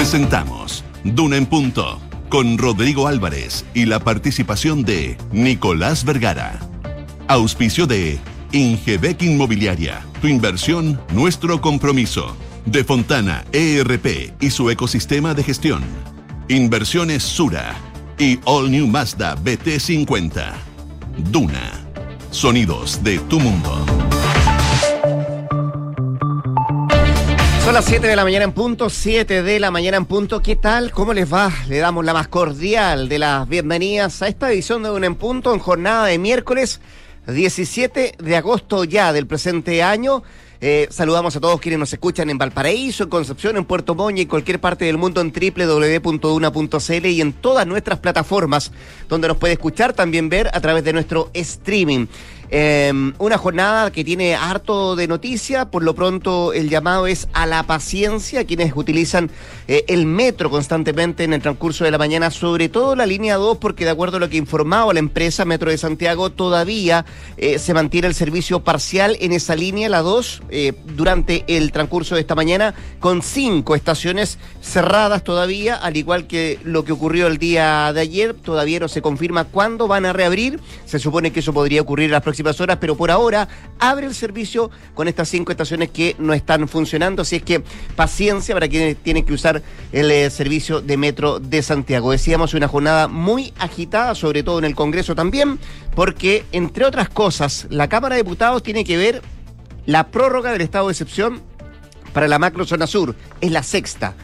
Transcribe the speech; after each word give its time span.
Presentamos 0.00 0.82
Duna 1.04 1.36
en 1.36 1.44
Punto 1.44 2.00
con 2.30 2.56
Rodrigo 2.56 3.06
Álvarez 3.06 3.66
y 3.74 3.84
la 3.84 4.00
participación 4.00 4.82
de 4.82 5.18
Nicolás 5.30 6.06
Vergara. 6.06 6.58
Auspicio 7.28 7.86
de 7.86 8.18
Ingebec 8.50 9.20
Inmobiliaria. 9.20 10.00
Tu 10.22 10.28
inversión, 10.28 10.98
nuestro 11.12 11.60
compromiso. 11.60 12.34
De 12.64 12.82
Fontana 12.82 13.44
ERP 13.52 14.32
y 14.40 14.48
su 14.48 14.70
ecosistema 14.70 15.34
de 15.34 15.44
gestión. 15.44 15.82
Inversiones 16.48 17.22
Sura 17.22 17.74
y 18.18 18.40
All 18.46 18.70
New 18.70 18.86
Mazda 18.86 19.36
BT50. 19.36 20.54
Duna. 21.30 21.72
Sonidos 22.30 23.04
de 23.04 23.18
tu 23.18 23.38
mundo. 23.38 23.99
Las 27.80 27.88
7 27.88 28.08
de 28.08 28.16
la 28.16 28.24
mañana 28.24 28.44
en 28.44 28.52
punto, 28.52 28.90
7 28.90 29.42
de 29.42 29.58
la 29.58 29.70
mañana 29.70 29.96
en 29.96 30.04
punto. 30.04 30.42
¿Qué 30.42 30.54
tal? 30.54 30.90
¿Cómo 30.90 31.14
les 31.14 31.32
va? 31.32 31.50
Le 31.66 31.78
damos 31.78 32.04
la 32.04 32.12
más 32.12 32.28
cordial 32.28 33.08
de 33.08 33.18
las 33.18 33.48
bienvenidas 33.48 34.20
a 34.20 34.28
esta 34.28 34.52
edición 34.52 34.82
de 34.82 34.90
Un 34.90 35.02
en 35.02 35.14
Punto 35.14 35.54
en 35.54 35.60
jornada 35.60 36.04
de 36.04 36.18
miércoles 36.18 36.82
17 37.26 38.16
de 38.18 38.36
agosto 38.36 38.84
ya 38.84 39.14
del 39.14 39.26
presente 39.26 39.82
año. 39.82 40.22
Eh, 40.60 40.88
saludamos 40.90 41.34
a 41.36 41.40
todos 41.40 41.58
quienes 41.58 41.78
nos 41.80 41.90
escuchan 41.90 42.28
en 42.28 42.36
Valparaíso, 42.36 43.04
en 43.04 43.08
Concepción, 43.08 43.56
en 43.56 43.64
Puerto 43.64 43.94
Montt 43.94 44.18
y 44.18 44.22
en 44.22 44.28
cualquier 44.28 44.60
parte 44.60 44.84
del 44.84 44.98
mundo 44.98 45.22
en 45.22 45.32
www.una.cl 45.32 47.06
y 47.06 47.20
en 47.22 47.32
todas 47.32 47.66
nuestras 47.66 47.98
plataformas 48.00 48.72
donde 49.08 49.28
nos 49.28 49.38
puede 49.38 49.54
escuchar, 49.54 49.94
también 49.94 50.28
ver 50.28 50.50
a 50.52 50.60
través 50.60 50.84
de 50.84 50.92
nuestro 50.92 51.30
streaming. 51.32 52.08
Em, 52.52 53.14
una 53.18 53.38
jornada 53.38 53.92
que 53.92 54.02
tiene 54.02 54.34
harto 54.34 54.96
de 54.96 55.06
noticia, 55.06 55.70
por 55.70 55.84
lo 55.84 55.94
pronto 55.94 56.52
el 56.52 56.68
llamado 56.68 57.06
es 57.06 57.28
a 57.32 57.46
la 57.46 57.62
paciencia, 57.62 58.44
quienes 58.44 58.72
utilizan 58.74 59.30
eh, 59.68 59.84
el 59.86 60.04
metro 60.04 60.50
constantemente 60.50 61.22
en 61.22 61.32
el 61.32 61.42
transcurso 61.42 61.84
de 61.84 61.92
la 61.92 61.98
mañana, 61.98 62.30
sobre 62.32 62.68
todo 62.68 62.96
la 62.96 63.06
línea 63.06 63.36
2, 63.36 63.58
porque 63.58 63.84
de 63.84 63.92
acuerdo 63.92 64.16
a 64.16 64.20
lo 64.20 64.28
que 64.28 64.36
informaba 64.36 64.92
la 64.92 64.98
empresa 64.98 65.44
Metro 65.44 65.70
de 65.70 65.78
Santiago, 65.78 66.30
todavía 66.30 67.04
eh, 67.36 67.60
se 67.60 67.72
mantiene 67.72 68.08
el 68.08 68.14
servicio 68.14 68.64
parcial 68.64 69.16
en 69.20 69.30
esa 69.30 69.54
línea, 69.54 69.88
la 69.88 70.02
2, 70.02 70.42
eh, 70.50 70.72
durante 70.96 71.44
el 71.46 71.70
transcurso 71.70 72.16
de 72.16 72.22
esta 72.22 72.34
mañana, 72.34 72.74
con 72.98 73.22
cinco 73.22 73.76
estaciones 73.76 74.38
cerradas 74.60 75.22
todavía, 75.22 75.76
al 75.76 75.96
igual 75.96 76.26
que 76.26 76.58
lo 76.64 76.84
que 76.84 76.90
ocurrió 76.90 77.28
el 77.28 77.38
día 77.38 77.92
de 77.92 78.00
ayer, 78.00 78.34
todavía 78.34 78.80
no 78.80 78.88
se 78.88 79.02
confirma 79.02 79.44
cuándo 79.44 79.86
van 79.86 80.04
a 80.04 80.12
reabrir, 80.12 80.58
se 80.84 80.98
supone 80.98 81.30
que 81.30 81.40
eso 81.40 81.52
podría 81.52 81.82
ocurrir 81.82 82.06
en 82.06 82.12
las 82.12 82.22
próximas 82.22 82.39
horas, 82.60 82.78
pero 82.80 82.96
por 82.96 83.10
ahora 83.10 83.48
abre 83.78 84.06
el 84.06 84.14
servicio 84.14 84.70
con 84.94 85.08
estas 85.08 85.28
cinco 85.28 85.52
estaciones 85.52 85.90
que 85.90 86.16
no 86.18 86.32
están 86.32 86.68
funcionando, 86.68 87.22
así 87.22 87.36
es 87.36 87.42
que 87.42 87.62
paciencia 87.96 88.54
para 88.54 88.68
quienes 88.68 88.96
tienen 88.96 89.24
que 89.24 89.32
usar 89.32 89.62
el 89.92 90.10
eh, 90.10 90.30
servicio 90.30 90.80
de 90.80 90.96
metro 90.96 91.38
de 91.38 91.62
Santiago. 91.62 92.12
Decíamos 92.12 92.54
una 92.54 92.68
jornada 92.68 93.08
muy 93.08 93.52
agitada, 93.58 94.14
sobre 94.14 94.42
todo 94.42 94.58
en 94.58 94.64
el 94.64 94.74
Congreso 94.74 95.14
también, 95.14 95.58
porque 95.94 96.44
entre 96.52 96.84
otras 96.84 97.08
cosas, 97.08 97.66
la 97.70 97.88
Cámara 97.88 98.16
de 98.16 98.22
Diputados 98.22 98.62
tiene 98.62 98.84
que 98.84 98.96
ver 98.96 99.22
la 99.86 100.08
prórroga 100.08 100.52
del 100.52 100.62
estado 100.62 100.86
de 100.86 100.92
excepción 100.92 101.42
para 102.12 102.28
la 102.28 102.38
macro 102.38 102.64
zona 102.64 102.86
sur, 102.86 103.14
es 103.40 103.50
la 103.52 103.62
sexta 103.62 104.14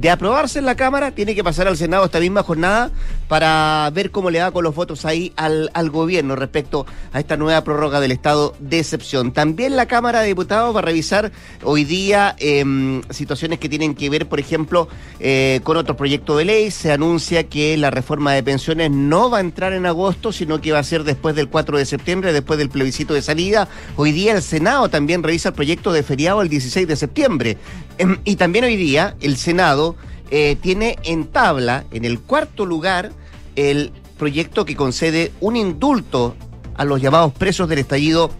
de 0.00 0.10
aprobarse 0.10 0.58
en 0.58 0.66
la 0.66 0.74
Cámara, 0.74 1.12
tiene 1.12 1.34
que 1.34 1.42
pasar 1.42 1.68
al 1.68 1.76
Senado 1.76 2.04
esta 2.04 2.20
misma 2.20 2.42
jornada 2.42 2.90
para 3.28 3.90
ver 3.92 4.10
cómo 4.10 4.30
le 4.30 4.40
va 4.40 4.50
con 4.50 4.64
los 4.64 4.74
votos 4.74 5.04
ahí 5.04 5.32
al, 5.36 5.70
al 5.74 5.90
gobierno 5.90 6.36
respecto 6.36 6.86
a 7.12 7.20
esta 7.20 7.36
nueva 7.36 7.62
prórroga 7.64 8.00
del 8.00 8.12
estado 8.12 8.54
de 8.60 8.78
excepción. 8.78 9.32
También 9.32 9.76
la 9.76 9.86
Cámara 9.86 10.20
de 10.20 10.28
Diputados 10.28 10.74
va 10.74 10.80
a 10.80 10.82
revisar 10.82 11.32
hoy 11.62 11.84
día 11.84 12.36
em, 12.38 13.02
situaciones 13.10 13.58
que 13.58 13.68
tienen 13.68 13.94
que 13.94 14.10
ver, 14.10 14.26
por 14.28 14.40
ejemplo, 14.40 14.88
eh, 15.20 15.60
con 15.64 15.76
otro 15.76 15.96
proyecto 15.96 16.36
de 16.36 16.44
ley. 16.44 16.70
Se 16.70 16.92
anuncia 16.92 17.44
que 17.44 17.76
la 17.76 17.90
reforma 17.90 18.32
de 18.32 18.42
pensiones 18.42 18.90
no 18.90 19.30
va 19.30 19.38
a 19.38 19.40
entrar 19.40 19.72
en 19.72 19.86
agosto, 19.86 20.32
sino 20.32 20.60
que 20.60 20.72
va 20.72 20.80
a 20.80 20.84
ser 20.84 21.04
después 21.04 21.34
del 21.34 21.48
4 21.48 21.78
de 21.78 21.86
septiembre, 21.86 22.32
después 22.32 22.58
del 22.58 22.68
plebiscito 22.68 23.14
de 23.14 23.22
salida. 23.22 23.68
Hoy 23.96 24.12
día 24.12 24.34
el 24.34 24.42
Senado 24.42 24.88
también 24.88 25.22
revisa 25.22 25.50
el 25.50 25.54
proyecto 25.54 25.92
de 25.92 26.02
feriado 26.02 26.42
el 26.42 26.48
16 26.48 26.86
de 26.86 26.96
septiembre. 26.96 27.58
Em, 27.98 28.18
y 28.24 28.36
también 28.36 28.64
hoy 28.64 28.76
día 28.76 29.16
el 29.20 29.36
Senado 29.36 29.85
eh, 30.30 30.56
tiene 30.60 30.96
en 31.04 31.26
tabla, 31.26 31.84
en 31.92 32.04
el 32.04 32.18
cuarto 32.18 32.66
lugar, 32.66 33.12
el 33.54 33.92
proyecto 34.18 34.64
que 34.64 34.74
concede 34.74 35.32
un 35.40 35.56
indulto 35.56 36.34
a 36.74 36.84
los 36.84 37.00
llamados 37.00 37.32
presos 37.32 37.68
del 37.68 37.78
estallido 37.78 38.30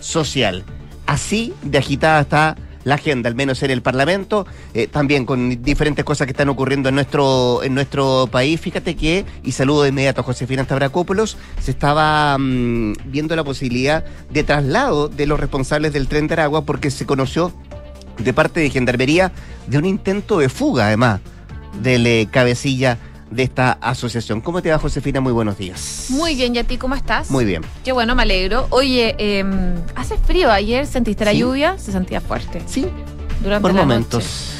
social. 0.00 0.64
Así 1.06 1.52
de 1.62 1.78
agitada 1.78 2.20
está 2.22 2.56
la 2.86 2.94
agenda, 2.94 3.28
al 3.28 3.34
menos 3.34 3.62
en 3.64 3.72
el 3.72 3.82
Parlamento, 3.82 4.46
eh, 4.72 4.86
también 4.86 5.26
con 5.26 5.60
diferentes 5.60 6.04
cosas 6.04 6.26
que 6.26 6.30
están 6.30 6.48
ocurriendo 6.48 6.88
en 6.88 6.94
nuestro, 6.94 7.64
en 7.64 7.74
nuestro 7.74 8.28
país. 8.30 8.60
Fíjate 8.60 8.94
que, 8.94 9.24
y 9.42 9.52
saludo 9.52 9.82
de 9.82 9.88
inmediato 9.88 10.20
a 10.20 10.24
Josefina 10.24 10.64
Tabracópolos, 10.64 11.36
se 11.60 11.72
estaba 11.72 12.38
mm, 12.38 12.92
viendo 13.06 13.34
la 13.34 13.42
posibilidad 13.42 14.04
de 14.30 14.44
traslado 14.44 15.08
de 15.08 15.26
los 15.26 15.40
responsables 15.40 15.92
del 15.92 16.06
tren 16.06 16.28
de 16.28 16.34
Aragua 16.34 16.64
porque 16.64 16.92
se 16.92 17.06
conoció 17.06 17.52
de 18.18 18.32
parte 18.32 18.60
de 18.60 18.70
Gendarmería 18.70 19.32
de 19.66 19.78
un 19.78 19.84
intento 19.84 20.38
de 20.38 20.48
fuga, 20.48 20.86
además, 20.86 21.20
del 21.82 22.06
eh, 22.06 22.28
cabecilla 22.30 22.98
de 23.30 23.42
esta 23.42 23.72
asociación. 23.72 24.40
¿Cómo 24.40 24.62
te 24.62 24.70
va, 24.70 24.78
Josefina? 24.78 25.20
Muy 25.20 25.32
buenos 25.32 25.58
días. 25.58 26.06
Muy 26.10 26.34
bien, 26.34 26.54
¿y 26.54 26.58
a 26.58 26.64
ti 26.64 26.78
cómo 26.78 26.94
estás? 26.94 27.30
Muy 27.30 27.44
bien. 27.44 27.62
Qué 27.84 27.92
bueno, 27.92 28.14
me 28.14 28.22
alegro. 28.22 28.66
Oye, 28.70 29.14
em, 29.18 29.74
hace 29.94 30.16
frío 30.16 30.50
ayer, 30.50 30.86
¿sentiste 30.86 31.24
la 31.24 31.32
lluvia? 31.32 31.76
Se 31.78 31.92
sentía 31.92 32.20
fuerte. 32.20 32.62
Sí, 32.66 32.86
durante 33.42 33.62
por 33.62 33.72
momentos. 33.72 34.52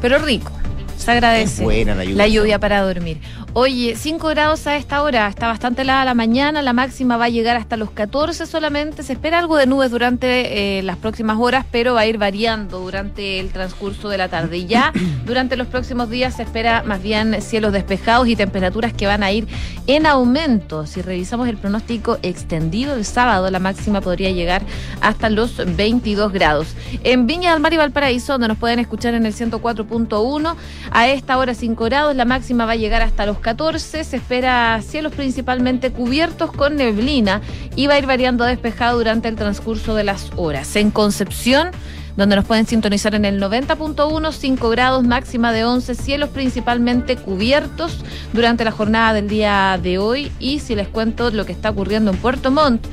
Pero 0.00 0.18
rico. 0.18 0.50
Se 0.96 1.10
agradece. 1.10 1.62
buena 1.62 1.94
la 1.94 2.04
lluvia. 2.04 2.16
La 2.16 2.28
lluvia 2.28 2.58
para 2.58 2.80
dormir. 2.80 3.20
Oye, 3.56 3.94
5 3.94 4.26
grados 4.30 4.66
a 4.66 4.74
esta 4.74 5.00
hora, 5.00 5.28
está 5.28 5.46
bastante 5.46 5.82
helada 5.82 6.04
la 6.04 6.14
mañana, 6.14 6.60
la 6.60 6.72
máxima 6.72 7.16
va 7.16 7.26
a 7.26 7.28
llegar 7.28 7.56
hasta 7.56 7.76
los 7.76 7.88
14 7.92 8.46
solamente, 8.46 9.04
se 9.04 9.12
espera 9.12 9.38
algo 9.38 9.56
de 9.56 9.66
nubes 9.66 9.92
durante 9.92 10.78
eh, 10.78 10.82
las 10.82 10.96
próximas 10.96 11.38
horas, 11.38 11.64
pero 11.70 11.94
va 11.94 12.00
a 12.00 12.06
ir 12.06 12.18
variando 12.18 12.80
durante 12.80 13.38
el 13.38 13.52
transcurso 13.52 14.08
de 14.08 14.18
la 14.18 14.28
tarde. 14.28 14.56
Y 14.58 14.66
ya 14.66 14.92
durante 15.24 15.56
los 15.56 15.68
próximos 15.68 16.10
días 16.10 16.34
se 16.34 16.42
espera 16.42 16.82
más 16.82 17.00
bien 17.00 17.40
cielos 17.42 17.72
despejados 17.72 18.26
y 18.26 18.34
temperaturas 18.34 18.92
que 18.92 19.06
van 19.06 19.22
a 19.22 19.30
ir 19.30 19.46
en 19.86 20.06
aumento. 20.06 20.84
Si 20.88 21.00
revisamos 21.00 21.46
el 21.46 21.56
pronóstico 21.56 22.18
extendido 22.22 22.96
el 22.96 23.04
sábado, 23.04 23.48
la 23.52 23.60
máxima 23.60 24.00
podría 24.00 24.32
llegar 24.32 24.62
hasta 25.00 25.30
los 25.30 25.62
22 25.76 26.32
grados. 26.32 26.74
En 27.04 27.28
Viña 27.28 27.52
del 27.52 27.60
Mar 27.60 27.72
y 27.72 27.76
Valparaíso, 27.76 28.32
donde 28.32 28.48
nos 28.48 28.58
pueden 28.58 28.80
escuchar 28.80 29.14
en 29.14 29.26
el 29.26 29.32
104.1, 29.32 30.56
a 30.90 31.06
esta 31.06 31.38
hora 31.38 31.54
5 31.54 31.84
grados, 31.84 32.16
la 32.16 32.24
máxima 32.24 32.66
va 32.66 32.72
a 32.72 32.76
llegar 32.76 33.02
hasta 33.02 33.26
los 33.26 33.43
14 33.44 34.04
se 34.04 34.16
espera 34.16 34.80
cielos 34.80 35.12
principalmente 35.12 35.92
cubiertos 35.92 36.50
con 36.50 36.76
neblina 36.76 37.42
y 37.76 37.86
va 37.86 37.94
a 37.94 37.98
ir 37.98 38.06
variando 38.06 38.42
despejado 38.42 38.96
durante 38.96 39.28
el 39.28 39.36
transcurso 39.36 39.94
de 39.94 40.02
las 40.02 40.30
horas. 40.36 40.74
En 40.76 40.90
Concepción, 40.90 41.68
donde 42.16 42.36
nos 42.36 42.46
pueden 42.46 42.66
sintonizar 42.66 43.14
en 43.14 43.26
el 43.26 43.38
90.1, 43.38 44.32
5 44.32 44.70
grados, 44.70 45.04
máxima 45.04 45.52
de 45.52 45.66
11, 45.66 45.94
cielos 45.94 46.30
principalmente 46.30 47.16
cubiertos 47.16 47.98
durante 48.32 48.64
la 48.64 48.70
jornada 48.70 49.12
del 49.12 49.28
día 49.28 49.78
de 49.82 49.98
hoy. 49.98 50.32
Y 50.38 50.60
si 50.60 50.74
les 50.74 50.88
cuento 50.88 51.30
lo 51.30 51.44
que 51.44 51.52
está 51.52 51.68
ocurriendo 51.68 52.12
en 52.12 52.16
Puerto 52.16 52.50
Montt, 52.50 52.86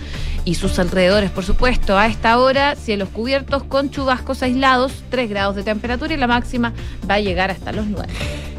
y 0.46 0.56
sus 0.56 0.79
alrededores, 0.79 1.29
por 1.31 1.44
supuesto. 1.44 1.97
A 1.97 2.07
esta 2.07 2.38
hora, 2.38 2.75
cielos 2.75 3.09
cubiertos 3.09 3.63
con 3.63 3.90
chubascos 3.90 4.41
aislados, 4.44 5.03
3 5.09 5.29
grados 5.29 5.56
de 5.56 5.63
temperatura 5.63 6.13
y 6.13 6.18
la 6.18 6.28
máxima 6.28 6.74
va 7.09 7.16
a 7.16 7.19
llegar 7.19 7.52
hasta 7.52 7.72
los 7.72 7.85
9. 7.88 8.12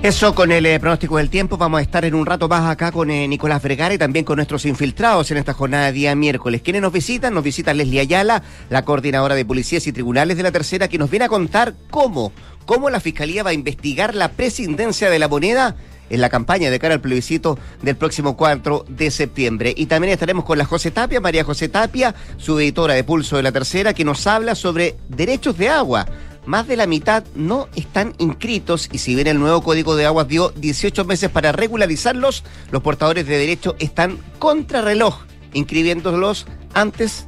Eso 0.03 0.35
con 0.35 0.51
el 0.51 0.67
eh, 0.67 0.81
pronóstico 0.81 1.19
del 1.19 1.31
tiempo. 1.31 1.57
Vamos 1.57 1.79
a 1.79 1.83
estar 1.83 2.05
en 2.05 2.15
un 2.15 2.27
rato 2.27 2.49
más 2.49 2.69
acá 2.69 2.91
con 2.91 3.11
eh, 3.11 3.29
Nicolás 3.29 3.63
Vergara 3.63 3.95
y 3.95 3.99
también 3.99 4.25
con 4.25 4.37
nuestros 4.37 4.67
infiltrados 4.67 5.31
en 5.31 5.37
esta 5.37 5.53
jornada 5.53 5.87
de 5.87 5.93
día 5.93 6.15
miércoles. 6.17 6.61
¿Quiénes 6.63 6.83
nos 6.83 6.93
visitan? 6.93 7.35
Nos 7.35 7.45
visita 7.45 7.73
Leslie 7.73 8.01
Ayala, 8.01 8.43
la 8.69 8.85
coordinadora 8.85 9.35
de 9.37 9.45
policías 9.45 9.87
y 9.87 9.93
tribunales 9.93 10.37
de 10.37 10.43
la 10.43 10.51
tercera, 10.51 10.89
que 10.89 10.99
nos 10.99 11.09
viene 11.11 11.27
a 11.27 11.29
contar 11.29 11.75
cómo, 11.91 12.33
cómo 12.67 12.91
la 12.91 12.99
Fiscalía 12.99 13.45
va 13.45 13.51
a 13.51 13.55
investigar 13.55 14.15
la 14.15 14.33
presidencia 14.33 15.09
de 15.09 15.19
la 15.21 15.29
moneda 15.29 15.77
en 16.13 16.21
la 16.21 16.29
campaña 16.29 16.71
de 16.71 16.79
cara 16.79 16.95
al 16.95 17.01
plebiscito 17.01 17.59
del 17.83 17.97
próximo 17.97 18.37
4 18.37 18.85
de 18.89 19.11
septiembre. 19.11 19.75
Y 19.77 19.87
también 19.87 20.13
estaremos 20.13 20.45
con 20.45 20.59
la 20.59 20.67
José 20.67 20.91
Tapia, 20.91 21.21
María 21.21 21.43
José 21.43 21.69
Tapia, 21.69 22.15
su 22.37 22.59
editora 22.61 22.95
de 22.95 23.03
Pulso 23.03 23.37
de 23.37 23.43
la 23.43 23.51
Tercera, 23.51 23.95
que 23.95 24.05
nos 24.05 24.27
habla 24.27 24.55
sobre 24.55 24.97
derechos 25.09 25.57
de 25.57 25.71
agua. 25.71 26.07
Más 26.45 26.67
de 26.67 26.77
la 26.77 26.87
mitad 26.87 27.25
no 27.35 27.69
están 27.77 28.15
inscritos 28.19 28.89
y 28.93 28.99
si 28.99 29.15
bien 29.15 29.29
el 29.29 29.39
nuevo 29.39 29.63
Código 29.63 29.97
de 29.97 30.07
Aguas 30.07 30.29
dio 30.29 30.51
18 30.51 31.05
meses 31.05 31.31
para 31.31 31.53
regularizarlos, 31.53 32.45
los 32.71 32.83
portadores 32.83 33.27
de 33.27 33.39
derecho 33.39 33.77
están 33.79 34.19
contrarreloj, 34.39 35.21
inscribiéndolos 35.55 36.47
antes 36.75 37.27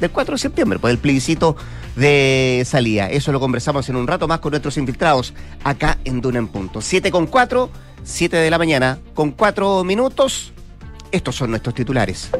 del 0.00 0.10
4 0.10 0.34
de 0.34 0.38
septiembre, 0.38 0.78
por 0.78 0.90
el 0.90 0.98
plebiscito 0.98 1.56
de 1.94 2.62
salida. 2.64 3.10
Eso 3.10 3.32
lo 3.32 3.40
conversamos 3.40 3.88
en 3.88 3.96
un 3.96 4.06
rato 4.06 4.26
más 4.26 4.38
con 4.40 4.50
nuestros 4.50 4.76
infiltrados 4.78 5.34
acá 5.62 5.98
en 6.04 6.20
Duna 6.20 6.38
en 6.38 6.48
Punto. 6.48 6.80
7 6.80 7.10
con 7.10 7.26
4 7.26 7.68
7 8.08 8.38
de 8.38 8.50
la 8.50 8.56
mañana, 8.56 8.98
con 9.12 9.32
4 9.32 9.84
minutos. 9.84 10.52
Estos 11.12 11.36
son 11.36 11.50
nuestros 11.50 11.74
titulares. 11.74 12.30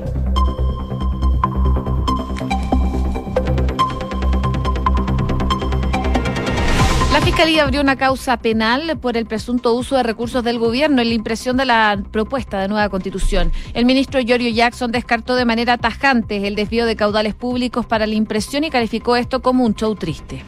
La 7.12 7.20
Fiscalía 7.20 7.64
abrió 7.64 7.82
una 7.82 7.96
causa 7.96 8.38
penal 8.38 8.98
por 8.98 9.18
el 9.18 9.26
presunto 9.26 9.74
uso 9.74 9.96
de 9.96 10.02
recursos 10.02 10.42
del 10.42 10.58
gobierno 10.58 11.02
en 11.02 11.08
la 11.08 11.14
impresión 11.14 11.58
de 11.58 11.66
la 11.66 12.02
propuesta 12.10 12.60
de 12.60 12.68
nueva 12.68 12.88
constitución. 12.88 13.52
El 13.74 13.84
ministro 13.84 14.20
Giorgio 14.20 14.48
Jackson 14.48 14.90
descartó 14.90 15.36
de 15.36 15.44
manera 15.44 15.76
tajante 15.76 16.46
el 16.46 16.54
desvío 16.54 16.86
de 16.86 16.96
caudales 16.96 17.34
públicos 17.34 17.84
para 17.84 18.06
la 18.06 18.14
impresión 18.14 18.64
y 18.64 18.70
calificó 18.70 19.16
esto 19.16 19.42
como 19.42 19.66
un 19.66 19.74
show 19.74 19.94
triste. 19.94 20.42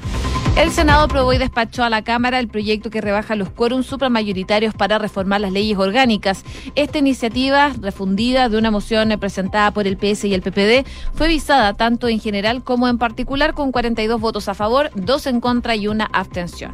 El 0.56 0.70
Senado 0.72 1.04
aprobó 1.04 1.32
y 1.32 1.38
despachó 1.38 1.84
a 1.84 1.90
la 1.90 2.02
Cámara 2.02 2.38
el 2.38 2.48
proyecto 2.48 2.90
que 2.90 3.00
rebaja 3.00 3.34
los 3.34 3.48
quórums 3.48 3.86
supramayoritarios 3.86 4.74
para 4.74 4.98
reformar 4.98 5.40
las 5.40 5.52
leyes 5.52 5.78
orgánicas. 5.78 6.44
Esta 6.74 6.98
iniciativa, 6.98 7.72
refundida 7.80 8.48
de 8.48 8.58
una 8.58 8.70
moción 8.70 9.08
presentada 9.18 9.70
por 9.70 9.86
el 9.86 9.96
PS 9.96 10.24
y 10.24 10.34
el 10.34 10.42
PPD, 10.42 10.86
fue 11.14 11.28
visada 11.28 11.74
tanto 11.74 12.08
en 12.08 12.20
general 12.20 12.62
como 12.62 12.88
en 12.88 12.98
particular 12.98 13.54
con 13.54 13.72
42 13.72 14.20
votos 14.20 14.48
a 14.48 14.54
favor, 14.54 14.90
dos 14.94 15.26
en 15.26 15.40
contra 15.40 15.76
y 15.76 15.88
una 15.88 16.04
abstención. 16.12 16.72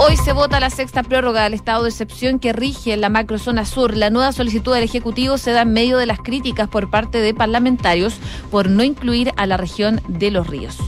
Hoy 0.00 0.16
se 0.16 0.32
vota 0.32 0.60
la 0.60 0.70
sexta 0.70 1.02
prórroga 1.02 1.42
del 1.44 1.54
estado 1.54 1.82
de 1.82 1.90
excepción 1.90 2.38
que 2.38 2.52
rige 2.52 2.92
en 2.92 3.00
la 3.00 3.08
macrozona 3.08 3.64
sur. 3.64 3.96
La 3.96 4.10
nueva 4.10 4.32
solicitud 4.32 4.74
del 4.74 4.84
Ejecutivo 4.84 5.38
se 5.38 5.50
da 5.50 5.62
en 5.62 5.72
medio 5.72 5.98
de 5.98 6.06
las 6.06 6.20
críticas 6.20 6.68
por 6.68 6.88
parte 6.90 7.18
de 7.18 7.34
parlamentarios 7.34 8.18
por 8.50 8.68
no 8.68 8.84
incluir 8.84 9.32
a 9.36 9.46
la 9.46 9.56
región 9.56 10.00
de 10.06 10.30
los 10.30 10.46
ríos. 10.46 10.78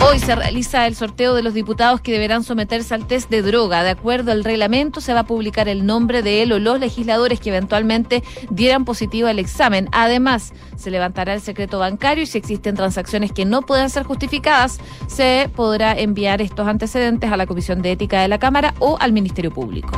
Hoy 0.00 0.18
se 0.18 0.34
realiza 0.34 0.86
el 0.86 0.94
sorteo 0.94 1.34
de 1.34 1.42
los 1.42 1.54
diputados 1.54 2.00
que 2.00 2.12
deberán 2.12 2.44
someterse 2.44 2.94
al 2.94 3.06
test 3.06 3.30
de 3.30 3.42
droga. 3.42 3.82
De 3.82 3.90
acuerdo 3.90 4.32
al 4.32 4.44
reglamento, 4.44 5.00
se 5.00 5.14
va 5.14 5.20
a 5.20 5.26
publicar 5.26 5.68
el 5.68 5.86
nombre 5.86 6.22
de 6.22 6.42
él 6.42 6.52
o 6.52 6.58
los 6.58 6.80
legisladores 6.80 7.40
que 7.40 7.50
eventualmente 7.50 8.22
dieran 8.50 8.84
positivo 8.84 9.28
al 9.28 9.38
examen. 9.38 9.88
Además, 9.92 10.52
se 10.76 10.90
levantará 10.90 11.34
el 11.34 11.40
secreto 11.40 11.78
bancario 11.78 12.24
y 12.24 12.26
si 12.26 12.38
existen 12.38 12.74
transacciones 12.74 13.32
que 13.32 13.44
no 13.44 13.62
puedan 13.62 13.90
ser 13.90 14.04
justificadas, 14.04 14.78
se 15.06 15.50
podrá 15.54 15.98
enviar 15.98 16.40
estos 16.42 16.66
antecedentes 16.66 17.32
a 17.32 17.36
la 17.36 17.46
Comisión 17.46 17.82
de 17.82 17.92
Ética 17.92 18.20
de 18.20 18.28
la 18.28 18.38
Cámara 18.38 18.74
o 18.78 18.96
al 19.00 19.12
Ministerio 19.12 19.52
Público. 19.52 19.90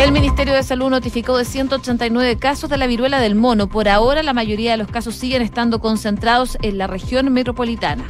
El 0.00 0.12
Ministerio 0.12 0.54
de 0.54 0.62
Salud 0.62 0.88
notificó 0.88 1.36
de 1.36 1.44
189 1.44 2.38
casos 2.38 2.70
de 2.70 2.78
la 2.78 2.86
viruela 2.86 3.20
del 3.20 3.34
mono. 3.34 3.68
Por 3.68 3.86
ahora, 3.86 4.22
la 4.22 4.32
mayoría 4.32 4.70
de 4.70 4.78
los 4.78 4.88
casos 4.88 5.14
siguen 5.14 5.42
estando 5.42 5.78
concentrados 5.78 6.56
en 6.62 6.78
la 6.78 6.86
región 6.86 7.30
metropolitana. 7.30 8.04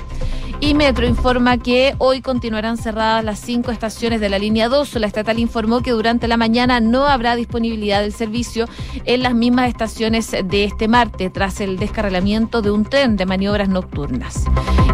Y 0.62 0.74
Metro 0.74 1.06
informa 1.06 1.56
que 1.56 1.94
hoy 1.96 2.20
continuarán 2.20 2.76
cerradas 2.76 3.24
las 3.24 3.38
cinco 3.40 3.70
estaciones 3.70 4.20
de 4.20 4.28
la 4.28 4.38
línea 4.38 4.68
2. 4.68 4.94
La 4.96 5.06
estatal 5.06 5.38
informó 5.38 5.80
que 5.80 5.92
durante 5.92 6.28
la 6.28 6.36
mañana 6.36 6.80
no 6.80 7.06
habrá 7.06 7.34
disponibilidad 7.34 8.02
del 8.02 8.12
servicio 8.12 8.68
en 9.06 9.22
las 9.22 9.34
mismas 9.34 9.70
estaciones 9.70 10.30
de 10.30 10.64
este 10.64 10.86
martes, 10.86 11.32
tras 11.32 11.62
el 11.62 11.78
descarrilamiento 11.78 12.60
de 12.60 12.70
un 12.70 12.84
tren 12.84 13.16
de 13.16 13.24
maniobras 13.24 13.70
nocturnas. 13.70 14.44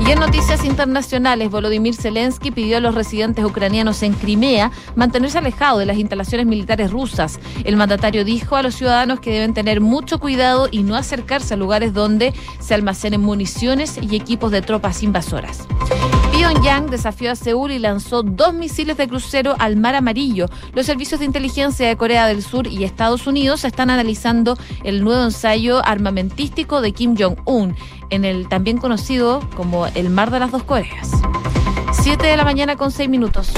Y 0.06 0.12
en 0.12 0.20
noticias 0.20 0.64
internacionales, 0.64 1.50
Volodymyr 1.50 1.96
Zelensky 1.96 2.52
pidió 2.52 2.76
a 2.76 2.80
los 2.80 2.94
residentes 2.94 3.44
ucranianos 3.44 4.04
en 4.04 4.12
Crimea 4.12 4.70
mantenerse 4.94 5.38
alejados 5.38 5.80
de 5.80 5.86
las 5.86 5.96
instalaciones 5.96 6.46
militares 6.46 6.92
rusas. 6.92 7.40
El 7.64 7.76
mandatario 7.76 8.24
dijo 8.24 8.54
a 8.54 8.62
los 8.62 8.76
ciudadanos 8.76 9.18
que 9.18 9.32
deben 9.32 9.52
tener 9.52 9.80
mucho 9.80 10.20
cuidado 10.20 10.68
y 10.70 10.84
no 10.84 10.94
acercarse 10.94 11.54
a 11.54 11.56
lugares 11.56 11.92
donde 11.92 12.34
se 12.60 12.74
almacenen 12.74 13.20
municiones 13.20 13.98
y 14.00 14.14
equipos 14.14 14.52
de 14.52 14.62
tropas 14.62 15.02
invasoras. 15.02 15.55
Pyongyang 16.32 16.90
desafió 16.90 17.32
a 17.32 17.36
Seúl 17.36 17.70
y 17.70 17.78
lanzó 17.78 18.22
dos 18.22 18.52
misiles 18.52 18.96
de 18.96 19.08
crucero 19.08 19.54
al 19.58 19.76
Mar 19.76 19.94
Amarillo. 19.94 20.46
Los 20.74 20.86
servicios 20.86 21.20
de 21.20 21.26
inteligencia 21.26 21.88
de 21.88 21.96
Corea 21.96 22.26
del 22.26 22.42
Sur 22.42 22.66
y 22.66 22.84
Estados 22.84 23.26
Unidos 23.26 23.64
están 23.64 23.90
analizando 23.90 24.56
el 24.84 25.02
nuevo 25.02 25.24
ensayo 25.24 25.84
armamentístico 25.84 26.80
de 26.80 26.92
Kim 26.92 27.16
Jong-un, 27.18 27.74
en 28.10 28.24
el 28.24 28.48
también 28.48 28.78
conocido 28.78 29.40
como 29.56 29.86
el 29.86 30.10
Mar 30.10 30.30
de 30.30 30.40
las 30.40 30.52
Dos 30.52 30.62
Coreas. 30.62 31.10
Siete 31.92 32.26
de 32.26 32.36
la 32.36 32.44
mañana 32.44 32.76
con 32.76 32.90
seis 32.90 33.08
minutos. 33.08 33.50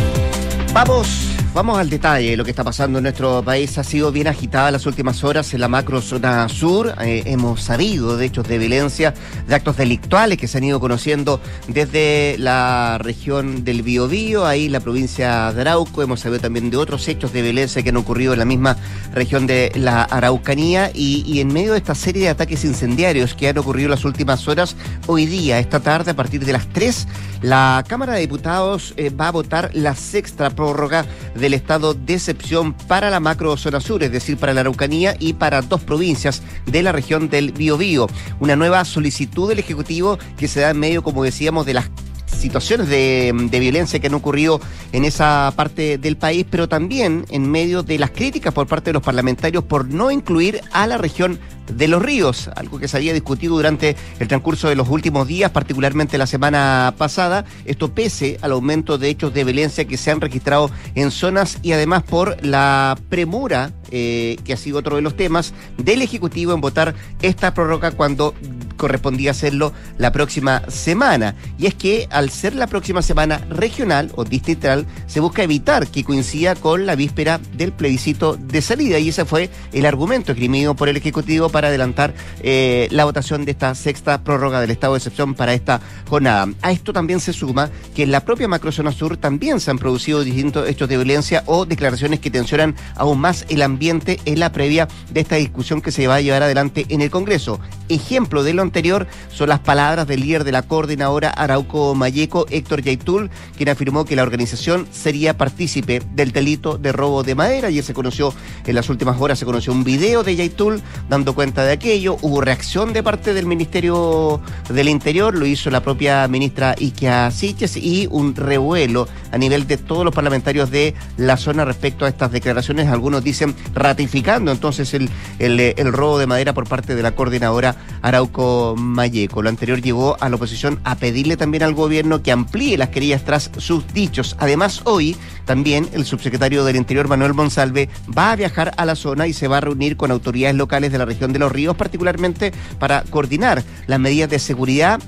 Vamos 0.73 1.09
Vamos 1.58 1.76
al 1.76 1.90
detalle. 1.90 2.37
Lo 2.37 2.44
que 2.44 2.50
está 2.50 2.62
pasando 2.62 3.00
en 3.00 3.02
nuestro 3.02 3.43
país 3.43 3.78
ha 3.78 3.82
sido 3.82 4.12
bien 4.12 4.28
agitada 4.28 4.70
las 4.70 4.87
últimas 4.87 5.25
horas 5.25 5.52
en 5.55 5.60
la 5.60 5.66
macro 5.66 6.00
zona 6.00 6.49
sur. 6.49 6.94
Eh, 7.00 7.25
hemos 7.26 7.62
sabido 7.62 8.16
de 8.16 8.26
hechos 8.26 8.46
de 8.46 8.58
violencia, 8.58 9.12
de 9.49 9.56
actos 9.56 9.76
delictuales 9.76 10.38
que 10.38 10.46
se 10.46 10.58
han 10.58 10.62
ido 10.62 10.78
conociendo 10.78 11.40
desde 11.66 12.37
la 12.38 12.99
región 12.99 13.64
del 13.64 13.82
Biobío, 13.82 14.46
ahí 14.46 14.69
la 14.69 14.78
provincia 14.78 15.52
de 15.52 15.62
Arauco. 15.62 16.00
Hemos 16.00 16.20
sabido 16.20 16.40
también 16.40 16.70
de 16.70 16.76
otros 16.76 17.08
hechos 17.08 17.32
de 17.32 17.43
violencia 17.43 17.82
que 17.82 17.88
han 17.88 17.96
ocurrido 17.96 18.34
en 18.34 18.38
la 18.38 18.44
misma 18.44 18.76
región 19.12 19.49
de 19.49 19.72
la 19.75 20.04
Araucanía. 20.04 20.93
Y, 20.94 21.40
en 21.40 21.52
medio 21.52 21.72
de 21.72 21.78
esta 21.78 21.96
serie 21.96 22.22
de 22.22 22.28
ataques 22.28 22.64
incendiarios 22.64 23.34
que 23.34 23.49
han 23.49 23.58
ocurrido 23.58 23.88
las 23.88 24.04
últimas 24.04 24.46
horas, 24.46 24.76
hoy 25.08 25.26
día, 25.26 25.58
esta 25.58 25.81
tarde, 25.81 26.12
a 26.12 26.14
partir 26.14 26.44
de 26.44 26.52
las 26.52 26.69
3, 26.69 27.08
la 27.43 27.84
Cámara 27.88 28.12
de 28.12 28.20
Diputados 28.20 28.94
eh, 28.96 29.11
va 29.11 29.26
a 29.26 29.32
votar 29.32 29.70
la 29.75 29.96
sexta 29.96 30.50
prórroga 30.50 31.04
del 31.49 31.55
estado 31.55 31.95
de 31.95 32.12
excepción 32.12 32.75
para 32.75 33.09
la 33.09 33.21
macro 33.21 33.56
zona 33.56 33.81
sur, 33.81 34.03
es 34.03 34.12
decir, 34.12 34.37
para 34.37 34.53
la 34.53 34.61
Araucanía 34.61 35.17
y 35.19 35.33
para 35.33 35.62
dos 35.62 35.81
provincias 35.81 36.43
de 36.67 36.83
la 36.83 36.93
región 36.93 37.31
del 37.31 37.53
Biobío. 37.53 38.06
Una 38.39 38.55
nueva 38.55 38.85
solicitud 38.85 39.49
del 39.49 39.59
Ejecutivo 39.59 40.19
que 40.37 40.47
se 40.47 40.61
da 40.61 40.69
en 40.69 40.79
medio, 40.79 41.03
como 41.03 41.25
decíamos, 41.25 41.65
de 41.65 41.73
las 41.73 41.91
situaciones 42.27 42.89
de, 42.91 43.33
de, 43.50 43.61
violencia 43.61 43.99
que 43.99 44.09
han 44.09 44.15
ocurrido 44.15 44.61
en 44.93 45.06
esa 45.06 45.50
parte 45.56 45.97
del 45.97 46.19
país, 46.19 46.45
pero 46.50 46.69
también 46.69 47.25
en 47.31 47.50
medio 47.50 47.83
de 47.83 47.99
las 47.99 48.11
críticas 48.11 48.53
por 48.53 48.67
parte 48.67 48.91
de 48.91 48.93
los 48.93 49.03
parlamentarios 49.03 49.65
por 49.65 49.89
no 49.89 50.11
incluir 50.11 50.61
a 50.73 50.87
la 50.87 50.99
región 50.99 51.39
de 51.69 51.88
los 51.88 52.03
ríos, 52.03 52.50
algo 52.56 52.79
que 52.79 52.88
se 52.88 52.97
había 52.97 53.12
discutido 53.12 53.56
durante 53.56 53.97
el 54.19 54.29
transcurso 54.29 54.69
de 54.69 54.76
los 54.76 54.88
últimos 54.88 55.26
días, 55.26 55.50
particularmente 55.50 56.19
la 56.19 56.26
semana 56.26 56.94
pasada, 56.97 57.44
esto 57.65 57.93
pese 57.93 58.38
al 58.43 58.53
aumento 58.53 58.99
de 58.99 59.09
hechos 59.09 59.35
de 59.35 59.44
violencia 59.44 59.87
que 59.87 59.97
se 59.97 60.11
han 60.11 60.20
registrado 60.20 60.70
en 60.94 61.11
zonas 61.11 61.59
y 61.62 61.73
además 61.73 62.03
por 62.03 62.44
la 62.44 62.99
premura, 63.09 63.73
eh, 63.91 64.37
que 64.44 64.53
ha 64.53 64.56
sido 64.56 64.79
otro 64.79 64.97
de 64.97 65.03
los 65.03 65.17
temas, 65.17 65.55
del 65.76 66.03
Ejecutivo 66.03 66.53
en 66.53 66.61
votar 66.61 66.94
esta 67.23 67.55
prórroga 67.55 67.91
cuando 67.93 68.35
correspondía 68.79 69.32
hacerlo 69.32 69.75
la 69.99 70.12
próxima 70.12 70.62
semana. 70.69 71.35
Y 71.59 71.67
es 71.67 71.75
que 71.75 72.09
al 72.11 72.31
ser 72.31 72.55
la 72.55 72.67
próxima 72.67 73.03
semana 73.03 73.38
regional 73.50 74.11
o 74.14 74.25
distrital, 74.25 74.87
se 75.06 75.21
busca 75.21 75.43
evitar 75.43 75.87
que 75.88 76.05
coincida 76.05 76.55
con 76.55 76.87
la 76.87 76.94
víspera 76.94 77.41
del 77.55 77.73
plebiscito 77.73 78.37
de 78.37 78.62
salida. 78.62 78.99
Y 78.99 79.11
ese 79.11 79.26
fue 79.26 79.50
el 79.73 79.85
argumento 79.85 80.32
esgrimido 80.32 80.75
por 80.75 80.88
el 80.88 80.97
Ejecutivo 80.97 81.50
adelantar 81.64 82.14
eh, 82.43 82.88
la 82.90 83.05
votación 83.05 83.44
de 83.44 83.50
esta 83.50 83.75
sexta 83.75 84.22
prórroga 84.22 84.60
del 84.60 84.70
estado 84.70 84.94
de 84.94 84.99
excepción 84.99 85.34
para 85.34 85.55
esta 85.55 85.81
jornada. 86.08 86.49
A 86.62 86.70
esto 86.70 86.93
también 86.93 87.20
se 87.20 87.32
suma 87.32 87.70
que 87.94 88.05
en 88.05 88.12
la 88.12 88.25
propia 88.25 88.49
macrozona 88.49 88.93
sur 88.93 89.16
también 89.16 89.60
se 89.60 89.70
han 89.70 89.78
producido 89.78 90.22
distintos 90.22 90.69
hechos 90.69 90.88
de 90.88 90.96
violencia 90.96 91.43
o 91.46 91.66
declaraciones 91.66 92.20
que 92.20 92.31
tensionan 92.31 92.76
aún 92.94 93.18
más 93.21 93.47
el 93.49 93.62
ambiente 93.62 94.21
en 94.25 94.40
la 94.40 94.52
previa 94.52 94.88
de 95.11 95.21
esta 95.21 95.37
discusión 95.37 95.80
que 95.80 95.92
se 95.92 96.06
va 96.06 96.16
a 96.16 96.21
llevar 96.21 96.42
adelante 96.42 96.87
en 96.88 97.00
el 97.00 97.11
Congreso. 97.11 97.61
Ejemplo 97.88 98.42
de 98.42 98.54
lo 98.54 98.62
anterior 98.62 99.06
son 99.33 99.49
las 99.49 99.61
palabras 99.61 100.06
del 100.06 100.21
líder 100.21 100.44
de 100.44 100.52
la 100.52 100.62
coordinadora 100.62 101.30
Arauco 101.30 101.94
Mayeco, 101.94 102.47
Héctor 102.50 102.83
Yaitul, 102.83 103.30
quien 103.56 103.68
afirmó 103.68 104.04
que 104.04 104.16
la 104.16 104.23
organización 104.23 104.87
sería 104.92 105.37
partícipe 105.37 106.02
del 106.14 106.33
delito 106.33 106.78
de 106.78 106.92
robo 106.92 107.23
de 107.23 107.35
madera. 107.35 107.68
Ayer 107.68 107.85
se 107.85 107.94
conoció, 107.94 108.33
en 108.66 108.75
las 108.75 108.88
últimas 108.88 109.21
horas 109.21 109.38
se 109.38 109.47
conoció 109.47 109.73
un 109.73 109.85
video 109.85 110.23
de 110.23 110.37
Yaitul 110.37 110.83
dando 111.09 111.35
cuenta 111.35 111.48
de 111.55 111.73
aquello. 111.73 112.17
Hubo 112.21 112.43
reacción 112.43 112.93
de 112.93 113.02
parte 113.02 113.33
del 113.33 113.47
Ministerio 113.47 114.40
del 114.69 114.88
Interior, 114.88 115.35
lo 115.35 115.47
hizo 115.47 115.71
la 115.71 115.81
propia 115.81 116.28
ministra 116.28 116.75
Ikia 116.78 117.31
Siches 117.31 117.76
y 117.76 118.07
un 118.11 118.35
revuelo 118.37 119.09
a 119.33 119.38
nivel 119.38 119.67
de 119.67 119.78
todos 119.78 120.05
los 120.05 120.14
parlamentarios 120.14 120.71
de 120.71 120.95
la 121.17 121.37
zona 121.37 121.64
respecto 121.64 122.05
a 122.05 122.09
estas 122.09 122.33
declaraciones. 122.33 122.88
Algunos 122.88 123.25
dicen 123.25 123.55
ratificando 123.75 124.52
entonces 124.52 124.93
el, 124.95 125.11
el, 125.38 125.93
robo 125.93 126.19
de 126.19 126.26
madera 126.26 126.52
por 126.52 126.69
parte 126.69 126.95
de 126.95 127.02
la 127.02 127.12
coordinadora 127.12 127.76
Arauco 128.02 128.75
Mayeco. 128.76 129.43
Lo 129.43 129.49
anterior 129.49 129.81
llevó 129.81 130.17
a 130.21 130.28
la 130.28 130.37
oposición 130.37 130.81
a 130.85 130.97
pedirle 130.97 131.37
también 131.38 131.62
al 131.62 131.73
gobierno 131.73 132.23
que 132.23 132.31
amplíe 132.31 132.76
las 132.76 132.90
querillas 132.90 133.25
tras 133.25 133.50
sus 133.57 133.90
dichos. 133.95 134.37
Además, 134.38 134.83
hoy 134.85 135.17
también 135.47 135.88
el 135.93 136.05
subsecretario 136.05 136.62
del 136.64 136.76
Interior, 136.76 137.09
Manuel 137.09 137.33
Monsalve, 137.33 137.88
va 138.17 138.33
a 138.33 138.37
viajar 138.37 138.75
a 138.76 138.85
la 138.85 138.95
zona 138.95 139.26
y 139.26 139.33
se 139.33 139.49
va 139.49 139.57
a 139.57 139.62
reunir 139.62 139.97
con 139.97 140.11
autoridades 140.11 140.57
locales 140.57 140.93
de 140.93 140.99
la 140.99 141.07
región 141.07 141.27
de 141.32 141.38
los 141.38 141.52
ríos, 141.52 141.76
particularmente 141.76 142.52
para 142.78 143.02
coordinar 143.02 143.62
las 143.87 144.00
medidas 144.00 144.30
de 144.30 144.38
seguridad 144.38 145.00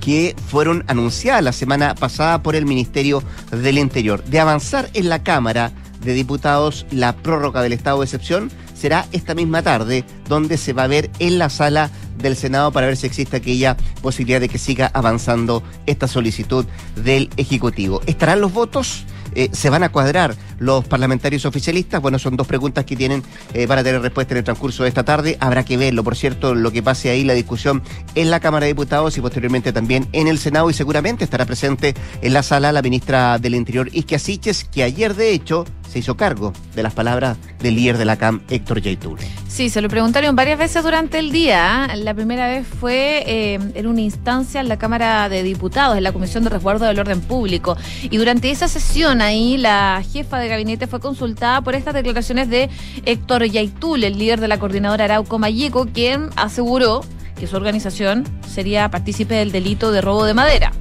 que 0.00 0.34
fueron 0.48 0.84
anunciadas 0.88 1.44
la 1.44 1.52
semana 1.52 1.94
pasada 1.94 2.42
por 2.42 2.56
el 2.56 2.66
Ministerio 2.66 3.22
del 3.50 3.78
Interior. 3.78 4.22
De 4.24 4.40
avanzar 4.40 4.90
en 4.94 5.08
la 5.08 5.22
Cámara 5.22 5.72
de 6.04 6.12
Diputados 6.12 6.86
la 6.90 7.14
prórroga 7.14 7.62
del 7.62 7.72
estado 7.72 8.00
de 8.00 8.06
excepción, 8.06 8.50
será 8.74 9.06
esta 9.12 9.36
misma 9.36 9.62
tarde, 9.62 10.04
donde 10.28 10.58
se 10.58 10.72
va 10.72 10.82
a 10.82 10.88
ver 10.88 11.08
en 11.20 11.38
la 11.38 11.48
sala 11.50 11.88
del 12.18 12.34
Senado 12.34 12.72
para 12.72 12.88
ver 12.88 12.96
si 12.96 13.06
existe 13.06 13.36
aquella 13.36 13.76
posibilidad 14.02 14.40
de 14.40 14.48
que 14.48 14.58
siga 14.58 14.90
avanzando 14.92 15.62
esta 15.86 16.08
solicitud 16.08 16.66
del 16.96 17.30
Ejecutivo. 17.36 18.00
¿Estarán 18.06 18.40
los 18.40 18.52
votos? 18.52 19.04
Eh, 19.34 19.48
se 19.52 19.70
van 19.70 19.82
a 19.82 19.90
cuadrar 19.90 20.34
los 20.58 20.84
parlamentarios 20.84 21.44
oficialistas? 21.44 22.00
Bueno, 22.00 22.18
son 22.18 22.36
dos 22.36 22.46
preguntas 22.46 22.84
que 22.84 22.96
tienen 22.96 23.22
eh, 23.54 23.66
para 23.66 23.82
tener 23.82 24.00
respuesta 24.00 24.34
en 24.34 24.38
el 24.38 24.44
transcurso 24.44 24.82
de 24.82 24.88
esta 24.88 25.04
tarde. 25.04 25.36
Habrá 25.40 25.64
que 25.64 25.76
verlo, 25.76 26.04
por 26.04 26.16
cierto, 26.16 26.54
lo 26.54 26.70
que 26.70 26.82
pase 26.82 27.10
ahí, 27.10 27.24
la 27.24 27.34
discusión 27.34 27.82
en 28.14 28.30
la 28.30 28.40
Cámara 28.40 28.66
de 28.66 28.72
Diputados 28.72 29.16
y 29.16 29.20
posteriormente 29.20 29.72
también 29.72 30.08
en 30.12 30.28
el 30.28 30.38
Senado 30.38 30.70
y 30.70 30.74
seguramente 30.74 31.24
estará 31.24 31.46
presente 31.46 31.94
en 32.20 32.32
la 32.32 32.42
sala 32.42 32.72
la 32.72 32.82
ministra 32.82 33.38
del 33.38 33.54
Interior, 33.54 33.88
Isquia 33.92 34.18
Siches, 34.18 34.64
que 34.64 34.82
ayer 34.82 35.14
de 35.14 35.32
hecho 35.32 35.64
se 35.92 35.98
hizo 35.98 36.16
cargo 36.16 36.54
de 36.74 36.82
las 36.82 36.94
palabras 36.94 37.36
del 37.60 37.74
líder 37.74 37.98
de 37.98 38.06
la 38.06 38.16
CAM, 38.16 38.40
Héctor 38.48 38.80
Yaitul. 38.80 39.18
Sí, 39.46 39.68
se 39.68 39.82
lo 39.82 39.90
preguntaron 39.90 40.34
varias 40.34 40.58
veces 40.58 40.82
durante 40.82 41.18
el 41.18 41.30
día. 41.30 41.86
La 41.96 42.14
primera 42.14 42.48
vez 42.48 42.66
fue 42.66 43.22
eh, 43.26 43.58
en 43.74 43.86
una 43.86 44.00
instancia 44.00 44.62
en 44.62 44.68
la 44.68 44.78
Cámara 44.78 45.28
de 45.28 45.42
Diputados, 45.42 45.98
en 45.98 46.04
la 46.04 46.12
Comisión 46.12 46.44
de 46.44 46.50
Resguardo 46.50 46.86
del 46.86 46.98
Orden 46.98 47.20
Público. 47.20 47.76
Y 48.04 48.16
durante 48.16 48.50
esa 48.50 48.68
sesión 48.68 49.20
ahí, 49.20 49.58
la 49.58 50.02
jefa 50.10 50.38
de 50.38 50.48
gabinete 50.48 50.86
fue 50.86 50.98
consultada 50.98 51.60
por 51.60 51.74
estas 51.74 51.92
declaraciones 51.92 52.48
de 52.48 52.70
Héctor 53.04 53.44
Yaitul, 53.44 54.02
el 54.02 54.18
líder 54.18 54.40
de 54.40 54.48
la 54.48 54.58
coordinadora 54.58 55.04
Arauco 55.04 55.38
Mayeco, 55.38 55.86
quien 55.92 56.30
aseguró 56.36 57.02
que 57.38 57.46
su 57.46 57.56
organización 57.56 58.24
sería 58.48 58.90
partícipe 58.90 59.34
del 59.34 59.52
delito 59.52 59.92
de 59.92 60.00
robo 60.00 60.24
de 60.24 60.32
madera. 60.32 60.72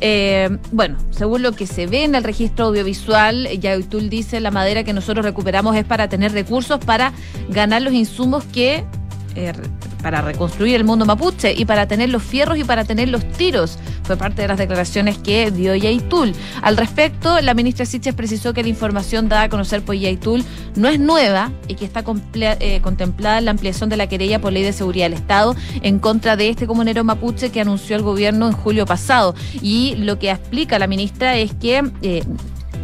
Eh, 0.00 0.58
bueno, 0.72 0.96
según 1.10 1.42
lo 1.42 1.52
que 1.52 1.66
se 1.66 1.86
ve 1.86 2.04
en 2.04 2.14
el 2.14 2.24
registro 2.24 2.66
audiovisual, 2.66 3.48
Yaitul 3.60 4.08
dice 4.08 4.40
la 4.40 4.50
madera 4.50 4.82
que 4.82 4.92
nosotros 4.92 5.24
recuperamos 5.24 5.76
es 5.76 5.84
para 5.84 6.08
tener 6.08 6.32
recursos 6.32 6.78
para 6.78 7.12
ganar 7.50 7.82
los 7.82 7.92
insumos 7.92 8.44
que 8.44 8.84
eh, 9.34 9.52
para 10.02 10.22
reconstruir 10.22 10.76
el 10.76 10.84
mundo 10.84 11.04
mapuche 11.04 11.52
y 11.56 11.64
para 11.64 11.86
tener 11.86 12.08
los 12.08 12.22
fierros 12.22 12.58
y 12.58 12.64
para 12.64 12.84
tener 12.84 13.08
los 13.08 13.24
tiros. 13.32 13.78
Fue 14.02 14.16
parte 14.16 14.42
de 14.42 14.48
las 14.48 14.58
declaraciones 14.58 15.18
que 15.18 15.50
dio 15.50 15.74
Yaitul. 15.74 16.32
Al 16.62 16.76
respecto, 16.76 17.40
la 17.40 17.54
ministra 17.54 17.86
Siches 17.86 18.14
precisó 18.14 18.52
que 18.54 18.62
la 18.62 18.68
información 18.68 19.28
dada 19.28 19.42
a 19.42 19.48
conocer 19.48 19.82
por 19.82 19.94
Yaitul 19.94 20.44
no 20.74 20.88
es 20.88 20.98
nueva 20.98 21.52
y 21.68 21.74
que 21.74 21.84
está 21.84 22.02
eh, 22.34 22.80
contemplada 22.82 23.40
la 23.40 23.50
ampliación 23.50 23.88
de 23.88 23.96
la 23.96 24.08
querella 24.08 24.40
por 24.40 24.52
ley 24.52 24.62
de 24.62 24.72
seguridad 24.72 25.06
del 25.06 25.14
Estado 25.14 25.54
en 25.82 25.98
contra 25.98 26.36
de 26.36 26.48
este 26.48 26.66
comunero 26.66 27.04
mapuche 27.04 27.50
que 27.50 27.60
anunció 27.60 27.96
el 27.96 28.02
gobierno 28.02 28.46
en 28.46 28.52
julio 28.52 28.86
pasado. 28.86 29.34
Y 29.62 29.96
lo 29.96 30.18
que 30.18 30.30
explica 30.30 30.78
la 30.78 30.86
ministra 30.86 31.36
es 31.36 31.54
que 31.54 31.82
eh, 32.02 32.22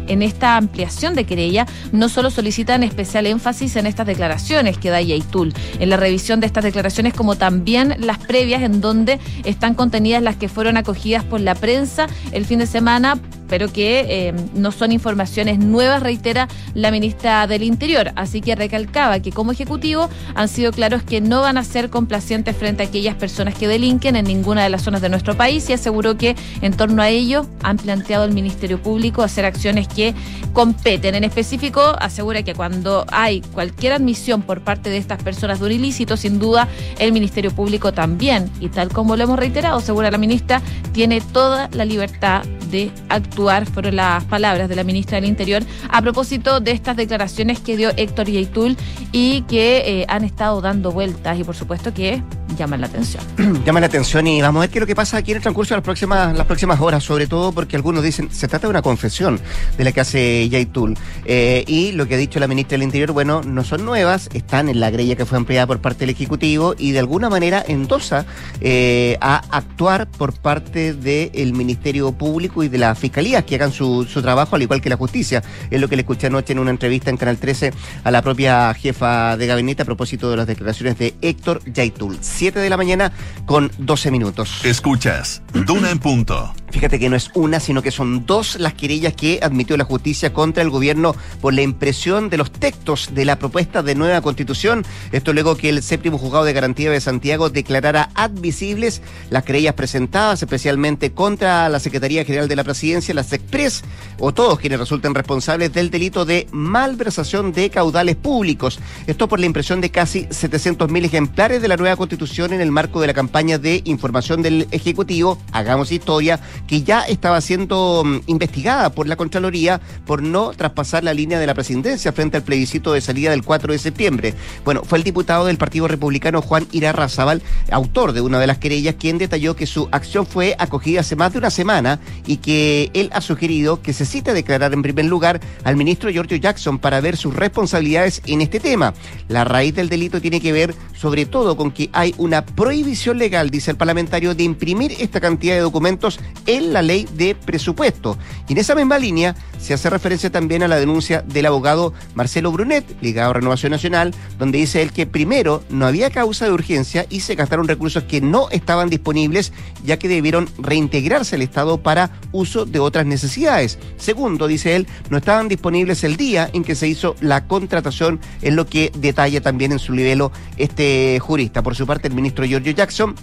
en 0.07 0.21
esta 0.21 0.57
ampliación 0.57 1.15
de 1.15 1.25
querella 1.25 1.65
no 1.91 2.09
solo 2.09 2.29
solicitan 2.29 2.83
especial 2.83 3.25
énfasis 3.25 3.75
en 3.75 3.87
estas 3.87 4.07
declaraciones 4.07 4.77
que 4.77 4.89
da 4.89 5.01
Yaitul, 5.01 5.53
en 5.79 5.89
la 5.89 5.97
revisión 5.97 6.39
de 6.39 6.47
estas 6.47 6.63
declaraciones 6.63 7.13
como 7.13 7.35
también 7.35 7.95
las 7.99 8.17
previas 8.17 8.61
en 8.61 8.81
donde 8.81 9.19
están 9.43 9.73
contenidas 9.73 10.21
las 10.21 10.35
que 10.35 10.49
fueron 10.49 10.77
acogidas 10.77 11.23
por 11.23 11.41
la 11.41 11.55
prensa 11.55 12.07
el 12.31 12.45
fin 12.45 12.59
de 12.59 12.67
semana 12.67 13.19
pero 13.47 13.71
que 13.71 14.05
eh, 14.07 14.33
no 14.53 14.71
son 14.71 14.91
informaciones 14.91 15.59
nuevas, 15.59 16.01
reitera 16.01 16.47
la 16.73 16.91
ministra 16.91 17.47
del 17.47 17.63
Interior. 17.63 18.11
Así 18.15 18.41
que 18.41 18.55
recalcaba 18.55 19.19
que 19.19 19.31
como 19.31 19.51
Ejecutivo 19.51 20.09
han 20.35 20.47
sido 20.47 20.71
claros 20.71 21.03
que 21.03 21.21
no 21.21 21.41
van 21.41 21.57
a 21.57 21.63
ser 21.63 21.89
complacientes 21.89 22.55
frente 22.55 22.83
a 22.83 22.87
aquellas 22.87 23.15
personas 23.15 23.55
que 23.55 23.67
delinquen 23.67 24.15
en 24.15 24.25
ninguna 24.25 24.63
de 24.63 24.69
las 24.69 24.83
zonas 24.83 25.01
de 25.01 25.09
nuestro 25.09 25.35
país 25.35 25.69
y 25.69 25.73
aseguró 25.73 26.17
que 26.17 26.35
en 26.61 26.73
torno 26.75 27.01
a 27.01 27.09
ello 27.09 27.45
han 27.63 27.77
planteado 27.77 28.25
el 28.25 28.33
Ministerio 28.33 28.81
Público 28.81 29.23
hacer 29.23 29.45
acciones 29.45 29.87
que 29.87 30.13
competen. 30.53 31.15
En 31.15 31.23
específico, 31.23 31.81
asegura 31.99 32.43
que 32.43 32.53
cuando 32.53 33.05
hay 33.11 33.41
cualquier 33.41 33.93
admisión 33.93 34.41
por 34.41 34.61
parte 34.61 34.89
de 34.89 34.97
estas 34.97 35.21
personas 35.21 35.59
de 35.59 35.65
un 35.65 35.71
ilícito, 35.71 36.17
sin 36.17 36.39
duda 36.39 36.67
el 36.99 37.11
Ministerio 37.11 37.51
Público 37.51 37.93
también, 37.93 38.49
y 38.59 38.69
tal 38.69 38.89
como 38.89 39.15
lo 39.15 39.23
hemos 39.23 39.39
reiterado, 39.39 39.77
asegura 39.77 40.11
la 40.11 40.17
ministra, 40.17 40.61
tiene 40.93 41.21
toda 41.21 41.69
la 41.73 41.85
libertad 41.85 42.43
de 42.69 42.91
actuar, 43.09 43.65
fueron 43.65 43.95
las 43.95 44.23
palabras 44.25 44.69
de 44.69 44.75
la 44.75 44.83
ministra 44.83 45.19
del 45.19 45.29
Interior 45.29 45.63
a 45.89 46.01
propósito 46.01 46.59
de 46.59 46.71
estas 46.71 46.95
declaraciones 46.97 47.59
que 47.59 47.77
dio 47.77 47.91
Héctor 47.95 48.29
Yaitul 48.29 48.77
y 49.11 49.41
que 49.43 50.01
eh, 50.01 50.05
han 50.09 50.23
estado 50.23 50.61
dando 50.61 50.91
vueltas 50.91 51.39
y 51.39 51.43
por 51.43 51.55
supuesto 51.55 51.93
que 51.93 52.21
llaman 52.57 52.81
la 52.81 52.87
atención. 52.87 53.23
llaman 53.65 53.81
la 53.81 53.87
atención 53.87 54.27
y 54.27 54.41
vamos 54.41 54.59
a 54.59 54.61
ver 54.61 54.69
qué 54.69 54.79
es 54.79 54.81
lo 54.81 54.87
que 54.87 54.95
pasa 54.95 55.17
aquí 55.17 55.31
en 55.31 55.37
el 55.37 55.43
transcurso 55.43 55.73
de 55.73 55.77
las 55.77 55.83
próximas, 55.83 56.35
las 56.35 56.45
próximas 56.45 56.79
horas, 56.79 57.03
sobre 57.03 57.27
todo 57.27 57.51
porque 57.51 57.75
algunos 57.75 58.03
dicen 58.03 58.29
se 58.31 58.47
trata 58.47 58.67
de 58.67 58.71
una 58.71 58.81
confesión 58.81 59.39
de 59.77 59.83
la 59.83 59.91
que 59.91 60.01
hace 60.01 60.49
Yaitul. 60.49 60.97
Eh, 61.25 61.63
y 61.67 61.91
lo 61.91 62.07
que 62.07 62.15
ha 62.15 62.17
dicho 62.17 62.39
la 62.39 62.47
ministra 62.47 62.75
del 62.77 62.83
Interior, 62.83 63.11
bueno, 63.11 63.41
no 63.43 63.63
son 63.63 63.85
nuevas, 63.85 64.29
están 64.33 64.69
en 64.69 64.79
la 64.79 64.89
grella 64.89 65.15
que 65.15 65.25
fue 65.25 65.37
ampliada 65.37 65.67
por 65.67 65.79
parte 65.79 65.99
del 66.01 66.11
Ejecutivo 66.11 66.75
y 66.77 66.91
de 66.91 66.99
alguna 66.99 67.29
manera 67.29 67.63
endosa 67.67 68.25
eh, 68.61 69.17
a 69.21 69.37
actuar 69.49 70.07
por 70.07 70.33
parte 70.33 70.93
del 70.93 71.53
Ministerio 71.53 72.11
Público 72.11 72.56
y 72.63 72.69
de 72.69 72.77
la 72.77 72.95
Fiscalía 72.95 73.45
que 73.45 73.55
hagan 73.55 73.71
su, 73.71 74.05
su 74.05 74.21
trabajo, 74.21 74.55
al 74.55 74.61
igual 74.61 74.81
que 74.81 74.89
la 74.89 74.97
justicia. 74.97 75.43
Es 75.69 75.79
lo 75.79 75.87
que 75.87 75.95
le 75.95 76.01
escuché 76.01 76.27
anoche 76.27 76.53
en 76.53 76.59
una 76.59 76.71
entrevista 76.71 77.09
en 77.09 77.17
Canal 77.17 77.37
13 77.37 77.73
a 78.03 78.11
la 78.11 78.21
propia 78.21 78.73
jefa 78.73 79.37
de 79.37 79.47
gabinete 79.47 79.81
a 79.81 79.85
propósito 79.85 80.29
de 80.29 80.37
las 80.37 80.47
declaraciones 80.47 80.97
de 80.97 81.15
Héctor 81.21 81.61
Yaitul. 81.71 82.17
7 82.21 82.59
de 82.59 82.69
la 82.69 82.77
mañana 82.77 83.11
con 83.45 83.71
12 83.77 84.11
minutos. 84.11 84.65
Escuchas, 84.65 85.41
Duna 85.53 85.91
en 85.91 85.99
punto. 85.99 86.53
Fíjate 86.69 86.99
que 86.99 87.09
no 87.09 87.15
es 87.15 87.31
una, 87.33 87.59
sino 87.59 87.81
que 87.81 87.91
son 87.91 88.25
dos 88.25 88.59
las 88.59 88.73
querellas 88.73 89.13
que 89.13 89.39
admitió 89.41 89.77
la 89.77 89.85
justicia 89.85 90.33
contra 90.33 90.61
el 90.61 90.69
gobierno 90.69 91.15
por 91.41 91.53
la 91.53 91.61
impresión 91.61 92.29
de 92.29 92.37
los 92.37 92.51
textos 92.51 93.09
de 93.13 93.23
la 93.23 93.39
propuesta 93.39 93.81
de 93.83 93.95
nueva 93.95 94.21
constitución. 94.21 94.85
Esto 95.11 95.31
luego 95.31 95.55
que 95.55 95.69
el 95.69 95.81
séptimo 95.81 96.17
juzgado 96.17 96.43
de 96.43 96.53
garantía 96.53 96.91
de 96.91 96.99
Santiago 96.99 97.49
declarara 97.49 98.09
admisibles 98.15 99.01
las 99.29 99.43
querellas 99.43 99.75
presentadas, 99.75 100.41
especialmente 100.43 101.13
contra 101.13 101.69
la 101.69 101.79
Secretaría 101.79 102.25
General 102.25 102.49
de 102.49 102.55
la 102.57 102.65
Presidencia, 102.65 103.13
las 103.13 103.31
Express, 103.31 103.83
o 104.19 104.33
todos 104.33 104.59
quienes 104.59 104.79
resulten 104.79 105.15
responsables 105.15 105.71
del 105.73 105.89
delito 105.89 106.25
de 106.25 106.47
malversación 106.51 107.53
de 107.53 107.69
caudales 107.69 108.17
públicos. 108.17 108.79
Esto 109.07 109.29
por 109.29 109.39
la 109.39 109.45
impresión 109.45 109.79
de 109.79 109.89
casi 109.89 110.25
700.000 110.25 111.05
ejemplares 111.05 111.61
de 111.61 111.69
la 111.69 111.77
nueva 111.77 111.95
constitución 111.95 112.51
en 112.51 112.59
el 112.59 112.71
marco 112.71 112.99
de 112.99 113.07
la 113.07 113.13
campaña 113.13 113.57
de 113.57 113.81
información 113.85 114.41
del 114.41 114.67
Ejecutivo, 114.71 115.39
Hagamos 115.53 115.91
Historia, 115.91 116.41
que 116.65 116.83
ya 116.83 117.01
estaba 117.01 117.41
siendo 117.41 118.03
mm, 118.05 118.21
investigada 118.27 118.89
por 118.91 119.07
la 119.07 119.15
Contraloría 119.15 119.81
por 120.05 120.23
no 120.23 120.51
traspasar 120.51 121.03
la 121.03 121.13
línea 121.13 121.39
de 121.39 121.47
la 121.47 121.53
presidencia 121.53 122.13
frente 122.13 122.37
al 122.37 122.43
plebiscito 122.43 122.93
de 122.93 123.01
salida 123.01 123.31
del 123.31 123.43
4 123.43 123.73
de 123.73 123.79
septiembre. 123.79 124.33
Bueno, 124.63 124.83
fue 124.83 124.97
el 124.97 125.03
diputado 125.03 125.45
del 125.45 125.57
Partido 125.57 125.87
Republicano 125.87 126.41
Juan 126.41 126.67
Irarrázaval, 126.71 127.41
autor 127.71 128.13
de 128.13 128.21
una 128.21 128.39
de 128.39 128.47
las 128.47 128.57
querellas, 128.57 128.95
quien 128.95 129.17
detalló 129.17 129.55
que 129.55 129.65
su 129.65 129.87
acción 129.91 130.25
fue 130.25 130.55
acogida 130.57 131.01
hace 131.01 131.15
más 131.15 131.33
de 131.33 131.39
una 131.39 131.49
semana 131.49 131.99
y 132.25 132.37
que 132.37 132.91
él 132.93 133.09
ha 133.13 133.21
sugerido 133.21 133.81
que 133.81 133.93
se 133.93 134.05
cite 134.05 134.31
a 134.31 134.33
declarar 134.33 134.73
en 134.73 134.81
primer 134.81 135.05
lugar 135.05 135.39
al 135.63 135.75
ministro 135.75 136.09
Giorgio 136.09 136.37
Jackson 136.37 136.79
para 136.79 137.01
ver 137.01 137.17
sus 137.17 137.35
responsabilidades 137.35 138.21
en 138.25 138.41
este 138.41 138.59
tema. 138.59 138.93
La 139.27 139.43
raíz 139.43 139.75
del 139.75 139.89
delito 139.89 140.21
tiene 140.21 140.41
que 140.41 140.51
ver 140.51 140.75
sobre 140.93 141.25
todo 141.25 141.55
con 141.55 141.71
que 141.71 141.89
hay 141.93 142.13
una 142.17 142.45
prohibición 142.45 143.17
legal, 143.17 143.49
dice 143.49 143.71
el 143.71 143.77
parlamentario, 143.77 144.33
de 144.35 144.43
imprimir 144.43 144.93
esta 144.99 145.19
cantidad 145.19 145.55
de 145.55 145.61
documentos 145.61 146.19
en 146.47 146.73
la 146.73 146.81
ley 146.81 147.07
de 147.13 147.35
presupuesto. 147.35 148.17
Y 148.47 148.53
en 148.53 148.59
esa 148.59 148.73
misma 148.73 148.97
línea 148.97 149.35
se 149.59 149.73
hace 149.73 149.89
referencia 149.89 150.31
también 150.31 150.63
a 150.63 150.67
la 150.67 150.79
denuncia 150.79 151.21
del 151.21 151.45
abogado 151.45 151.93
Marcelo 152.15 152.51
Brunet, 152.51 152.85
ligado 153.01 153.31
a 153.31 153.33
Renovación 153.33 153.71
Nacional, 153.71 154.13
donde 154.39 154.57
dice 154.57 154.81
él 154.81 154.91
que 154.91 155.05
primero 155.05 155.63
no 155.69 155.85
había 155.85 156.09
causa 156.09 156.45
de 156.45 156.51
urgencia 156.51 157.05
y 157.09 157.19
se 157.19 157.35
gastaron 157.35 157.67
recursos 157.67 158.03
que 158.03 158.21
no 158.21 158.49
estaban 158.49 158.89
disponibles, 158.89 159.51
ya 159.83 159.99
que 159.99 160.07
debieron 160.07 160.49
reintegrarse 160.57 161.35
al 161.35 161.41
Estado 161.41 161.77
para 161.77 162.11
uso 162.31 162.65
de 162.65 162.79
otras 162.79 163.05
necesidades. 163.05 163.77
Segundo, 163.97 164.47
dice 164.47 164.75
él, 164.75 164.87
no 165.09 165.17
estaban 165.17 165.47
disponibles 165.47 166.03
el 166.03 166.17
día 166.17 166.49
en 166.53 166.63
que 166.63 166.75
se 166.75 166.87
hizo 166.87 167.15
la 167.19 167.47
contratación, 167.47 168.19
es 168.41 168.53
lo 168.53 168.65
que 168.65 168.91
detalla 168.97 169.41
también 169.41 169.71
en 169.71 169.79
su 169.79 169.93
libelo 169.93 170.31
este 170.57 171.19
jurista. 171.19 171.61
Por 171.61 171.75
su 171.75 171.85
parte, 171.85 172.07
el 172.07 172.13
ministro 172.13 172.45
Giorgio 172.45 172.71
Jackson 172.71 173.15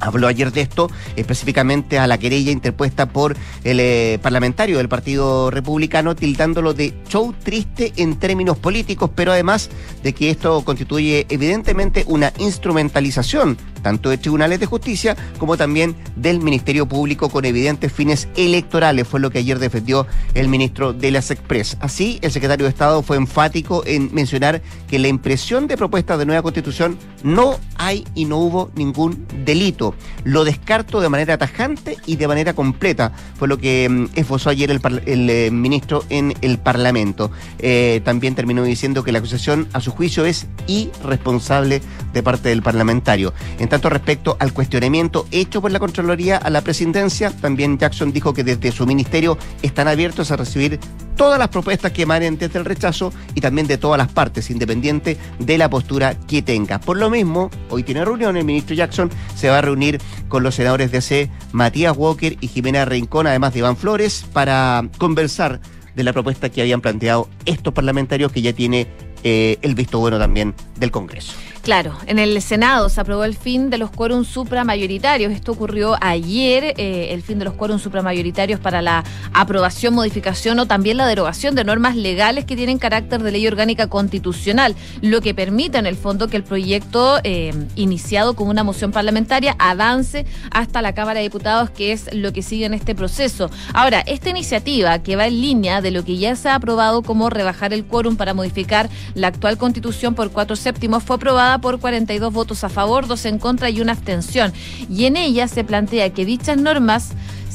Habló 0.00 0.26
ayer 0.26 0.50
de 0.50 0.62
esto, 0.62 0.90
específicamente 1.16 1.98
a 1.98 2.06
la 2.06 2.18
querella 2.18 2.50
interpuesta 2.50 3.06
por 3.06 3.36
el 3.64 3.80
eh, 3.80 4.18
parlamentario 4.22 4.78
del 4.78 4.88
Partido 4.88 5.50
Republicano, 5.50 6.16
tildándolo 6.16 6.74
de 6.74 6.94
show 7.08 7.34
triste 7.44 7.92
en 7.96 8.18
términos 8.18 8.58
políticos, 8.58 9.10
pero 9.14 9.32
además 9.32 9.70
de 10.02 10.12
que 10.12 10.30
esto 10.30 10.62
constituye 10.64 11.26
evidentemente 11.28 12.04
una 12.08 12.32
instrumentalización 12.38 13.58
tanto 13.82 14.10
de 14.10 14.18
tribunales 14.18 14.60
de 14.60 14.66
justicia 14.66 15.16
como 15.38 15.56
también 15.56 15.96
del 16.16 16.40
Ministerio 16.40 16.86
Público 16.86 17.28
con 17.28 17.44
evidentes 17.44 17.92
fines 17.92 18.28
electorales, 18.36 19.06
fue 19.06 19.20
lo 19.20 19.30
que 19.30 19.38
ayer 19.38 19.58
defendió 19.58 20.06
el 20.34 20.48
ministro 20.48 20.92
de 20.92 21.10
las 21.10 21.30
Express. 21.30 21.76
Así, 21.80 22.18
el 22.22 22.32
secretario 22.32 22.64
de 22.64 22.70
Estado 22.70 23.02
fue 23.02 23.16
enfático 23.16 23.82
en 23.86 24.12
mencionar 24.12 24.62
que 24.88 24.98
la 24.98 25.08
impresión 25.08 25.66
de 25.66 25.76
propuestas 25.76 26.18
de 26.18 26.26
nueva 26.26 26.42
constitución 26.42 26.98
no 27.22 27.58
hay 27.76 28.04
y 28.14 28.24
no 28.24 28.38
hubo 28.38 28.70
ningún 28.74 29.26
delito. 29.44 29.94
Lo 30.24 30.44
descarto 30.44 31.00
de 31.00 31.08
manera 31.08 31.38
tajante 31.38 31.96
y 32.06 32.16
de 32.16 32.28
manera 32.28 32.54
completa, 32.54 33.12
fue 33.38 33.48
lo 33.48 33.58
que 33.58 33.88
mm, 33.88 34.06
esbozó 34.14 34.50
ayer 34.50 34.70
el, 34.70 35.30
eh, 35.30 35.50
ministro 35.50 36.04
en 36.08 36.34
el 36.40 36.58
Parlamento. 36.58 37.30
Eh, 37.58 38.00
también 38.04 38.34
terminó 38.34 38.62
diciendo 38.62 39.04
que 39.04 39.12
la 39.12 39.18
acusación, 39.18 39.68
a 39.72 39.80
su 39.80 39.90
juicio, 39.90 40.24
es 40.24 40.46
irresponsable 40.66 41.82
de 42.12 42.22
parte 42.22 42.48
del 42.48 42.62
parlamentario. 42.62 43.32
En 43.58 43.68
tanto, 43.70 43.88
respecto 43.88 44.36
al 44.40 44.52
cuestionamiento 44.52 45.26
hecho 45.30 45.62
por 45.62 45.70
la 45.70 45.78
Contraloría 45.78 46.36
a 46.36 46.50
la 46.50 46.60
presidencia, 46.60 47.30
también 47.30 47.78
Jackson 47.78 48.12
dijo 48.12 48.34
que 48.34 48.44
desde 48.44 48.72
su 48.72 48.84
ministerio 48.84 49.38
están 49.62 49.86
abiertos 49.88 50.30
a 50.30 50.36
recibir 50.36 50.80
todas 51.16 51.38
las 51.38 51.48
propuestas 51.48 51.92
que 51.92 52.02
emanen 52.02 52.36
desde 52.36 52.58
el 52.58 52.64
rechazo 52.64 53.12
y 53.34 53.40
también 53.40 53.66
de 53.66 53.78
todas 53.78 53.96
las 53.96 54.08
partes, 54.08 54.50
independiente 54.50 55.16
de 55.38 55.58
la 55.58 55.70
postura 55.70 56.14
que 56.18 56.42
tenga. 56.42 56.80
Por 56.80 56.96
lo 56.96 57.10
mismo, 57.10 57.48
hoy 57.68 57.82
tiene 57.84 58.04
reunión, 58.04 58.36
el 58.36 58.44
ministro 58.44 58.74
Jackson 58.74 59.08
se 59.36 59.48
va 59.48 59.58
a 59.58 59.62
reunir 59.62 60.00
con 60.28 60.42
los 60.42 60.56
senadores 60.56 60.90
de 60.90 61.00
C, 61.00 61.30
Matías 61.52 61.96
Walker 61.96 62.36
y 62.40 62.48
Jimena 62.48 62.84
Rincón, 62.84 63.26
además 63.26 63.52
de 63.52 63.60
Iván 63.60 63.76
Flores, 63.76 64.26
para 64.32 64.88
conversar 64.98 65.60
de 65.94 66.04
la 66.04 66.12
propuesta 66.12 66.48
que 66.48 66.60
habían 66.60 66.80
planteado 66.80 67.28
estos 67.46 67.72
parlamentarios 67.72 68.32
que 68.32 68.42
ya 68.42 68.52
tiene 68.52 68.88
eh, 69.22 69.58
el 69.62 69.74
visto 69.74 69.98
bueno 69.98 70.18
también 70.18 70.54
del 70.76 70.90
Congreso. 70.90 71.34
Claro, 71.62 71.94
en 72.06 72.18
el 72.18 72.40
Senado 72.40 72.88
se 72.88 73.02
aprobó 73.02 73.22
el 73.24 73.36
fin 73.36 73.68
de 73.68 73.76
los 73.76 73.90
quórums 73.90 74.28
supramayoritarios. 74.28 75.30
Esto 75.30 75.52
ocurrió 75.52 75.94
ayer, 76.00 76.72
eh, 76.78 77.08
el 77.10 77.22
fin 77.22 77.38
de 77.38 77.44
los 77.44 77.52
quórums 77.52 77.82
supramayoritarios 77.82 78.58
para 78.58 78.80
la 78.80 79.04
aprobación, 79.34 79.92
modificación 79.92 80.58
o 80.58 80.66
también 80.66 80.96
la 80.96 81.06
derogación 81.06 81.54
de 81.54 81.64
normas 81.64 81.96
legales 81.96 82.46
que 82.46 82.56
tienen 82.56 82.78
carácter 82.78 83.22
de 83.22 83.32
ley 83.32 83.46
orgánica 83.46 83.88
constitucional, 83.88 84.74
lo 85.02 85.20
que 85.20 85.34
permite 85.34 85.76
en 85.76 85.84
el 85.84 85.96
fondo 85.96 86.28
que 86.28 86.38
el 86.38 86.44
proyecto 86.44 87.20
eh, 87.24 87.52
iniciado 87.76 88.34
con 88.34 88.48
una 88.48 88.64
moción 88.64 88.90
parlamentaria 88.90 89.54
avance 89.58 90.24
hasta 90.50 90.80
la 90.80 90.94
Cámara 90.94 91.18
de 91.18 91.24
Diputados, 91.24 91.68
que 91.68 91.92
es 91.92 92.08
lo 92.14 92.32
que 92.32 92.40
sigue 92.40 92.64
en 92.64 92.72
este 92.72 92.94
proceso. 92.94 93.50
Ahora, 93.74 94.00
esta 94.00 94.30
iniciativa 94.30 95.00
que 95.00 95.14
va 95.14 95.26
en 95.26 95.38
línea 95.42 95.82
de 95.82 95.90
lo 95.90 96.06
que 96.06 96.16
ya 96.16 96.36
se 96.36 96.48
ha 96.48 96.54
aprobado 96.54 97.02
como 97.02 97.28
rebajar 97.28 97.74
el 97.74 97.84
quórum 97.84 98.16
para 98.16 98.32
modificar 98.32 98.88
la 99.14 99.26
actual 99.26 99.58
constitución 99.58 100.14
por 100.14 100.30
cuatro 100.30 100.56
séptimos 100.56 101.02
fue 101.02 101.16
aprobada 101.16 101.49
por 101.58 101.80
42 101.80 102.32
votos 102.32 102.64
a 102.64 102.68
favor, 102.68 103.06
dos 103.06 103.24
en 103.24 103.38
contra 103.38 103.70
y 103.70 103.80
una 103.80 103.92
abstención. 103.92 104.52
Y 104.88 105.04
en 105.04 105.16
ella 105.16 105.48
se 105.48 105.64
plantea 105.64 106.10
que 106.10 106.24
dichas 106.24 106.56
normas 106.56 107.10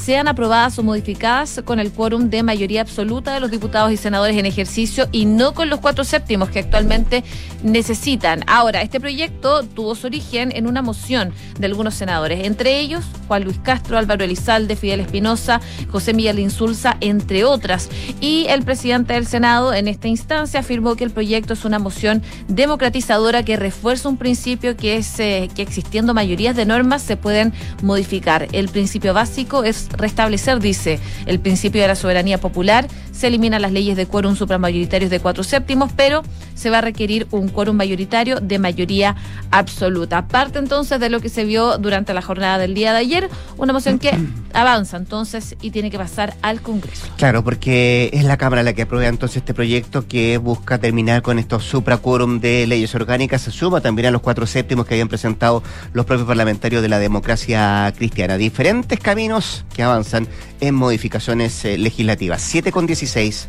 sean 0.05 0.27
aprobadas 0.27 0.77
o 0.77 0.83
modificadas 0.83 1.63
con 1.65 1.79
el 1.79 1.91
quórum 1.91 2.29
de 2.29 2.43
mayoría 2.43 2.81
absoluta 2.81 3.33
de 3.33 3.39
los 3.39 3.49
diputados 3.49 3.91
y 3.91 3.97
senadores 3.97 4.37
en 4.37 4.45
ejercicio 4.45 5.07
y 5.11 5.25
no 5.25 5.55
con 5.55 5.67
los 5.67 5.79
cuatro 5.79 6.03
séptimos 6.03 6.49
que 6.49 6.59
actualmente 6.59 7.23
necesitan. 7.63 8.43
Ahora, 8.45 8.83
este 8.83 8.99
proyecto 8.99 9.63
tuvo 9.63 9.95
su 9.95 10.05
origen 10.05 10.51
en 10.55 10.67
una 10.67 10.83
moción 10.83 11.33
de 11.57 11.65
algunos 11.65 11.95
senadores, 11.95 12.45
entre 12.45 12.79
ellos 12.79 13.03
Juan 13.27 13.45
Luis 13.45 13.57
Castro, 13.63 13.97
Álvaro 13.97 14.23
Elizalde, 14.23 14.75
Fidel 14.75 14.99
Espinosa, 14.99 15.59
José 15.91 16.13
Miguel 16.13 16.37
Insulza, 16.37 16.97
entre 17.01 17.43
otras. 17.43 17.89
Y 18.21 18.45
el 18.49 18.61
presidente 18.61 19.13
del 19.13 19.25
Senado 19.25 19.73
en 19.73 19.87
esta 19.87 20.07
instancia 20.07 20.59
afirmó 20.59 20.95
que 20.95 21.03
el 21.03 21.09
proyecto 21.09 21.53
es 21.53 21.65
una 21.65 21.79
moción 21.79 22.21
democratizadora 22.47 23.41
que 23.41 23.57
refuerza 23.57 24.07
un 24.07 24.17
principio 24.17 24.77
que 24.77 24.97
es 24.97 25.19
eh, 25.19 25.49
que 25.55 25.63
existiendo 25.63 26.13
mayorías 26.13 26.55
de 26.55 26.67
normas 26.67 27.01
se 27.01 27.17
pueden 27.17 27.53
modificar. 27.81 28.47
El 28.51 28.69
principio 28.69 29.15
básico 29.15 29.63
es 29.63 29.89
restablecer, 29.97 30.59
dice, 30.59 30.99
el 31.25 31.39
principio 31.39 31.81
de 31.81 31.87
la 31.87 31.95
soberanía 31.95 32.39
popular, 32.39 32.87
se 33.11 33.27
eliminan 33.27 33.61
las 33.61 33.71
leyes 33.71 33.95
de 33.95 34.05
quórum 34.05 34.35
supramayoritarios 34.35 35.09
de 35.09 35.19
cuatro 35.19 35.43
séptimos, 35.43 35.91
pero 35.95 36.23
se 36.53 36.69
va 36.69 36.79
a 36.79 36.81
requerir 36.81 37.27
un 37.31 37.49
quórum 37.49 37.75
mayoritario 37.75 38.39
de 38.39 38.59
mayoría 38.59 39.15
absoluta. 39.51 40.19
Aparte 40.19 40.59
entonces 40.59 40.99
de 40.99 41.09
lo 41.09 41.19
que 41.21 41.29
se 41.29 41.45
vio 41.45 41.77
durante 41.77 42.13
la 42.13 42.21
jornada 42.21 42.57
del 42.57 42.73
día 42.73 42.91
de 42.91 42.99
ayer, 42.99 43.29
una 43.57 43.73
moción 43.73 43.99
que 43.99 44.17
avanza 44.53 44.97
entonces 44.97 45.55
y 45.61 45.71
tiene 45.71 45.89
que 45.89 45.97
pasar 45.97 46.35
al 46.41 46.61
Congreso. 46.61 47.07
Claro, 47.17 47.43
porque 47.43 48.09
es 48.13 48.23
la 48.23 48.37
Cámara 48.37 48.63
la 48.63 48.73
que 48.73 48.83
aprueba 48.83 49.07
entonces 49.07 49.37
este 49.37 49.53
proyecto 49.53 50.07
que 50.07 50.37
busca 50.37 50.77
terminar 50.77 51.21
con 51.21 51.39
estos 51.39 51.63
supraquórum 51.63 52.39
de 52.39 52.67
leyes 52.67 52.93
orgánicas. 52.95 53.41
Se 53.41 53.51
suma 53.51 53.81
también 53.81 54.07
a 54.07 54.11
los 54.11 54.21
cuatro 54.21 54.45
séptimos 54.45 54.85
que 54.85 54.95
habían 54.95 55.07
presentado 55.07 55.63
los 55.93 56.05
propios 56.05 56.27
parlamentarios 56.27 56.81
de 56.81 56.89
la 56.89 56.99
democracia 56.99 57.93
cristiana. 57.95 58.37
Diferentes 58.37 58.99
caminos 58.99 59.65
que 59.73 59.83
avanzan 59.85 60.27
en 60.59 60.75
modificaciones 60.75 61.63
eh, 61.65 61.77
legislativas. 61.77 62.41
7 62.41 62.71
con 62.71 62.85
16. 62.87 63.47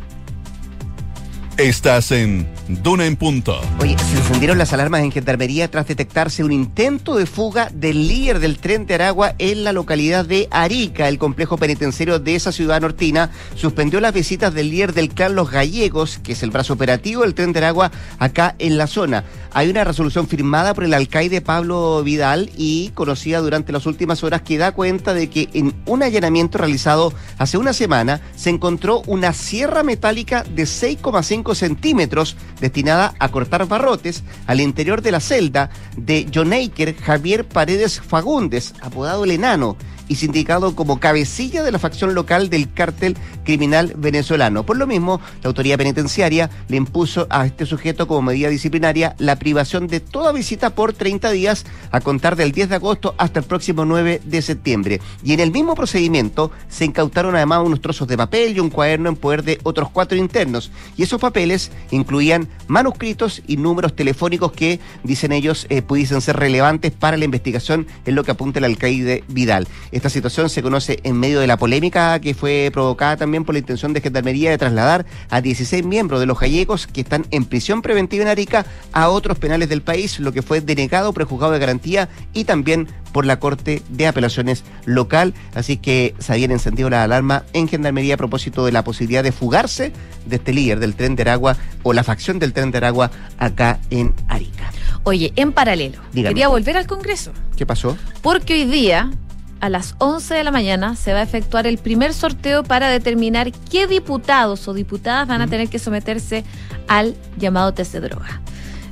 Estás 1.59 2.13
en 2.13 2.47
Duna 2.69 3.07
en 3.07 3.17
Punto. 3.17 3.59
Oye, 3.81 3.97
se 3.97 4.19
encendieron 4.19 4.59
las 4.59 4.75
alarmas 4.75 5.01
en 5.01 5.11
Gendarmería 5.11 5.71
tras 5.71 5.89
detectarse 5.89 6.45
un 6.45 6.53
intento 6.53 7.17
de 7.17 7.25
fuga 7.25 7.71
del 7.73 8.09
líder 8.09 8.41
del 8.41 8.59
tren 8.59 8.85
de 8.85 8.97
Aragua 8.97 9.35
en 9.39 9.65
la 9.65 9.73
localidad 9.73 10.27
de 10.27 10.49
Arica. 10.51 11.09
El 11.09 11.17
complejo 11.17 11.57
penitenciario 11.57 12.19
de 12.19 12.35
esa 12.35 12.53
ciudad 12.53 12.83
nortina 12.83 13.31
suspendió 13.55 14.03
las 14.03 14.13
visitas 14.13 14.53
del 14.53 14.69
líder 14.69 14.93
del 14.93 15.09
clan 15.09 15.35
Los 15.35 15.51
Gallegos, 15.51 16.19
que 16.23 16.33
es 16.33 16.43
el 16.43 16.51
brazo 16.51 16.75
operativo 16.75 17.23
del 17.23 17.33
tren 17.33 17.55
de 17.55 17.61
Aragua 17.61 17.91
acá 18.19 18.55
en 18.59 18.77
la 18.77 18.87
zona. 18.87 19.25
Hay 19.53 19.71
una 19.71 19.85
resolución 19.85 20.29
firmada 20.29 20.75
por 20.75 20.85
el 20.85 20.93
alcaide 20.93 21.41
Pablo 21.41 22.03
Vidal 22.03 22.51
y 22.59 22.91
conocida 22.91 23.41
durante 23.41 23.73
las 23.73 23.87
últimas 23.87 24.23
horas 24.23 24.43
que 24.43 24.59
da 24.59 24.73
cuenta 24.73 25.15
de 25.15 25.31
que 25.31 25.49
en 25.55 25.73
un 25.87 26.03
allanamiento 26.03 26.59
realizado 26.59 27.15
hace 27.39 27.57
una 27.57 27.73
semana 27.73 28.21
se 28.37 28.51
encontró 28.51 29.01
una 29.07 29.33
sierra 29.33 29.83
metálica 29.83 30.45
de 30.45 30.65
6,5 30.65 31.46
centímetros 31.55 32.37
destinada 32.61 33.15
a 33.19 33.29
cortar 33.29 33.67
barrotes 33.67 34.25
al 34.47 34.61
interior 34.61 35.03
de 35.03 35.13
la 35.13 35.21
celda 35.21 35.71
de 35.97 36.29
John 36.35 36.53
Aker 36.53 36.97
Javier 36.97 37.47
Paredes 37.47 38.01
Fagundes, 38.01 38.75
apodado 38.83 39.25
el 39.25 39.31
Enano 39.31 39.77
y 40.09 40.17
sindicado 40.17 40.75
como 40.75 41.01
cabecilla 41.01 41.63
de 41.63 41.73
la 41.73 41.79
facción 41.79 42.15
local 42.15 42.51
del 42.51 42.73
cártel 42.73 43.17
criminal 43.45 43.93
venezolano. 43.97 44.65
Por 44.65 44.77
lo 44.77 44.87
mismo, 44.87 45.21
la 45.43 45.49
autoridad 45.49 45.79
penitenciaria 45.79 46.51
le 46.69 46.77
impuso 46.77 47.27
a 47.31 47.47
este 47.47 47.67
sujeto 47.67 48.07
como 48.07 48.23
medida 48.23 48.49
disciplinaria 48.49 49.15
la 49.19 49.37
privación 49.37 49.87
de 49.87 50.01
toda 50.01 50.33
visita 50.33 50.71
por 50.71 50.93
30 50.93 51.31
días 51.31 51.65
a 51.91 52.01
contar 52.01 52.37
del 52.37 52.53
10 52.53 52.69
de 52.71 52.75
agosto 52.77 53.15
hasta 53.19 53.41
el 53.41 53.45
próximo 53.45 53.85
9 53.85 54.21
de 54.25 54.43
septiembre. 54.43 55.01
Y 55.23 55.33
en 55.33 55.41
el 55.41 55.53
mismo 55.53 55.75
procedimiento 55.75 56.51
se 56.69 56.85
incautaron 56.85 57.37
además 57.37 57.63
unos 57.65 57.81
trozos 57.81 58.09
de 58.09 58.17
papel 58.17 58.57
y 58.57 58.61
un 58.61 58.71
cuaderno 58.71 59.09
en 59.09 59.17
poder 59.17 59.43
de 59.43 59.59
otros 59.63 59.91
cuatro 59.91 60.17
internos. 60.17 60.71
Y 60.97 61.03
esos 61.03 61.21
papeles 61.21 61.71
incluían 61.91 62.49
manuscritos 62.67 63.43
y 63.47 63.57
números 63.57 63.95
telefónicos 63.95 64.53
que, 64.53 64.81
dicen 65.05 65.33
ellos, 65.33 65.67
eh, 65.69 65.83
pudiesen 65.83 66.21
ser 66.21 66.37
relevantes 66.37 66.93
para 66.93 67.17
la 67.17 67.25
investigación 67.25 67.87
en 68.05 68.15
lo 68.15 68.25
que 68.25 68.33
apunta 68.33 68.59
el 68.59 68.65
alcaide 68.65 69.25
Vidal. 69.29 69.67
Esta 69.97 70.11
situación 70.11 70.51
se 70.51 70.63
conoce 70.63 71.01
en 71.05 71.19
medio 71.19 71.41
de 71.41 71.47
la 71.47 71.57
polémica 71.57 72.21
que 72.21 72.35
fue 72.35 72.69
provocada 72.71 73.17
también 73.17 73.47
por 73.47 73.55
la 73.55 73.61
intención 73.61 73.95
de 73.95 74.03
Gendarmería 74.03 74.51
de 74.51 74.59
trasladar 74.59 75.07
a 75.31 75.41
16 75.41 75.87
miembros 75.87 76.21
de 76.21 76.27
los 76.27 76.39
gallegos 76.39 76.87
que 76.87 77.01
están 77.01 77.25
en 77.31 77.47
prisión 77.47 77.81
preventiva 77.81 78.23
en 78.23 78.29
Arica 78.29 78.67
a 78.93 79.09
otros 79.09 79.39
penales 79.39 79.71
del 79.71 79.81
país, 79.81 80.21
lo 80.21 80.33
que 80.33 80.43
fue 80.43 80.61
denegado 80.61 81.15
por 81.15 81.23
el 81.23 81.29
juzgado 81.29 81.55
de 81.55 81.61
garantía 81.61 82.11
y 82.35 82.45
también 82.45 82.89
por 83.13 83.25
la 83.25 83.41
Corte 83.41 83.81
de 83.89 84.07
Apelaciones 84.07 84.65
local. 84.85 85.33
Así 85.55 85.79
que 85.79 86.15
se 86.19 86.31
habían 86.31 86.51
encendido 86.51 86.91
la 86.91 87.03
alarma 87.03 87.45
en 87.55 87.67
Gendarmería 87.67 88.15
a 88.15 88.19
propósito 88.19 88.67
de 88.67 88.73
la 88.73 88.85
posibilidad 88.85 89.25
de 89.25 89.33
fugarse 89.33 89.95
de 90.27 90.37
este 90.37 90.53
líder 90.53 90.79
del 90.79 90.95
tren 90.95 91.17
de 91.17 91.23
Aragua 91.23 91.57
o 91.83 91.95
la 91.95 92.05
facción 92.05 92.39
del 92.39 92.53
tren 92.53 92.71
de 92.71 92.77
Aragua 92.77 93.11
acá 93.39 93.81
en 93.89 94.13
Arica. 94.29 94.71
Oye, 95.05 95.33
en 95.37 95.53
paralelo, 95.53 96.01
quería 96.13 96.49
volver 96.49 96.77
al 96.77 96.87
Congreso. 96.87 97.33
¿Qué 97.57 97.65
pasó? 97.65 97.97
Porque 98.21 98.53
hoy 98.53 98.65
día 98.67 99.11
a 99.61 99.69
las 99.69 99.95
11 99.99 100.35
de 100.35 100.45
la 100.45 100.51
mañana 100.51 100.97
se 100.97 101.13
va 101.13 101.21
a 101.21 101.23
efectuar 101.23 101.67
el 101.67 101.79
primer 101.79 102.13
sorteo 102.13 102.63
para 102.63 102.89
determinar 102.89 103.53
qué 103.53 103.87
diputados 103.87 104.69
o 104.69 104.75
diputadas 104.75 105.29
van 105.29 105.43
a 105.43 105.47
tener 105.47 105.69
que 105.69 105.79
someterse 105.79 106.45
al 106.89 107.17
llamado 107.39 107.73
test 107.73 107.93
de 107.93 108.01
droga. 108.01 108.41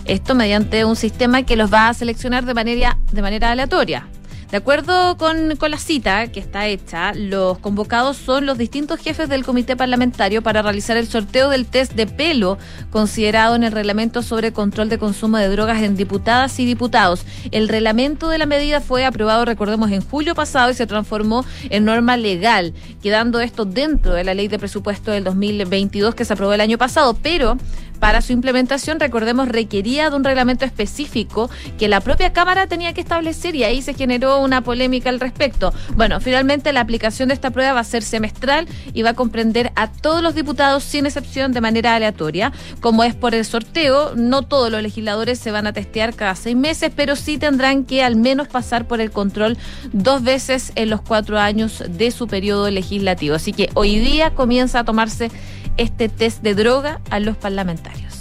Esto 0.05 0.35
mediante 0.35 0.85
un 0.85 0.96
sistema 0.96 1.42
que 1.44 1.57
los 1.57 1.72
va 1.72 1.88
a 1.88 1.94
seleccionar 1.94 2.44
de 2.44 2.55
manera, 2.55 2.98
de 3.12 3.22
manera 3.22 3.50
aleatoria. 3.50 4.07
De 4.55 4.59
acuerdo 4.59 5.17
con, 5.17 5.57
con, 5.57 5.73
la 5.73 5.79
cita 5.79 6.29
que 6.29 6.38
está 6.38 6.69
hecha, 6.69 7.12
los 7.12 7.59
convocados 7.59 8.17
son 8.17 8.47
los 8.47 8.57
distintos 8.57 9.01
jefes 9.01 9.29
del 9.29 9.45
comité 9.45 9.75
parlamentario 9.75 10.43
para 10.43 10.62
realizar 10.62 10.97
el 10.97 11.09
sorteo 11.09 11.51
del 11.51 11.67
test 11.67 11.95
de 11.95 12.07
pelo 12.07 12.57
considerado 12.93 13.57
en 13.57 13.64
el 13.64 13.73
reglamento 13.73 14.23
sobre 14.23 14.53
control 14.53 14.88
de 14.88 14.99
consumo 14.99 15.38
de 15.38 15.49
drogas 15.49 15.83
en 15.83 15.97
diputadas 15.97 16.61
y 16.61 16.67
diputados. 16.67 17.25
El 17.51 17.67
reglamento 17.67 18.29
de 18.29 18.38
la 18.38 18.47
medida 18.47 18.81
fue 18.81 19.05
aprobado, 19.05 19.45
recordemos, 19.45 19.90
en 19.90 20.03
julio 20.03 20.37
pasado 20.37 20.71
y 20.71 20.75
se 20.75 20.87
transformó 20.87 21.45
en 21.69 21.85
norma 21.85 22.17
legal, 22.17 22.75
quedando 23.03 23.40
esto 23.40 23.64
dentro 23.64 24.14
de 24.14 24.23
la 24.23 24.35
ley 24.35 24.47
de 24.47 24.61
presupuesto 24.61 25.11
del 25.11 25.25
2022 25.25 26.14
que 26.14 26.25
se 26.25 26.33
aprobó 26.33 26.53
el 26.53 26.61
año 26.61 26.79
pasado, 26.79 27.19
pero 27.21 27.57
para 27.99 28.21
su 28.21 28.33
implementación, 28.33 29.01
recordemos, 29.01 29.49
requería 29.49 30.11
de 30.11 30.17
un 30.17 30.25
reglamento 30.25 30.65
específico 30.65 31.51
que 31.79 31.89
la 31.89 32.01
propia 32.01 32.33
Cámara 32.33 32.67
tenía 32.67 32.93
que 32.93 33.01
establecer 33.01 33.55
y 33.55 33.65
ahí 33.65 33.83
se 33.83 33.95
generó 33.95 34.41
una 34.41 34.63
polémica 34.63 35.11
al 35.11 35.21
respecto. 35.21 35.73
Bueno, 35.97 36.21
finalmente 36.21 36.73
la 36.73 36.81
aplicación 36.81 37.29
de 37.29 37.35
esta 37.35 37.51
prueba 37.51 37.73
va 37.73 37.81
a 37.81 37.85
ser 37.85 38.03
semestral 38.03 38.69
y 38.93 39.03
va 39.03 39.11
a 39.11 39.15
comprender 39.15 39.73
a 39.77 39.91
todos 39.91 40.23
los 40.23 40.35
diputados 40.35 40.85
sin 40.85 41.07
excepción 41.07 41.53
de 41.53 41.61
manera 41.61 41.95
aleatoria. 41.95 42.53
Como 42.81 43.05
es 43.05 43.15
por 43.15 43.35
el 43.35 43.45
sorteo, 43.45 44.15
no 44.15 44.43
todos 44.43 44.71
los 44.71 44.83
legisladores 44.83 45.39
se 45.39 45.51
van 45.51 45.67
a 45.67 45.73
testear 45.73 46.15
cada 46.15 46.35
seis 46.35 46.57
meses, 46.57 46.93
pero 46.95 47.17
sí 47.17 47.39
tendrán 47.39 47.85
que 47.85 48.03
al 48.03 48.17
menos 48.17 48.49
pasar 48.49 48.87
por 48.87 49.01
el 49.01 49.11
control 49.11 49.57
dos 49.93 50.23
veces 50.23 50.73
en 50.75 50.91
los 50.91 51.01
cuatro 51.01 51.39
años 51.39 51.83
de 51.89 52.11
su 52.11 52.27
periodo 52.27 52.71
legislativo. 52.71 53.35
Así 53.35 53.53
que 53.53 53.71
hoy 53.75 53.99
día 53.99 54.31
comienza 54.35 54.81
a 54.81 54.85
tomarse 54.85 55.31
este 55.77 56.09
test 56.09 56.43
de 56.43 56.55
droga 56.55 57.01
a 57.11 57.21
los 57.21 57.37
parlamentarios. 57.37 58.15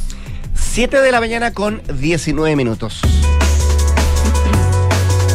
7 0.55 1.01
de 1.01 1.11
la 1.11 1.19
mañana 1.19 1.53
con 1.53 1.81
19 1.99 2.55
minutos. 2.55 3.01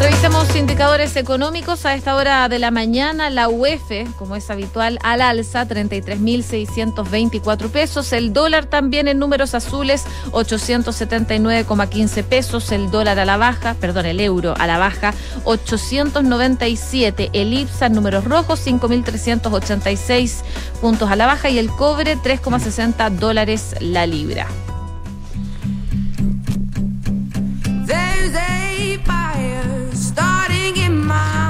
Revisemos 0.01 0.55
indicadores 0.55 1.17
económicos 1.17 1.85
a 1.85 1.95
esta 1.95 2.15
hora 2.15 2.49
de 2.49 2.61
la 2.61 2.71
mañana. 2.71 3.31
La 3.31 3.49
UEF, 3.49 4.09
como 4.17 4.37
es 4.37 4.49
habitual, 4.49 5.01
al 5.03 5.21
alza, 5.21 5.67
33.624 5.67 7.69
pesos. 7.69 8.13
El 8.13 8.33
dólar 8.33 8.67
también 8.67 9.09
en 9.09 9.19
números 9.19 9.57
azules, 9.57 10.05
879,15 10.31 12.23
pesos. 12.23 12.71
El 12.71 12.93
dólar 12.93 13.19
a 13.19 13.25
la 13.25 13.39
baja, 13.39 13.75
perdón, 13.75 14.07
el 14.07 14.21
euro 14.21 14.55
a 14.57 14.69
la 14.69 14.79
baja, 14.79 15.15
897. 15.43 17.31
El 17.33 17.53
IPSA 17.53 17.87
en 17.87 17.95
números 17.95 18.25
rojos, 18.25 18.65
5.386 18.65 20.45
puntos 20.81 21.11
a 21.11 21.17
la 21.17 21.27
baja. 21.27 21.51
Y 21.51 21.59
el 21.59 21.71
cobre, 21.71 22.17
3,60 22.17 23.11
dólares 23.11 23.75
la 23.81 24.07
libra. 24.07 24.47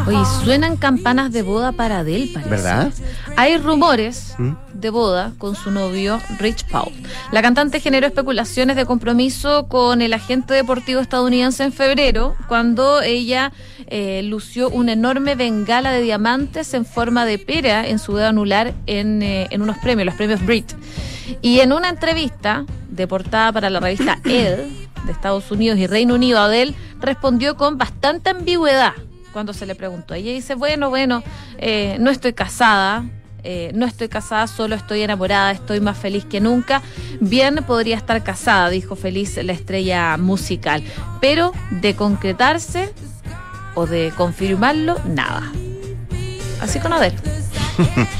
Oye, 0.08 0.24
suenan 0.42 0.78
campanas 0.78 1.32
de 1.32 1.42
boda 1.42 1.72
para 1.72 1.98
Adele, 1.98 2.30
parece. 2.32 2.48
¿Verdad? 2.48 2.92
Hay 3.36 3.58
rumores 3.58 4.34
¿Mm? 4.38 4.52
de 4.72 4.88
boda 4.88 5.34
con 5.36 5.54
su 5.54 5.70
novio 5.70 6.18
Rich 6.38 6.64
Paul. 6.64 6.94
La 7.30 7.42
cantante 7.42 7.78
generó 7.78 8.06
especulaciones 8.06 8.76
de 8.76 8.86
compromiso 8.86 9.68
con 9.68 10.00
el 10.00 10.14
agente 10.14 10.54
deportivo 10.54 11.02
estadounidense 11.02 11.62
en 11.64 11.74
febrero, 11.74 12.36
cuando 12.48 13.02
ella 13.02 13.52
eh, 13.88 14.22
lució 14.24 14.70
una 14.70 14.94
enorme 14.94 15.34
bengala 15.34 15.92
de 15.92 16.00
diamantes 16.00 16.72
en 16.72 16.86
forma 16.86 17.26
de 17.26 17.38
pera 17.38 17.86
en 17.86 17.98
su 17.98 18.16
dedo 18.16 18.28
anular 18.28 18.72
en, 18.86 19.20
eh, 19.22 19.46
en 19.50 19.60
unos 19.60 19.76
premios, 19.76 20.06
los 20.06 20.14
premios 20.14 20.44
Brit. 20.46 20.72
Y 21.42 21.60
en 21.60 21.70
una 21.70 21.90
entrevista 21.90 22.64
de 22.88 23.06
portada 23.06 23.52
para 23.52 23.68
la 23.68 23.78
revista 23.78 24.20
Elle 24.24 24.68
de 25.04 25.12
Estados 25.12 25.50
Unidos 25.50 25.78
y 25.78 25.86
Reino 25.86 26.14
Unido, 26.14 26.38
Adele 26.38 26.74
respondió 26.98 27.58
con 27.58 27.76
bastante 27.76 28.30
ambigüedad 28.30 28.94
cuando 29.38 29.52
se 29.52 29.66
le 29.66 29.76
preguntó. 29.76 30.14
Ella 30.14 30.32
dice, 30.32 30.56
bueno, 30.56 30.90
bueno, 30.90 31.22
eh, 31.58 31.96
no 32.00 32.10
estoy 32.10 32.32
casada, 32.32 33.04
eh, 33.44 33.70
no 33.72 33.86
estoy 33.86 34.08
casada, 34.08 34.48
solo 34.48 34.74
estoy 34.74 35.02
enamorada, 35.02 35.52
estoy 35.52 35.78
más 35.78 35.96
feliz 35.96 36.24
que 36.24 36.40
nunca. 36.40 36.82
Bien 37.20 37.54
podría 37.64 37.96
estar 37.96 38.24
casada, 38.24 38.68
dijo 38.68 38.96
feliz 38.96 39.36
la 39.36 39.52
estrella 39.52 40.16
musical, 40.16 40.82
pero 41.20 41.52
de 41.70 41.94
concretarse 41.94 42.92
o 43.76 43.86
de 43.86 44.12
confirmarlo, 44.16 44.96
nada. 45.04 45.52
Así 46.60 46.80
con 46.80 46.92
Adele. 46.92 47.14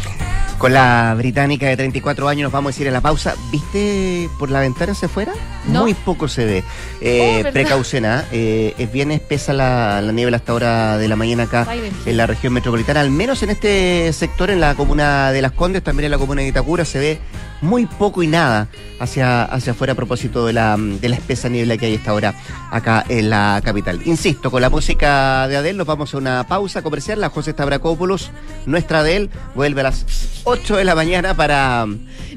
Con 0.59 0.73
la 0.73 1.15
británica 1.17 1.69
de 1.69 1.77
34 1.77 2.29
años 2.29 2.43
nos 2.45 2.53
vamos 2.53 2.77
a 2.77 2.83
ir 2.83 2.89
a 2.89 2.91
la 2.91 3.01
pausa. 3.01 3.37
¿Viste 3.53 4.29
por 4.41 4.51
la 4.51 4.59
ventana 4.59 4.91
hacia 4.91 5.07
afuera? 5.07 5.33
No. 5.69 5.83
Muy 5.83 5.95
poco 5.95 6.27
se 6.27 6.45
ve. 6.45 6.65
Eh, 7.01 7.45
Oh, 7.45 7.83
¿ah? 8.07 8.25
Eh, 8.33 8.75
es 8.77 8.91
bien 8.91 9.13
espesa 9.13 9.53
la, 9.53 10.01
la 10.01 10.11
niebla 10.11 10.39
hasta 10.39 10.55
hora 10.55 10.99
de 10.99 11.07
la 11.07 11.15
mañana 11.15 11.45
acá 11.45 11.67
en 12.07 12.17
la 12.17 12.27
región 12.27 12.53
metropolitana. 12.53 13.01
Al 13.01 13.11
menos 13.11 13.43
en 13.45 13.51
este 13.51 14.13
sector, 14.13 14.51
en 14.51 14.61
la 14.61 14.75
comuna 14.75 15.31
de 15.31 15.43
Las 15.43 15.53
Condes, 15.53 15.85
también 15.85 16.07
en 16.07 16.11
la 16.11 16.19
comuna 16.19 16.43
de 16.43 16.49
Itacura, 16.49 16.85
se 16.85 16.99
ve 16.99 17.19
muy 17.61 17.87
poco 17.87 18.23
y 18.23 18.27
nada 18.27 18.69
hacia, 19.01 19.45
hacia 19.45 19.73
afuera 19.73 19.93
a 19.93 19.97
propósito 19.97 20.47
de 20.47 20.53
la, 20.53 20.77
de 20.79 21.09
la 21.09 21.17
espesa 21.17 21.49
niebla 21.49 21.77
que 21.77 21.87
hay 21.87 21.95
esta 21.95 22.15
hora 22.15 22.35
acá 22.71 23.05
en 23.09 23.31
la 23.31 23.61
capital. 23.65 24.01
Insisto, 24.05 24.51
con 24.51 24.61
la 24.63 24.71
música 24.71 25.47
de 25.49 25.57
Adele 25.57 25.79
nos 25.79 25.87
vamos 25.87 26.15
a 26.15 26.19
una 26.19 26.47
pausa 26.47 26.83
comercial. 26.83 27.21
La 27.21 27.31
José 27.31 27.53
Stavrakopoulos, 27.53 28.31
nuestra 28.67 29.01
Adele, 29.01 29.31
vuelve 29.55 29.81
a 29.81 29.85
las 29.85 30.05
8 30.45 30.77
de 30.77 30.85
la 30.85 30.95
mañana 30.95 31.35
para, 31.35 31.87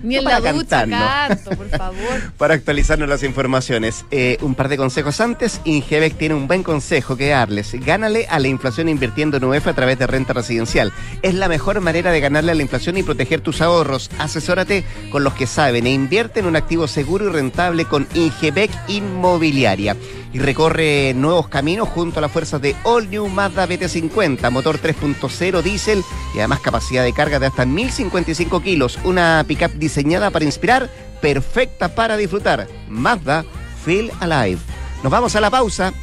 Ni 0.04 0.18
en 0.18 0.24
no 0.24 0.30
la 0.30 0.40
para 0.40 0.54
ducha 0.54 0.80
cantarnos. 0.88 1.28
canto, 1.28 1.50
por 1.52 1.70
favor. 1.70 2.32
para 2.38 2.54
actualizarnos 2.56 3.08
las 3.08 3.24
informaciones. 3.24 4.06
Eh, 4.12 4.38
un 4.42 4.56
par 4.56 4.70
de 4.70 4.78
consejos 4.78 5.22
antes. 5.22 5.62
Ingebec 5.66 6.18
tiene 6.18 6.36
un 6.36 6.48
buen 6.48 6.64
consejo 6.64 7.16
que 7.16 7.30
darles. 7.30 7.74
Gánale 7.86 8.28
a 8.30 8.40
la 8.40 8.48
inflación 8.48 8.90
invirtiendo 8.90 9.38
en 9.38 9.46
UEF 9.46 9.68
a 9.68 9.74
través 9.74 9.98
de 10.00 10.08
renta 10.08 10.34
residencial. 10.34 10.92
Es 11.22 11.34
la 11.36 11.48
mejor 11.48 11.80
manera 11.82 12.12
de 12.12 12.20
ganarle 12.20 12.52
a 12.52 12.56
la 12.56 12.62
inflación 12.62 12.98
y 12.98 13.04
proteger 13.04 13.42
tus 13.42 13.62
ahorros. 13.62 14.10
Asesórate 14.20 14.84
con 15.12 15.24
los 15.24 15.34
que 15.34 15.46
saben 15.46 15.86
e 15.86 15.92
invierte 15.92 16.40
en 16.40 16.48
un 16.48 16.56
activo 16.56 16.88
seguro 16.88 17.26
y 17.26 17.30
rentable 17.30 17.86
con 17.86 18.08
Ingebec 18.16 18.72
Inmobiliaria. 18.88 19.96
Y 20.34 20.40
recorre 20.40 21.14
nuevos 21.14 21.50
caminos 21.50 21.90
junto 21.90 22.20
a 22.20 22.22
las 22.22 22.32
fuerzas 22.32 22.62
de 22.62 22.76
All 22.84 23.10
New 23.10 23.28
Mazda 23.28 23.68
BT50, 23.68 24.50
motor 24.50 24.82
3.0 24.82 25.62
diésel 25.62 26.04
y 26.34 26.40
además 26.40 26.62
capacidad 26.62 27.04
de 27.04 27.14
carga 27.14 27.38
de 27.38 27.48
hasta 27.48 27.66
1055 27.66 28.62
kilos. 28.62 28.98
Una 29.04 29.44
pickup 29.48 29.74
diseñada 29.74 30.32
para 30.32 30.46
inspirar, 30.46 30.90
perfecta 31.22 31.94
para 31.94 32.18
disfrutar. 32.18 32.68
Mazda 32.88 33.46
Feel 33.86 34.12
Alive. 34.22 34.60
Nos 35.04 35.12
vamos 35.12 35.36
a 35.36 35.42
la 35.42 35.50
pausa. 35.50 35.94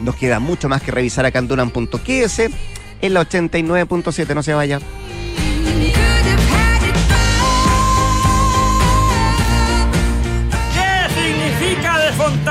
Nos 0.00 0.14
queda 0.14 0.38
mucho 0.38 0.68
más 0.68 0.82
que 0.82 0.92
revisar 0.92 1.26
acá 1.26 1.40
en 1.40 1.48
en 3.00 3.14
la 3.14 3.20
89.7. 3.20 4.34
No 4.34 4.42
se 4.42 4.54
vaya. 4.54 4.80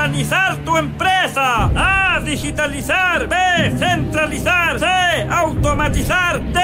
Desfontanizar 0.08 0.56
tu 0.64 0.76
empresa? 0.76 1.70
A. 1.74 2.20
Digitalizar. 2.20 3.28
B. 3.28 3.36
Centralizar. 3.78 4.78
C. 4.78 4.86
Automatizar. 5.30 6.40
D. 6.52 6.60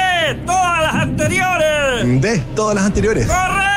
Todas 0.46 0.82
las 0.82 0.94
anteriores. 0.94 2.20
De 2.20 2.38
todas 2.54 2.74
las 2.74 2.84
anteriores. 2.84 3.26
¡Correcto! 3.26 3.74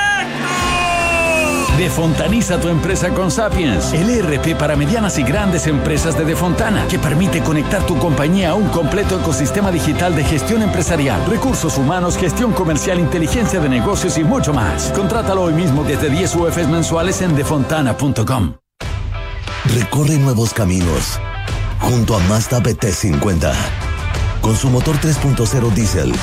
Defontaniza 1.77 2.59
tu 2.59 2.69
empresa 2.69 3.09
con 3.09 3.29
Sapiens, 3.29 3.93
el 3.93 4.09
ERP 4.09 4.57
para 4.57 4.75
medianas 4.75 5.19
y 5.19 5.23
grandes 5.23 5.67
empresas 5.67 6.17
de 6.17 6.25
Defontana, 6.25 6.87
que 6.87 6.97
permite 6.97 7.41
conectar 7.41 7.85
tu 7.85 7.95
compañía 7.99 8.49
a 8.49 8.55
un 8.55 8.67
completo 8.69 9.19
ecosistema 9.19 9.71
digital 9.71 10.15
de 10.15 10.23
gestión 10.23 10.63
empresarial, 10.63 11.23
recursos 11.29 11.77
humanos, 11.77 12.17
gestión 12.17 12.51
comercial, 12.51 12.99
inteligencia 12.99 13.59
de 13.59 13.69
negocios 13.69 14.17
y 14.17 14.23
mucho 14.23 14.53
más. 14.53 14.91
Contrátalo 14.95 15.43
hoy 15.43 15.53
mismo 15.53 15.83
desde 15.83 16.09
10 16.09 16.35
UFs 16.37 16.67
mensuales 16.67 17.21
en 17.21 17.35
defontana.com. 17.35 18.55
Recorre 19.73 20.17
nuevos 20.17 20.53
caminos 20.53 21.19
junto 21.81 22.15
a 22.15 22.19
Mazda 22.19 22.59
BT50. 22.59 23.51
Con 24.41 24.55
su 24.55 24.69
motor 24.69 24.95
3.0 24.97 25.73
diésel 25.73 26.13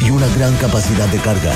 y 0.00 0.10
una 0.10 0.26
gran 0.36 0.54
capacidad 0.56 1.06
de 1.08 1.18
carga, 1.18 1.52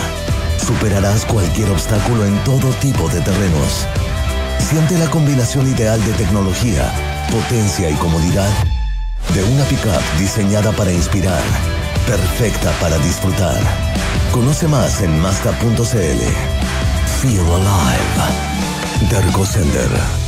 superarás 0.58 1.24
cualquier 1.24 1.70
obstáculo 1.70 2.26
en 2.26 2.36
todo 2.44 2.70
tipo 2.80 3.08
de 3.08 3.20
terrenos. 3.22 3.86
Siente 4.58 4.98
la 4.98 5.08
combinación 5.10 5.66
ideal 5.68 6.04
de 6.04 6.12
tecnología, 6.12 6.92
potencia 7.30 7.88
y 7.90 7.94
comodidad 7.94 8.50
de 9.34 9.42
una 9.44 9.64
pickup 9.64 10.02
diseñada 10.18 10.72
para 10.72 10.92
inspirar, 10.92 11.42
perfecta 12.06 12.72
para 12.80 12.98
disfrutar. 12.98 13.58
Conoce 14.32 14.68
más 14.68 15.00
en 15.00 15.18
Mazda.cl. 15.20 16.20
Feel 17.22 17.40
alive. 17.40 19.08
Dergo 19.10 19.46
Sender. 19.46 20.27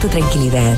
tu 0.00 0.08
tranquilidad. 0.08 0.76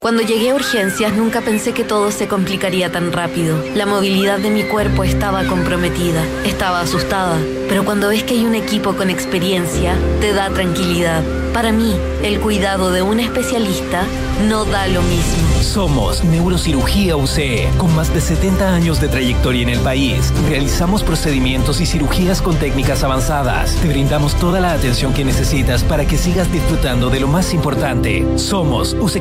Cuando 0.00 0.22
llegué 0.22 0.50
a 0.50 0.54
urgencias 0.54 1.12
nunca 1.14 1.40
pensé 1.40 1.72
que 1.72 1.82
todo 1.82 2.10
se 2.10 2.28
complicaría 2.28 2.92
tan 2.92 3.10
rápido. 3.10 3.64
La 3.74 3.86
movilidad 3.86 4.38
de 4.38 4.50
mi 4.50 4.62
cuerpo 4.64 5.02
estaba 5.02 5.44
comprometida, 5.44 6.22
estaba 6.44 6.80
asustada, 6.80 7.38
pero 7.68 7.84
cuando 7.84 8.08
ves 8.08 8.24
que 8.24 8.34
hay 8.34 8.46
un 8.46 8.54
equipo 8.54 8.94
con 8.94 9.10
experiencia, 9.10 9.94
te 10.20 10.32
da 10.32 10.50
tranquilidad. 10.50 11.22
Para 11.52 11.72
mí, 11.72 11.94
el 12.22 12.40
cuidado 12.40 12.90
de 12.90 13.02
un 13.02 13.20
especialista 13.20 14.04
no 14.48 14.64
da 14.64 14.86
lo 14.86 15.02
mismo. 15.02 15.62
Somos 15.62 16.24
Neurocirugía 16.24 17.16
UCE, 17.16 17.68
con 17.76 17.94
más 17.94 18.12
de 18.14 18.20
70 18.20 18.74
años 18.74 19.00
de 19.00 19.08
trayectoria 19.08 19.62
en 19.62 19.68
el 19.70 19.80
país. 19.80 20.32
Realizamos 20.48 21.02
procedimientos 21.02 21.80
y 21.80 21.86
cirugías 21.86 22.40
con 22.40 22.56
técnicas 22.56 23.04
avanzadas. 23.04 23.74
Te 23.76 23.88
brindamos 23.88 24.34
toda 24.36 24.60
la 24.60 24.72
atención 24.72 25.12
que 25.12 25.24
necesitas 25.24 25.82
para 25.84 26.06
que 26.06 26.16
sigas 26.16 26.50
disfrutando 26.50 27.10
de 27.10 27.20
lo 27.20 27.28
más 27.28 27.52
importante. 27.52 28.26
Somos 28.36 28.94
UCE 28.98 29.18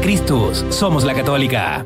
somos 0.69 1.03
la 1.03 1.13
católica. 1.13 1.85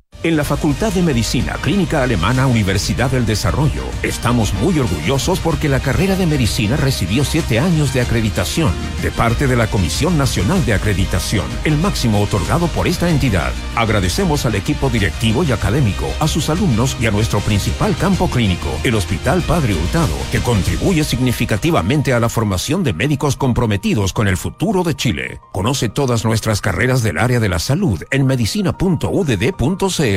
En 0.23 0.37
la 0.37 0.43
Facultad 0.43 0.93
de 0.93 1.01
Medicina 1.01 1.53
Clínica 1.61 2.03
Alemana 2.03 2.45
Universidad 2.45 3.09
del 3.09 3.25
Desarrollo 3.25 3.81
estamos 4.03 4.53
muy 4.53 4.77
orgullosos 4.77 5.39
porque 5.39 5.67
la 5.67 5.79
carrera 5.79 6.15
de 6.15 6.27
medicina 6.27 6.77
recibió 6.77 7.25
siete 7.25 7.59
años 7.59 7.91
de 7.91 8.01
acreditación 8.01 8.71
de 9.01 9.09
parte 9.09 9.47
de 9.47 9.55
la 9.55 9.65
Comisión 9.65 10.19
Nacional 10.19 10.63
de 10.63 10.75
Acreditación, 10.75 11.47
el 11.63 11.75
máximo 11.75 12.21
otorgado 12.21 12.67
por 12.67 12.87
esta 12.87 13.09
entidad. 13.09 13.51
Agradecemos 13.75 14.45
al 14.45 14.53
equipo 14.53 14.91
directivo 14.91 15.43
y 15.43 15.53
académico, 15.53 16.05
a 16.19 16.27
sus 16.27 16.51
alumnos 16.51 16.95
y 16.99 17.07
a 17.07 17.11
nuestro 17.11 17.39
principal 17.39 17.95
campo 17.97 18.29
clínico, 18.29 18.69
el 18.83 18.93
Hospital 18.93 19.41
Padre 19.41 19.73
Hurtado, 19.73 20.15
que 20.31 20.39
contribuye 20.39 21.03
significativamente 21.03 22.13
a 22.13 22.19
la 22.19 22.29
formación 22.29 22.83
de 22.83 22.93
médicos 22.93 23.37
comprometidos 23.37 24.13
con 24.13 24.27
el 24.27 24.37
futuro 24.37 24.83
de 24.83 24.95
Chile. 24.95 25.41
Conoce 25.51 25.89
todas 25.89 26.25
nuestras 26.25 26.61
carreras 26.61 27.01
del 27.01 27.17
área 27.17 27.39
de 27.39 27.49
la 27.49 27.57
salud 27.57 28.03
en 28.11 28.27
medicina.udd.cl. 28.27 30.10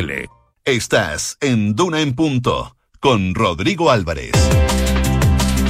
Estás 0.65 1.39
en 1.41 1.77
Duna 1.77 2.01
en 2.01 2.17
Punto 2.17 2.75
con 2.99 3.33
Rodrigo 3.33 3.93
Álvarez. 3.93 4.33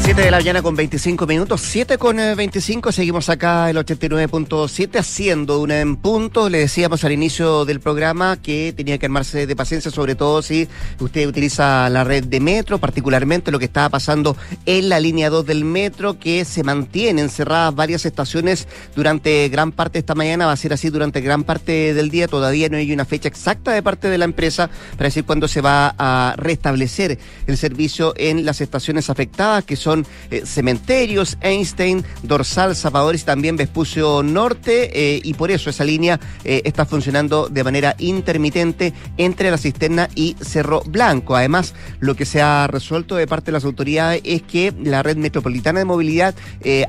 7 0.04 0.20
de 0.20 0.30
la 0.30 0.36
mañana 0.36 0.60
con 0.60 0.76
25 0.76 1.26
minutos, 1.26 1.62
7 1.62 1.96
con 1.96 2.18
25, 2.18 2.90
eh, 2.90 2.92
seguimos 2.92 3.30
acá 3.30 3.70
el 3.70 3.78
89.7 3.78 4.98
haciendo 4.98 5.60
una 5.60 5.80
en 5.80 5.96
punto. 5.96 6.50
Le 6.50 6.58
decíamos 6.58 7.04
al 7.04 7.12
inicio 7.12 7.64
del 7.64 7.80
programa 7.80 8.36
que 8.36 8.74
tenía 8.76 8.98
que 8.98 9.06
armarse 9.06 9.46
de 9.46 9.56
paciencia, 9.56 9.90
sobre 9.90 10.14
todo 10.14 10.42
si 10.42 10.68
usted 11.00 11.26
utiliza 11.26 11.88
la 11.88 12.04
red 12.04 12.24
de 12.24 12.38
metro, 12.38 12.76
particularmente 12.76 13.50
lo 13.50 13.58
que 13.58 13.64
estaba 13.64 13.88
pasando 13.88 14.36
en 14.66 14.90
la 14.90 15.00
línea 15.00 15.30
2 15.30 15.46
del 15.46 15.64
metro, 15.64 16.18
que 16.18 16.44
se 16.44 16.62
mantienen 16.62 17.30
cerradas 17.30 17.74
varias 17.74 18.04
estaciones 18.04 18.68
durante 18.94 19.48
gran 19.48 19.72
parte 19.72 19.94
de 19.94 20.00
esta 20.00 20.14
mañana, 20.14 20.44
va 20.44 20.52
a 20.52 20.56
ser 20.56 20.74
así 20.74 20.90
durante 20.90 21.22
gran 21.22 21.44
parte 21.44 21.94
del 21.94 22.10
día. 22.10 22.28
Todavía 22.28 22.68
no 22.68 22.76
hay 22.76 22.92
una 22.92 23.06
fecha 23.06 23.28
exacta 23.28 23.72
de 23.72 23.82
parte 23.82 24.10
de 24.10 24.18
la 24.18 24.26
empresa 24.26 24.68
para 24.98 25.04
decir 25.04 25.24
cuándo 25.24 25.48
se 25.48 25.62
va 25.62 25.94
a 25.96 26.34
restablecer 26.36 27.18
el 27.46 27.56
servicio 27.56 28.12
en 28.18 28.44
las 28.44 28.60
estaciones 28.60 29.08
afectadas, 29.08 29.64
que 29.64 29.76
son 29.76 29.93
eh, 30.30 30.42
cementerios, 30.44 31.38
Einstein, 31.40 32.04
Dorsal, 32.22 32.74
Zapadores 32.74 33.22
y 33.22 33.24
también 33.24 33.56
Vespucio 33.56 34.22
Norte, 34.22 34.90
eh, 34.92 35.20
y 35.22 35.34
por 35.34 35.50
eso 35.50 35.70
esa 35.70 35.84
línea 35.84 36.18
eh, 36.44 36.62
está 36.64 36.84
funcionando 36.84 37.48
de 37.48 37.64
manera 37.64 37.94
intermitente 37.98 38.92
entre 39.16 39.50
la 39.50 39.58
cisterna 39.58 40.08
y 40.14 40.36
Cerro 40.40 40.82
Blanco. 40.86 41.36
Además, 41.36 41.74
lo 42.00 42.16
que 42.16 42.24
se 42.24 42.42
ha 42.42 42.66
resuelto 42.66 43.16
de 43.16 43.26
parte 43.26 43.46
de 43.46 43.52
las 43.52 43.64
autoridades 43.64 44.20
es 44.24 44.42
que 44.42 44.72
la 44.82 45.02
red 45.02 45.16
metropolitana 45.16 45.78
de 45.78 45.84
movilidad 45.84 46.34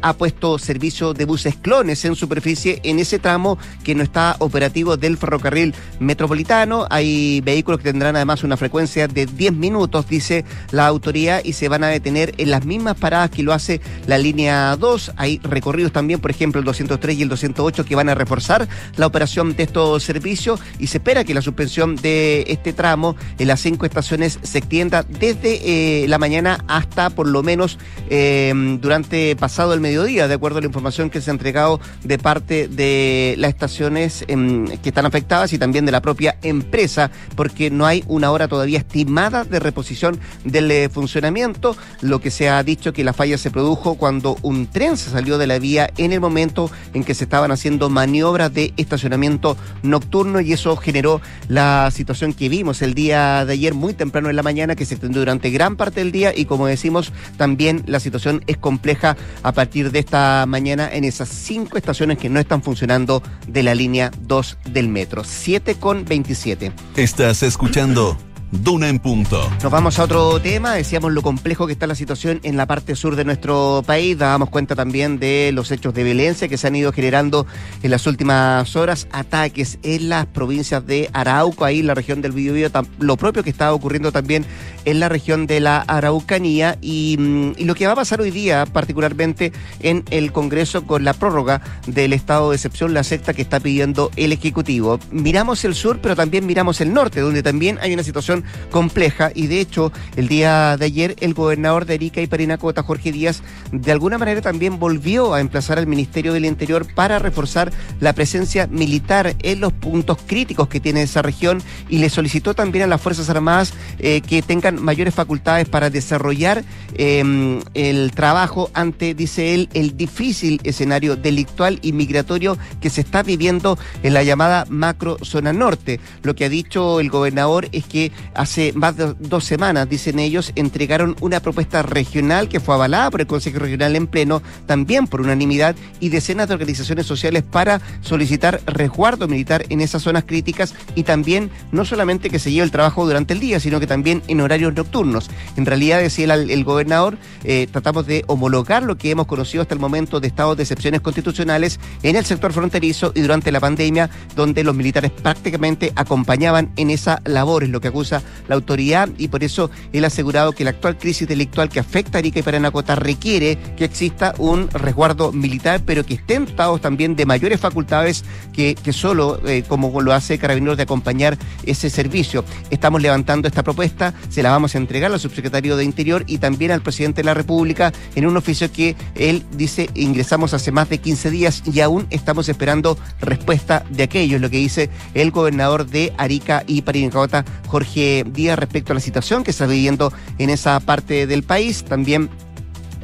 ha 0.01 0.13
puesto 0.13 0.57
servicio 0.57 1.13
de 1.13 1.25
buses 1.25 1.55
clones 1.55 2.05
en 2.05 2.15
superficie 2.15 2.79
en 2.83 2.99
ese 2.99 3.19
tramo 3.19 3.57
que 3.83 3.95
no 3.95 4.03
está 4.03 4.35
operativo 4.39 4.97
del 4.97 5.17
ferrocarril 5.17 5.73
metropolitano. 5.99 6.87
Hay 6.89 7.41
vehículos 7.41 7.79
que 7.79 7.91
tendrán 7.91 8.15
además 8.15 8.43
una 8.43 8.57
frecuencia 8.57 9.07
de 9.07 9.25
10 9.25 9.53
minutos, 9.53 10.07
dice 10.07 10.45
la 10.71 10.87
autoridad, 10.87 11.41
y 11.43 11.53
se 11.53 11.69
van 11.69 11.83
a 11.83 11.87
detener 11.87 12.33
en 12.37 12.51
las 12.51 12.65
mismas 12.65 12.94
paradas 12.95 13.29
que 13.29 13.43
lo 13.43 13.53
hace 13.53 13.81
la 14.07 14.17
línea 14.17 14.75
2. 14.75 15.13
Hay 15.17 15.39
recorridos 15.43 15.91
también, 15.91 16.19
por 16.19 16.31
ejemplo, 16.31 16.59
el 16.59 16.65
203 16.65 17.17
y 17.17 17.21
el 17.23 17.29
208 17.29 17.85
que 17.85 17.95
van 17.95 18.09
a 18.09 18.15
reforzar 18.15 18.67
la 18.97 19.07
operación 19.07 19.55
de 19.55 19.63
estos 19.63 20.03
servicios 20.03 20.59
y 20.79 20.87
se 20.87 20.97
espera 20.97 21.23
que 21.23 21.33
la 21.33 21.41
suspensión 21.41 21.95
de 21.95 22.45
este 22.47 22.73
tramo 22.73 23.15
en 23.37 23.47
las 23.47 23.59
cinco 23.61 23.85
estaciones 23.85 24.39
se 24.41 24.57
extienda 24.57 25.03
desde 25.03 26.03
eh, 26.03 26.07
la 26.07 26.17
mañana 26.17 26.63
hasta 26.67 27.09
por 27.09 27.27
lo 27.27 27.43
menos 27.43 27.77
em, 28.09 28.79
durante 28.79 29.35
pasado 29.35 29.73
el 29.73 29.81
mediodía, 29.81 30.27
de 30.27 30.33
acuerdo 30.33 30.59
a 30.59 30.61
la 30.61 30.67
información 30.67 31.09
que 31.09 31.21
se 31.21 31.31
ha 31.31 31.33
entregado 31.33 31.79
de 32.03 32.17
parte 32.17 32.67
de 32.67 33.35
las 33.37 33.49
estaciones 33.49 34.25
em, 34.27 34.67
que 34.77 34.89
están 34.89 35.05
afectadas 35.05 35.53
y 35.53 35.57
también 35.57 35.85
de 35.85 35.91
la 35.91 36.01
propia 36.01 36.37
empresa, 36.41 37.11
porque 37.35 37.69
no 37.69 37.85
hay 37.85 38.03
una 38.07 38.31
hora 38.31 38.47
todavía 38.47 38.79
estimada 38.79 39.43
de 39.43 39.59
reposición 39.59 40.19
del 40.43 40.69
eh, 40.71 40.89
funcionamiento. 40.89 41.75
Lo 42.01 42.19
que 42.19 42.31
se 42.31 42.49
ha 42.49 42.61
dicho 42.63 42.84
que 42.93 43.03
la 43.03 43.13
falla 43.13 43.37
se 43.37 43.51
produjo 43.51 43.95
cuando 43.95 44.37
un 44.41 44.67
tren 44.67 44.97
se 44.97 45.09
salió 45.09 45.37
de 45.37 45.47
la 45.47 45.59
vía 45.59 45.89
en 45.97 46.11
el 46.11 46.21
momento 46.21 46.69
en 46.93 47.03
que 47.03 47.13
se 47.13 47.23
estaban 47.23 47.51
haciendo 47.51 47.89
maniobras 47.89 48.53
de 48.53 48.73
estacionamiento 48.77 49.57
nocturno 49.83 50.41
y 50.41 50.53
eso 50.53 50.75
generó 50.75 51.21
la 51.47 51.89
situación 51.91 52.33
que 52.33 52.49
vimos 52.49 52.81
el 52.81 52.93
día 52.93 53.45
de 53.45 53.53
ayer 53.53 53.73
muy 53.73 53.93
temprano 53.93 54.29
en 54.29 54.35
la 54.35 54.43
mañana 54.43 54.75
que 54.75 54.85
se 54.85 54.95
extendió 54.95 55.21
durante 55.21 55.49
gran 55.49 55.75
parte 55.75 56.01
del 56.01 56.11
día 56.11 56.33
y 56.35 56.45
como 56.45 56.67
decimos 56.67 57.11
también 57.37 57.83
la 57.85 57.99
situación 57.99 58.43
es 58.47 58.57
compleja 58.57 59.17
a 59.43 59.51
partir 59.51 59.91
de 59.91 59.99
esta 59.99 60.45
mañana 60.47 60.89
en 60.91 61.03
esas 61.03 61.29
cinco 61.29 61.77
estaciones 61.77 62.17
que 62.17 62.29
no 62.29 62.39
están 62.39 62.61
funcionando 62.61 63.21
de 63.47 63.63
la 63.63 63.75
línea 63.75 64.11
2 64.21 64.57
del 64.71 64.89
metro. 64.89 65.23
7 65.23 65.75
con 65.75 66.05
27. 66.05 66.71
Estás 66.95 67.43
escuchando 67.43 68.17
Duna 68.51 68.89
en 68.89 68.99
punto. 68.99 69.49
Nos 69.63 69.71
vamos 69.71 69.97
a 69.99 70.03
otro 70.03 70.39
tema. 70.39 70.73
Decíamos 70.73 71.11
lo 71.11 71.21
complejo 71.21 71.65
que 71.65 71.73
está 71.73 71.87
la 71.87 71.95
situación 71.95 72.39
en 72.43 72.57
la 72.57 72.65
parte 72.67 72.95
sur 72.95 73.15
de 73.15 73.25
nuestro 73.25 73.83
país. 73.85 74.17
Dábamos 74.17 74.49
cuenta 74.49 74.75
también 74.75 75.19
de 75.19 75.51
los 75.53 75.71
hechos 75.71 75.93
de 75.93 76.03
violencia 76.03 76.47
que 76.47 76.57
se 76.57 76.67
han 76.67 76.75
ido 76.75 76.93
generando 76.93 77.47
en 77.81 77.91
las 77.91 78.05
últimas 78.07 78.75
horas. 78.75 79.07
Ataques 79.11 79.79
en 79.83 80.09
las 80.09 80.27
provincias 80.27 80.85
de 80.85 81.09
Arauco, 81.11 81.65
ahí 81.65 81.79
en 81.79 81.87
la 81.87 81.95
región 81.95 82.21
del 82.21 82.33
Biobío. 82.33 82.69
Lo 82.99 83.17
propio 83.17 83.43
que 83.43 83.49
está 83.49 83.73
ocurriendo 83.73 84.11
también 84.11 84.45
en 84.85 84.99
la 84.99 85.09
región 85.09 85.47
de 85.47 85.59
la 85.59 85.79
Araucanía. 85.79 86.77
Mm, 86.81 87.53
y, 87.57 87.65
lo 87.65 87.75
que 87.75 87.87
va 87.87 87.93
a 87.93 87.97
pasar 87.97 88.21
hoy 88.21 88.31
día, 88.31 88.65
particularmente 88.65 89.51
en 89.79 90.03
el 90.11 90.31
Congreso, 90.31 90.85
con 90.85 91.03
la 91.03 91.13
prórroga 91.13 91.61
del 91.87 92.13
estado 92.13 92.51
de 92.51 92.55
excepción, 92.55 92.93
la 92.93 93.03
secta 93.03 93.33
que 93.33 93.41
está 93.41 93.59
pidiendo 93.59 94.11
el 94.15 94.31
Ejecutivo. 94.31 94.99
Miramos 95.11 95.65
el 95.65 95.75
sur, 95.75 95.99
pero 96.01 96.15
también 96.15 96.45
miramos 96.45 96.79
el 96.81 96.93
norte, 96.93 97.21
donde 97.21 97.43
también 97.43 97.79
hay 97.81 97.93
una 97.93 98.03
situación 98.03 98.34
compleja 98.71 99.31
y 99.33 99.47
de 99.47 99.59
hecho 99.59 99.91
el 100.15 100.27
día 100.27 100.77
de 100.77 100.85
ayer 100.85 101.15
el 101.19 101.33
gobernador 101.33 101.85
de 101.85 101.95
Arica 101.95 102.21
y 102.21 102.27
Parinacota, 102.27 102.83
Jorge 102.83 103.11
Díaz, 103.11 103.41
de 103.71 103.91
alguna 103.91 104.17
manera 104.17 104.41
también 104.41 104.79
volvió 104.79 105.33
a 105.33 105.41
emplazar 105.41 105.77
al 105.77 105.87
Ministerio 105.87 106.33
del 106.33 106.45
Interior 106.45 106.87
para 106.93 107.19
reforzar 107.19 107.71
la 107.99 108.13
presencia 108.13 108.67
militar 108.67 109.35
en 109.41 109.59
los 109.59 109.73
puntos 109.73 110.17
críticos 110.25 110.67
que 110.67 110.79
tiene 110.79 111.01
esa 111.01 111.21
región 111.21 111.61
y 111.89 111.99
le 111.99 112.09
solicitó 112.09 112.53
también 112.53 112.85
a 112.85 112.87
las 112.87 113.01
Fuerzas 113.01 113.29
Armadas 113.29 113.73
eh, 113.99 114.21
que 114.21 114.41
tengan 114.41 114.81
mayores 114.81 115.13
facultades 115.13 115.67
para 115.67 115.89
desarrollar 115.89 116.63
em, 116.95 117.61
el 117.73 118.11
trabajo 118.11 118.69
ante, 118.73 119.13
dice 119.13 119.53
él, 119.53 119.69
el 119.73 119.97
difícil 119.97 120.59
escenario 120.63 121.15
delictual 121.15 121.79
y 121.81 121.91
migratorio 121.91 122.57
que 122.81 122.89
se 122.89 123.01
está 123.01 123.23
viviendo 123.23 123.77
en 124.03 124.13
la 124.13 124.23
llamada 124.23 124.65
macro 124.69 125.17
zona 125.23 125.53
norte. 125.53 125.99
Lo 126.23 126.35
que 126.35 126.45
ha 126.45 126.49
dicho 126.49 126.99
el 126.99 127.09
gobernador 127.09 127.67
es 127.71 127.85
que 127.85 128.11
hace 128.33 128.73
más 128.73 128.97
de 128.97 129.13
dos 129.19 129.43
semanas, 129.43 129.89
dicen 129.89 130.19
ellos, 130.19 130.51
entregaron 130.55 131.15
una 131.21 131.39
propuesta 131.39 131.81
regional 131.81 132.49
que 132.49 132.59
fue 132.59 132.75
avalada 132.75 133.11
por 133.11 133.21
el 133.21 133.27
Consejo 133.27 133.59
Regional 133.59 133.95
en 133.95 134.07
pleno, 134.07 134.41
también 134.65 135.07
por 135.07 135.21
unanimidad, 135.21 135.75
y 135.99 136.09
decenas 136.09 136.47
de 136.47 136.53
organizaciones 136.53 137.05
sociales 137.05 137.43
para 137.43 137.81
solicitar 138.01 138.61
resguardo 138.65 139.27
militar 139.27 139.65
en 139.69 139.81
esas 139.81 140.03
zonas 140.03 140.23
críticas 140.25 140.73
y 140.95 141.03
también 141.03 141.49
no 141.71 141.85
solamente 141.85 142.29
que 142.29 142.39
se 142.39 142.51
lleve 142.51 142.65
el 142.65 142.71
trabajo 142.71 143.05
durante 143.05 143.33
el 143.33 143.39
día, 143.39 143.59
sino 143.59 143.79
que 143.79 143.87
también 143.87 144.21
en 144.27 144.41
horarios 144.41 144.73
nocturnos. 144.73 145.29
En 145.57 145.65
realidad, 145.65 145.99
decía 145.99 146.33
el, 146.33 146.63
gobernador, 146.63 147.17
eh, 147.43 147.67
tratamos 147.71 148.07
de 148.07 148.23
homologar 148.27 148.83
lo 148.83 148.97
que 148.97 149.11
hemos 149.11 149.27
conocido 149.27 149.61
hasta 149.61 149.73
el 149.73 149.79
momento 149.79 150.19
de 150.19 150.27
estados 150.27 150.57
de 150.57 150.63
excepciones 150.63 151.01
constitucionales 151.01 151.79
en 152.03 152.15
el 152.15 152.25
sector 152.25 152.53
fronterizo 152.53 153.11
y 153.15 153.21
durante 153.21 153.51
la 153.51 153.59
pandemia, 153.59 154.09
donde 154.35 154.63
los 154.63 154.75
militares 154.75 155.11
prácticamente 155.11 155.91
acompañaban 155.95 156.71
en 156.75 156.89
esa 156.89 157.21
labor, 157.25 157.63
es 157.63 157.69
lo 157.69 157.81
que 157.81 157.89
acusa 157.89 158.14
la 158.47 158.55
autoridad 158.55 159.09
y 159.17 159.27
por 159.27 159.43
eso 159.43 159.69
él 159.93 160.03
ha 160.03 160.07
asegurado 160.07 160.51
que 160.51 160.63
la 160.63 160.71
actual 160.71 160.97
crisis 160.97 161.27
delictual 161.27 161.69
que 161.69 161.79
afecta 161.79 162.17
a 162.17 162.19
Arica 162.19 162.39
y 162.39 162.43
Paranacota 162.43 162.95
requiere 162.95 163.57
que 163.77 163.85
exista 163.85 164.33
un 164.37 164.69
resguardo 164.69 165.31
militar, 165.31 165.81
pero 165.85 166.05
que 166.05 166.15
estén 166.15 166.45
dotados 166.45 166.81
también 166.81 167.15
de 167.15 167.25
mayores 167.25 167.59
facultades 167.59 168.23
que, 168.53 168.75
solo, 168.91 169.39
eh, 169.47 169.63
como 169.67 170.01
lo 170.01 170.13
hace 170.13 170.37
Carabineros, 170.37 170.77
de 170.77 170.83
acompañar 170.83 171.37
ese 171.65 171.89
servicio. 171.89 172.45
Estamos 172.69 173.01
levantando 173.01 173.47
esta 173.47 173.63
propuesta, 173.63 174.13
se 174.29 174.43
la 174.43 174.51
vamos 174.51 174.75
a 174.75 174.77
entregar 174.77 175.11
al 175.11 175.19
subsecretario 175.19 175.77
de 175.77 175.83
Interior 175.83 176.23
y 176.27 176.37
también 176.37 176.71
al 176.71 176.81
presidente 176.81 177.21
de 177.21 177.25
la 177.25 177.33
República 177.33 177.91
en 178.15 178.25
un 178.25 178.37
oficio 178.37 178.71
que 178.71 178.95
él 179.15 179.43
dice 179.51 179.89
ingresamos 179.93 180.53
hace 180.53 180.71
más 180.71 180.89
de 180.89 180.97
15 180.97 181.29
días 181.31 181.63
y 181.71 181.79
aún 181.79 182.07
estamos 182.09 182.49
esperando 182.49 182.97
respuesta 183.19 183.85
de 183.89 184.03
aquello, 184.03 184.35
es 184.37 184.41
lo 184.41 184.49
que 184.49 184.57
dice 184.57 184.89
el 185.13 185.31
gobernador 185.31 185.85
de 185.87 186.13
Arica 186.17 186.63
y 186.67 186.81
Parinacota, 186.81 187.45
Jorge 187.67 188.04
que 188.05 188.23
día 188.23 188.55
respecto 188.55 188.91
a 188.91 188.95
la 188.95 189.01
situación 189.01 189.43
que 189.43 189.49
está 189.49 189.65
viviendo 189.65 190.13
en 190.37 190.51
esa 190.51 190.79
parte 190.79 191.25
del 191.25 191.41
país. 191.41 191.83
También 191.83 192.29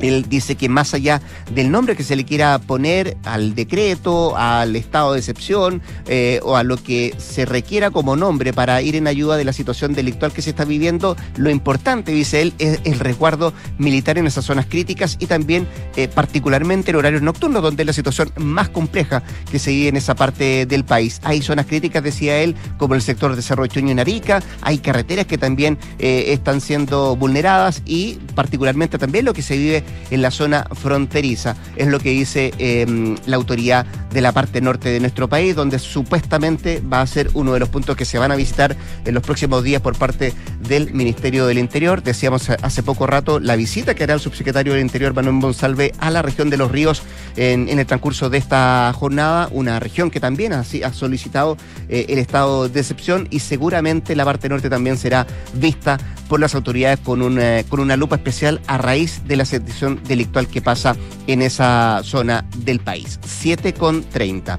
él 0.02 0.26
dice 0.28 0.56
que 0.56 0.70
más 0.70 0.94
allá 0.94 1.22
del 1.54 1.72
nombre 1.72 1.96
que 1.96 2.04
se 2.04 2.16
le 2.16 2.26
quiera 2.26 2.60
poner 2.60 3.18
al 3.24 3.56
decreto, 3.56 4.36
al 4.38 4.76
estado 4.76 5.14
de 5.14 5.20
excepción 5.20 5.82
eh, 6.08 6.40
o 6.44 6.58
a 6.58 6.64
lo 6.64 6.78
que 6.78 7.14
se 7.18 7.46
requiera 7.46 7.92
como 7.92 8.16
nombre 8.16 8.54
para 8.54 8.82
ir 8.82 8.96
en 8.96 9.08
ayuda 9.08 9.38
de 9.38 9.46
la 9.46 9.54
situación 9.54 9.94
delictual 9.94 10.32
que 10.32 10.42
se 10.42 10.52
está 10.52 10.66
viviendo, 10.66 11.16
lo 11.38 11.50
importante, 11.50 12.12
dice 12.12 12.42
él, 12.42 12.54
es 12.60 12.80
el 12.84 13.00
resguardo 13.00 13.54
militar 13.78 14.18
en 14.18 14.28
esas 14.28 14.46
zonas 14.46 14.66
críticas 14.66 15.18
y 15.20 15.28
también 15.28 15.68
eh, 15.96 16.08
particularmente 16.08 16.92
en 16.92 16.98
horarios 16.98 17.22
nocturnos, 17.22 17.62
donde 17.62 17.84
es 17.84 17.88
la 17.88 17.94
situación 17.94 18.32
más 18.38 18.70
compleja 18.70 19.24
que 19.52 19.60
se 19.60 19.72
vive 19.72 19.90
en 19.90 19.98
esa 19.98 20.16
parte 20.16 20.66
del 20.66 20.84
país. 20.84 21.20
Hay 21.24 21.42
zonas 21.42 21.66
críticas, 21.66 22.04
decía 22.04 22.40
él, 22.40 22.56
como 22.78 22.96
el 22.96 23.02
sector 23.02 23.36
de 23.36 23.42
Cerro 23.42 23.68
Chuño 23.68 23.92
en 23.92 24.00
Arica, 24.00 24.42
hay 24.62 24.80
carreteras 24.80 25.26
que 25.26 25.38
también 25.38 25.78
eh, 26.00 26.26
están 26.28 26.62
siendo 26.62 27.16
vulneradas 27.16 27.82
y 27.86 28.20
particularmente 28.36 28.98
también 28.98 29.26
lo 29.26 29.34
que 29.34 29.42
se 29.42 29.58
vive 29.58 29.84
en 30.10 30.22
la 30.22 30.32
zona 30.32 30.66
fronteriza. 30.74 31.56
Es 31.76 31.88
lo 31.88 32.00
que 32.00 32.12
dice 32.12 32.54
em, 32.58 33.16
la 33.26 33.38
autoridad 33.38 33.86
de 34.12 34.22
la 34.22 34.32
parte 34.32 34.62
norte 34.62 34.90
de 34.90 35.00
nuestro 35.00 35.28
país, 35.28 35.56
donde 35.56 35.80
supuestamente 35.80 36.82
va 36.82 37.02
a 37.02 37.08
ser 37.08 37.30
uno 37.34 37.54
de 37.54 37.60
los 37.60 37.70
puntos 37.70 37.96
que 37.96 38.06
se 38.06 38.18
van 38.20 38.32
a 38.32 38.36
visitar 38.36 38.76
en 39.06 39.14
los 39.14 39.24
próximos 39.24 39.64
días 39.64 39.82
por 39.82 39.98
parte 39.98 40.34
del 40.68 40.94
Ministerio 40.94 41.46
del 41.46 41.58
Interior. 41.58 42.04
Decíamos 42.04 42.50
hace 42.50 42.84
poco 42.84 43.08
rato 43.08 43.40
la 43.40 43.56
visita 43.56 43.96
que 43.96 44.04
hará 44.04 44.14
el 44.14 44.20
subsecretario 44.20 44.74
del 44.74 44.82
Interior, 44.82 45.14
Manuel 45.14 45.36
Monsalve, 45.36 45.94
a 46.00 46.10
la 46.10 46.22
región 46.22 46.50
de 46.50 46.58
los 46.58 46.72
ríos 46.72 47.04
en, 47.36 47.70
el 47.70 47.86
transcurso 47.86 48.30
de 48.30 48.38
esta 48.38 48.92
jornada, 48.94 49.48
una 49.52 49.80
región 49.80 50.12
que 50.12 50.20
también 50.20 50.54
ha, 50.54 50.60
ha 50.60 50.94
solicitado 50.94 51.58
eh, 51.90 52.06
el 52.10 52.20
estado 52.20 52.70
de 52.70 52.80
excepción 52.80 53.28
y 53.30 53.40
seguramente 53.40 54.16
la 54.16 54.26
parte 54.26 54.50
norte 54.50 54.70
también 54.70 54.98
será 54.98 55.26
vista 55.54 55.98
por 56.32 56.40
las 56.40 56.56
autoridades 56.56 56.98
con, 57.02 57.22
un, 57.22 57.42
eh, 57.42 57.66
con 57.68 57.82
una 57.82 57.98
lupa 57.98 58.16
especial 58.16 58.62
a 58.66 58.78
raíz 58.78 59.28
de 59.28 59.36
la 59.36 59.44
situación 59.44 60.00
delictual 60.08 60.48
que 60.48 60.62
pasa 60.62 60.96
en 61.28 61.42
esa 61.42 62.00
zona 62.06 62.46
del 62.56 62.80
país. 62.80 63.20
7 63.26 63.74
con 63.74 64.06
30. 64.06 64.58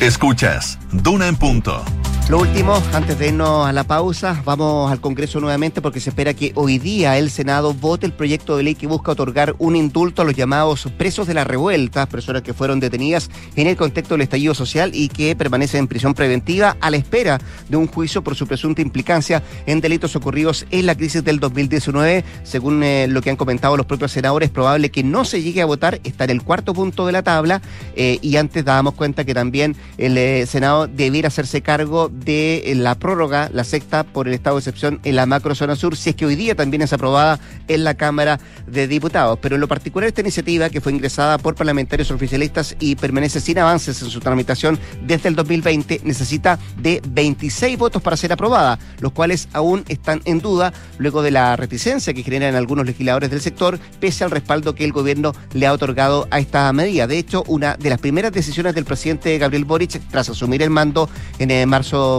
Escuchas, 0.00 0.78
Duna 0.92 1.28
en 1.28 1.36
punto. 1.36 1.82
Lo 2.28 2.40
último, 2.40 2.74
antes 2.92 3.18
de 3.18 3.28
irnos 3.28 3.66
a 3.66 3.72
la 3.72 3.84
pausa, 3.84 4.42
vamos 4.44 4.92
al 4.92 5.00
Congreso 5.00 5.40
nuevamente 5.40 5.80
porque 5.80 5.98
se 5.98 6.10
espera 6.10 6.34
que 6.34 6.52
hoy 6.56 6.78
día 6.78 7.16
el 7.16 7.30
Senado 7.30 7.72
vote 7.72 8.04
el 8.04 8.12
proyecto 8.12 8.54
de 8.58 8.64
ley 8.64 8.74
que 8.74 8.86
busca 8.86 9.12
otorgar 9.12 9.54
un 9.56 9.76
indulto 9.76 10.20
a 10.20 10.26
los 10.26 10.34
llamados 10.34 10.86
presos 10.98 11.26
de 11.26 11.32
la 11.32 11.44
revuelta, 11.44 12.04
personas 12.04 12.42
que 12.42 12.52
fueron 12.52 12.80
detenidas 12.80 13.30
en 13.56 13.66
el 13.66 13.78
contexto 13.78 14.12
del 14.12 14.20
estallido 14.20 14.52
social 14.52 14.90
y 14.92 15.08
que 15.08 15.34
permanecen 15.36 15.80
en 15.80 15.88
prisión 15.88 16.12
preventiva 16.12 16.76
a 16.82 16.90
la 16.90 16.98
espera 16.98 17.40
de 17.70 17.78
un 17.78 17.86
juicio 17.86 18.22
por 18.22 18.34
su 18.34 18.46
presunta 18.46 18.82
implicancia 18.82 19.42
en 19.64 19.80
delitos 19.80 20.14
ocurridos 20.14 20.66
en 20.70 20.84
la 20.84 20.96
crisis 20.96 21.24
del 21.24 21.40
2019. 21.40 22.26
Según 22.42 22.82
eh, 22.82 23.06
lo 23.08 23.22
que 23.22 23.30
han 23.30 23.36
comentado 23.36 23.74
los 23.74 23.86
propios 23.86 24.12
senadores, 24.12 24.48
es 24.48 24.52
probable 24.52 24.90
que 24.90 25.02
no 25.02 25.24
se 25.24 25.42
llegue 25.42 25.62
a 25.62 25.66
votar, 25.66 25.98
está 26.04 26.24
en 26.24 26.30
el 26.30 26.42
cuarto 26.42 26.74
punto 26.74 27.06
de 27.06 27.12
la 27.12 27.22
tabla 27.22 27.62
eh, 27.96 28.18
y 28.20 28.36
antes 28.36 28.66
dábamos 28.66 28.92
cuenta 28.92 29.24
que 29.24 29.32
también 29.32 29.76
el 29.96 30.18
eh, 30.18 30.44
Senado 30.44 30.88
debiera 30.88 31.28
hacerse 31.28 31.62
cargo 31.62 32.10
de 32.24 32.72
la 32.76 32.94
prórroga, 32.94 33.50
la 33.52 33.64
sexta, 33.64 34.04
por 34.04 34.28
el 34.28 34.34
estado 34.34 34.56
de 34.56 34.60
excepción 34.60 35.00
en 35.04 35.16
la 35.16 35.26
macrozona 35.26 35.76
sur, 35.76 35.96
si 35.96 36.10
es 36.10 36.16
que 36.16 36.26
hoy 36.26 36.36
día 36.36 36.54
también 36.54 36.82
es 36.82 36.92
aprobada 36.92 37.38
en 37.68 37.84
la 37.84 37.94
Cámara 37.94 38.40
de 38.66 38.88
Diputados. 38.88 39.38
Pero 39.40 39.54
en 39.54 39.60
lo 39.60 39.68
particular 39.68 40.08
esta 40.08 40.20
iniciativa, 40.20 40.70
que 40.70 40.80
fue 40.80 40.92
ingresada 40.92 41.38
por 41.38 41.54
parlamentarios 41.54 42.10
oficialistas 42.10 42.76
y 42.80 42.96
permanece 42.96 43.40
sin 43.40 43.58
avances 43.58 44.00
en 44.02 44.10
su 44.10 44.20
tramitación 44.20 44.78
desde 45.06 45.28
el 45.28 45.36
2020, 45.36 46.02
necesita 46.04 46.58
de 46.76 47.02
26 47.08 47.78
votos 47.78 48.02
para 48.02 48.16
ser 48.16 48.32
aprobada, 48.32 48.78
los 49.00 49.12
cuales 49.12 49.48
aún 49.52 49.84
están 49.88 50.20
en 50.24 50.40
duda 50.40 50.72
luego 50.98 51.22
de 51.22 51.30
la 51.30 51.56
reticencia 51.56 52.14
que 52.14 52.22
generan 52.22 52.54
algunos 52.54 52.86
legisladores 52.86 53.30
del 53.30 53.40
sector, 53.40 53.78
pese 54.00 54.24
al 54.24 54.30
respaldo 54.30 54.74
que 54.74 54.84
el 54.84 54.92
gobierno 54.92 55.34
le 55.52 55.66
ha 55.66 55.72
otorgado 55.72 56.26
a 56.30 56.38
esta 56.38 56.72
medida. 56.72 57.06
De 57.06 57.18
hecho, 57.18 57.44
una 57.46 57.76
de 57.76 57.90
las 57.90 58.00
primeras 58.00 58.32
decisiones 58.32 58.74
del 58.74 58.84
presidente 58.84 59.36
Gabriel 59.38 59.64
Boric 59.64 60.00
tras 60.10 60.28
asumir 60.28 60.62
el 60.62 60.70
mando 60.70 61.08
en 61.38 61.50
eh, 61.50 61.66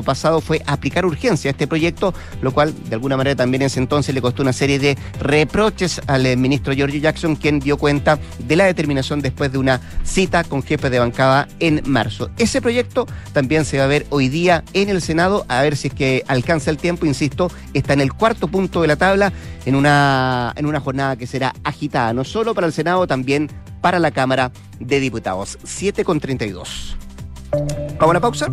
pasado 0.06 0.42
fue 0.42 0.62
aplicar 0.66 1.06
urgencia 1.06 1.50
a 1.50 1.52
este 1.52 1.68
proyecto, 1.68 2.14
lo 2.42 2.52
cual 2.52 2.74
de 2.90 2.96
alguna 2.96 3.18
manera 3.18 3.36
también 3.36 3.62
en 3.62 3.68
ese 3.68 3.80
entonces 3.80 4.14
le 4.14 4.22
costó 4.22 4.42
una 4.42 4.54
serie 4.54 4.80
de 4.80 4.98
reproches 5.20 6.02
al 6.08 6.26
eh, 6.26 6.36
ministro 6.36 6.74
Giorgio 6.74 7.00
Jackson, 7.00 7.36
quien 7.36 7.60
dio 7.60 7.78
cuenta 7.78 8.20
de 8.40 8.56
la 8.56 8.66
determinación 8.66 9.22
después 9.22 9.52
de 9.52 9.58
una 9.58 9.82
cita 10.04 10.44
con 10.44 10.64
jefe 10.64 10.90
de 10.90 11.00
bancada 11.00 11.48
en 11.60 11.82
marzo. 11.86 12.30
Ese 12.38 12.62
proyecto 12.62 13.08
también 13.34 13.66
se 13.66 13.78
va 13.78 13.86
a 13.86 13.88
ver 13.88 14.06
hoy 14.10 14.30
día 14.30 14.64
en 14.74 14.90
el 14.90 15.02
Senado, 15.02 15.46
a 15.48 15.62
ver 15.62 15.76
si 15.76 15.90
es 15.90 15.94
que 15.94 16.24
alcanza 16.28 16.70
el 16.72 16.78
tiempo, 16.78 17.06
insisto, 17.06 17.52
está 17.74 17.94
en 17.94 18.02
el 18.02 18.14
cuarto 18.14 18.48
punto 18.48 18.82
de 18.82 18.88
la 18.88 18.96
tabla, 18.96 19.32
en 19.66 19.76
una, 19.76 20.54
en 20.56 20.66
una 20.66 20.80
jornada 20.80 21.16
que 21.16 21.28
será 21.28 21.54
agitada, 21.64 22.14
no 22.14 22.24
solo 22.24 22.54
para 22.54 22.68
el 22.68 22.74
Senado, 22.74 23.08
también 23.08 23.50
para 23.82 24.00
la 24.00 24.12
Cámara 24.12 24.52
de 24.80 25.00
Diputados. 25.00 25.58
7 25.64 26.04
con 26.04 26.20
32. 26.20 26.98
¿Vamos 27.52 28.02
a 28.02 28.06
una 28.06 28.20
pausa? 28.20 28.48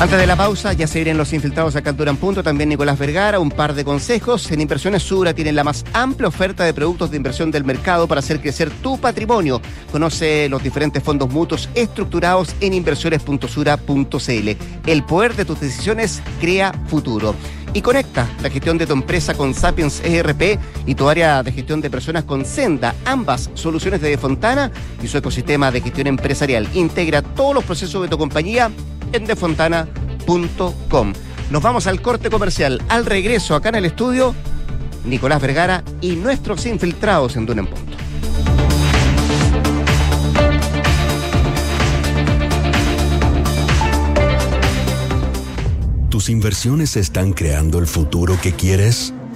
Antes 0.00 0.18
de 0.18 0.26
la 0.26 0.34
pausa, 0.34 0.72
ya 0.72 0.86
se 0.86 1.00
vienen 1.00 1.18
los 1.18 1.30
infiltrados 1.34 1.76
acá 1.76 1.94
en 1.94 2.16
Punto, 2.16 2.42
también 2.42 2.70
Nicolás 2.70 2.98
Vergara, 2.98 3.38
un 3.38 3.50
par 3.50 3.74
de 3.74 3.84
consejos. 3.84 4.50
En 4.50 4.62
Inversiones 4.62 5.02
Sura 5.02 5.34
tienen 5.34 5.54
la 5.54 5.62
más 5.62 5.84
amplia 5.92 6.26
oferta 6.26 6.64
de 6.64 6.72
productos 6.72 7.10
de 7.10 7.18
inversión 7.18 7.50
del 7.50 7.64
mercado 7.64 8.08
para 8.08 8.20
hacer 8.20 8.40
crecer 8.40 8.70
tu 8.70 8.98
patrimonio. 8.98 9.60
Conoce 9.92 10.48
los 10.48 10.62
diferentes 10.62 11.02
fondos 11.02 11.28
mutuos 11.28 11.68
estructurados 11.74 12.54
en 12.62 12.72
inversiones.sura.cl. 12.72 14.48
El 14.86 15.04
poder 15.04 15.36
de 15.36 15.44
tus 15.44 15.60
decisiones 15.60 16.22
crea 16.40 16.72
futuro 16.86 17.34
y 17.74 17.82
conecta 17.82 18.26
la 18.42 18.48
gestión 18.48 18.78
de 18.78 18.86
tu 18.86 18.94
empresa 18.94 19.34
con 19.34 19.52
Sapiens 19.52 20.00
ERP 20.02 20.58
y 20.86 20.94
tu 20.94 21.10
área 21.10 21.42
de 21.42 21.52
gestión 21.52 21.82
de 21.82 21.90
personas 21.90 22.24
con 22.24 22.46
Senda, 22.46 22.94
ambas 23.04 23.50
soluciones 23.52 24.00
de 24.00 24.08
Defontana 24.08 24.72
y 25.02 25.08
su 25.08 25.18
ecosistema 25.18 25.70
de 25.70 25.82
gestión 25.82 26.06
empresarial. 26.06 26.66
Integra 26.72 27.20
todos 27.20 27.54
los 27.54 27.64
procesos 27.64 28.00
de 28.00 28.08
tu 28.08 28.16
compañía 28.16 28.70
en 29.12 29.26
defontana.com. 29.26 31.12
Nos 31.50 31.62
vamos 31.62 31.86
al 31.86 32.00
corte 32.00 32.30
comercial. 32.30 32.80
Al 32.88 33.06
regreso 33.06 33.54
acá 33.54 33.70
en 33.70 33.76
el 33.76 33.84
estudio, 33.86 34.34
Nicolás 35.04 35.40
Vergara 35.40 35.82
y 36.00 36.16
nuestros 36.16 36.66
infiltrados 36.66 37.36
en 37.36 37.46
Duna 37.46 37.62
en 37.62 37.66
Punto. 37.66 37.96
¿Tus 46.10 46.28
inversiones 46.28 46.96
están 46.96 47.32
creando 47.32 47.78
el 47.78 47.86
futuro 47.86 48.36
que 48.42 48.52
quieres? 48.52 49.14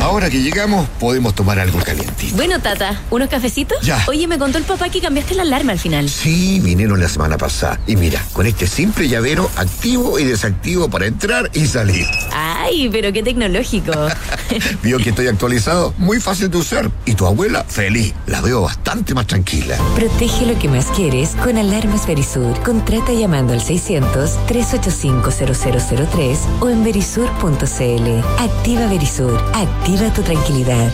Ahora 0.00 0.30
que 0.30 0.40
llegamos, 0.42 0.88
podemos 0.98 1.34
tomar 1.34 1.58
algo 1.58 1.78
calientito. 1.80 2.34
Bueno, 2.34 2.58
Tata, 2.60 3.00
¿unos 3.10 3.28
cafecitos? 3.28 3.78
Ya. 3.82 4.02
Oye, 4.08 4.26
me 4.26 4.38
contó 4.38 4.58
el 4.58 4.64
papá 4.64 4.88
que 4.88 5.00
cambiaste 5.00 5.34
la 5.34 5.42
alarma 5.42 5.72
al 5.72 5.78
final. 5.78 6.08
Sí, 6.08 6.58
vinieron 6.60 7.00
la 7.00 7.08
semana 7.08 7.36
pasada. 7.36 7.78
Y 7.86 7.96
mira, 7.96 8.24
con 8.32 8.46
este 8.46 8.66
simple 8.66 9.08
llavero 9.08 9.50
activo 9.56 10.18
y 10.18 10.24
desactivo 10.24 10.88
para 10.88 11.06
entrar 11.06 11.50
y 11.52 11.66
salir. 11.66 12.06
Ay, 12.70 12.88
pero 12.90 13.12
qué 13.12 13.22
tecnológico. 13.22 13.92
¿Vio 14.82 14.96
que 14.98 15.10
estoy 15.10 15.26
actualizado? 15.26 15.92
Muy 15.98 16.20
fácil 16.20 16.48
de 16.50 16.56
usar. 16.58 16.90
Y 17.04 17.14
tu 17.14 17.26
abuela, 17.26 17.64
feliz. 17.64 18.14
La 18.26 18.40
veo 18.40 18.62
bastante 18.62 19.12
más 19.12 19.26
tranquila. 19.26 19.76
Protege 19.96 20.46
lo 20.46 20.56
que 20.58 20.68
más 20.68 20.86
quieres 20.86 21.30
con 21.42 21.58
Alarmas 21.58 22.06
Verisur. 22.06 22.58
Contrata 22.62 23.12
llamando 23.12 23.52
al 23.52 23.60
600-385-0003 23.60 26.38
o 26.60 26.68
en 26.68 26.84
verisur.cl. 26.84 28.20
Activa 28.38 28.86
Verisur. 28.86 29.36
Activa 29.52 29.80
Activa 29.80 30.12
tu 30.12 30.22
tranquilidad. 30.22 30.92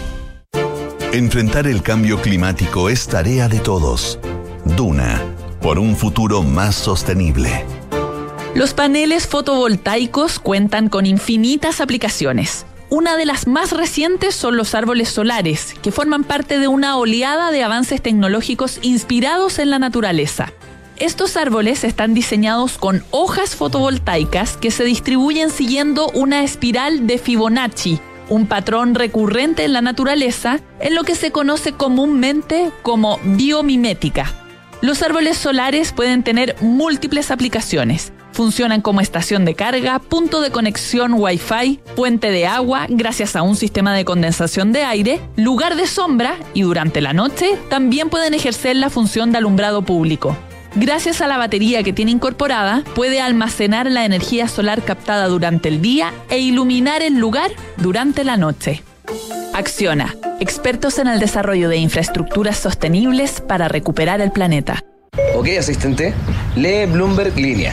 Enfrentar 1.13 1.67
el 1.67 1.83
cambio 1.83 2.23
climático 2.23 2.89
es 2.89 3.09
tarea 3.09 3.49
de 3.49 3.59
todos. 3.59 4.19
Duna, 4.65 5.23
por 5.61 5.79
un 5.79 5.97
futuro 5.97 6.43
más 6.43 6.77
sostenible. 6.77 7.67
Los 8.57 8.73
paneles 8.73 9.27
fotovoltaicos 9.27 10.39
cuentan 10.39 10.89
con 10.89 11.05
infinitas 11.05 11.83
aplicaciones. 11.83 12.65
Una 12.89 13.15
de 13.19 13.27
las 13.27 13.47
más 13.47 13.73
recientes 13.73 14.35
son 14.35 14.57
los 14.57 14.75
árboles 14.75 15.11
solares, 15.11 15.75
que 15.83 15.93
forman 15.93 16.25
parte 16.25 16.59
de 16.59 16.67
una 16.67 16.97
oleada 16.97 17.51
de 17.51 17.63
avances 17.63 18.01
tecnológicos 18.01 18.79
inspirados 18.81 19.59
en 19.59 19.69
la 19.69 19.79
naturaleza. 19.79 20.55
Estos 20.97 21.37
árboles 21.37 21.85
están 21.85 22.15
diseñados 22.15 22.79
con 22.79 23.05
hojas 23.11 23.55
fotovoltaicas 23.55 24.57
que 24.57 24.71
se 24.71 24.85
distribuyen 24.85 25.51
siguiendo 25.51 26.09
una 26.15 26.43
espiral 26.43 27.07
de 27.07 27.19
Fibonacci, 27.19 28.01
un 28.31 28.47
patrón 28.47 28.95
recurrente 28.95 29.65
en 29.65 29.75
la 29.75 29.83
naturaleza 29.83 30.61
en 30.81 30.95
lo 30.95 31.05
que 31.05 31.15
se 31.15 31.31
conoce 31.31 31.73
comúnmente 31.73 32.71
como 32.81 33.21
biomimética. 33.23 34.33
Los 34.81 35.03
árboles 35.03 35.37
solares 35.37 35.93
pueden 35.93 36.23
tener 36.23 36.57
múltiples 36.63 37.31
aplicaciones. 37.31 38.15
Funcionan 38.37 38.83
como 38.83 39.01
estación 39.01 39.47
de 39.47 39.55
carga, 39.55 39.99
punto 39.99 40.43
de 40.43 40.51
conexión 40.51 41.15
Wi-Fi, 41.15 41.81
puente 41.97 42.31
de 42.31 42.47
agua 42.47 42.85
gracias 42.87 43.35
a 43.35 43.41
un 43.41 43.57
sistema 43.57 43.95
de 43.95 44.05
condensación 44.05 44.73
de 44.73 44.83
aire, 44.83 45.23
lugar 45.37 45.75
de 45.75 45.87
sombra 45.87 46.35
y 46.53 46.61
durante 46.61 47.01
la 47.01 47.15
noche 47.15 47.57
también 47.71 48.11
pueden 48.11 48.35
ejercer 48.35 48.77
la 48.77 48.91
función 48.91 49.33
de 49.33 49.39
alumbrado 49.39 49.81
público. 49.81 50.37
Gracias 50.75 51.23
a 51.23 51.29
la 51.29 51.39
batería 51.39 51.83
que 51.83 51.95
tiene 51.95 52.11
incorporada, 52.11 52.85
puede 52.95 53.23
almacenar 53.23 53.91
la 53.91 54.05
energía 54.05 54.49
solar 54.49 54.83
captada 54.83 55.29
durante 55.29 55.71
el 55.71 55.81
día 55.81 56.13
e 56.29 56.39
iluminar 56.39 57.01
el 57.01 57.15
lugar 57.15 57.51
durante 57.79 58.23
la 58.23 58.37
noche. 58.37 58.83
Acciona, 59.55 60.15
expertos 60.41 60.99
en 60.99 61.07
el 61.07 61.21
desarrollo 61.21 61.71
de 61.71 61.79
infraestructuras 61.79 62.59
sostenibles 62.59 63.41
para 63.41 63.69
recuperar 63.69 64.21
el 64.21 64.31
planeta. 64.31 64.85
Ok, 65.35 65.49
asistente, 65.59 66.13
lee 66.55 66.85
Bloomberg 66.85 67.35
Línea. 67.39 67.73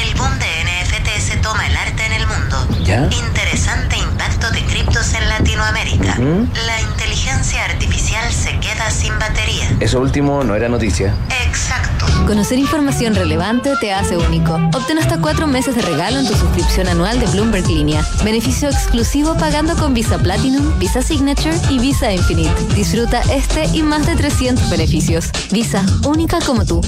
El 0.00 0.14
boom 0.16 0.38
de 0.38 0.46
NFT 0.46 1.20
se 1.20 1.36
toma 1.38 1.66
el 1.66 1.76
arte 1.76 2.06
en 2.06 2.12
el 2.12 2.26
mundo. 2.26 2.68
¿Ya? 2.84 3.08
Interesante 3.10 3.96
impacto 3.98 4.50
de 4.50 4.62
criptos 4.64 5.14
en 5.14 5.28
Latinoamérica. 5.28 6.14
¿Mm? 6.16 6.48
La 6.66 6.80
inteligencia 6.80 7.64
artificial 7.64 8.32
se 8.32 8.58
queda 8.60 8.90
sin 8.90 9.18
batería. 9.18 9.70
Eso 9.80 10.00
último 10.00 10.42
no 10.44 10.54
era 10.54 10.68
noticia. 10.68 11.14
Exacto. 11.46 12.06
Conocer 12.26 12.58
información 12.58 13.14
relevante 13.14 13.72
te 13.80 13.92
hace 13.92 14.16
único. 14.16 14.54
Obtén 14.74 14.98
hasta 14.98 15.20
cuatro 15.20 15.46
meses 15.46 15.74
de 15.74 15.82
regalo 15.82 16.18
en 16.20 16.26
tu 16.26 16.34
suscripción 16.34 16.88
anual 16.88 17.20
de 17.20 17.26
Bloomberg 17.26 17.66
Línea. 17.66 18.04
Beneficio 18.24 18.68
exclusivo 18.68 19.36
pagando 19.36 19.76
con 19.76 19.92
Visa 19.92 20.18
Platinum, 20.18 20.78
Visa 20.78 21.02
Signature 21.02 21.56
y 21.68 21.78
Visa 21.78 22.12
Infinite. 22.12 22.54
Disfruta 22.74 23.20
este 23.32 23.64
y 23.74 23.82
más 23.82 24.06
de 24.06 24.16
300 24.16 24.70
beneficios. 24.70 25.30
Visa, 25.50 25.84
única 26.04 26.38
como 26.40 26.64
tú. 26.64 26.80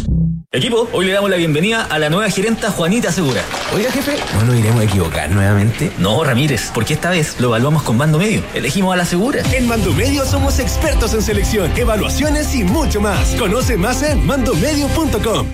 Equipo, 0.54 0.88
hoy 0.92 1.06
le 1.06 1.12
damos 1.12 1.30
la 1.30 1.36
bienvenida 1.36 1.82
a 1.82 1.98
la 1.98 2.08
nueva 2.08 2.30
gerenta 2.30 2.70
Juanita 2.70 3.10
Segura. 3.10 3.42
Oiga, 3.74 3.90
jefe, 3.90 4.16
¿no 4.34 4.44
nos 4.44 4.54
iremos 4.54 4.82
a 4.82 4.84
equivocar 4.84 5.28
nuevamente? 5.28 5.90
No, 5.98 6.22
Ramírez, 6.22 6.70
porque 6.72 6.94
esta 6.94 7.10
vez 7.10 7.40
lo 7.40 7.48
evaluamos 7.48 7.82
con 7.82 7.96
Mando 7.96 8.18
Medio. 8.18 8.40
Elegimos 8.54 8.94
a 8.94 8.96
la 8.96 9.04
Segura. 9.04 9.42
En 9.52 9.66
Mando 9.66 9.92
Medio 9.92 10.24
somos 10.24 10.60
expertos 10.60 11.12
en 11.12 11.22
selección, 11.22 11.76
evaluaciones 11.76 12.54
y 12.54 12.62
mucho 12.62 13.00
más. 13.00 13.34
Conoce 13.34 13.76
más 13.76 14.04
en 14.04 14.24
mandomedio.com. 14.24 15.48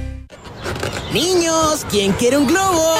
Niños, 1.14 1.86
¿quién 1.88 2.12
quiere 2.12 2.36
un 2.36 2.46
globo? 2.46 2.94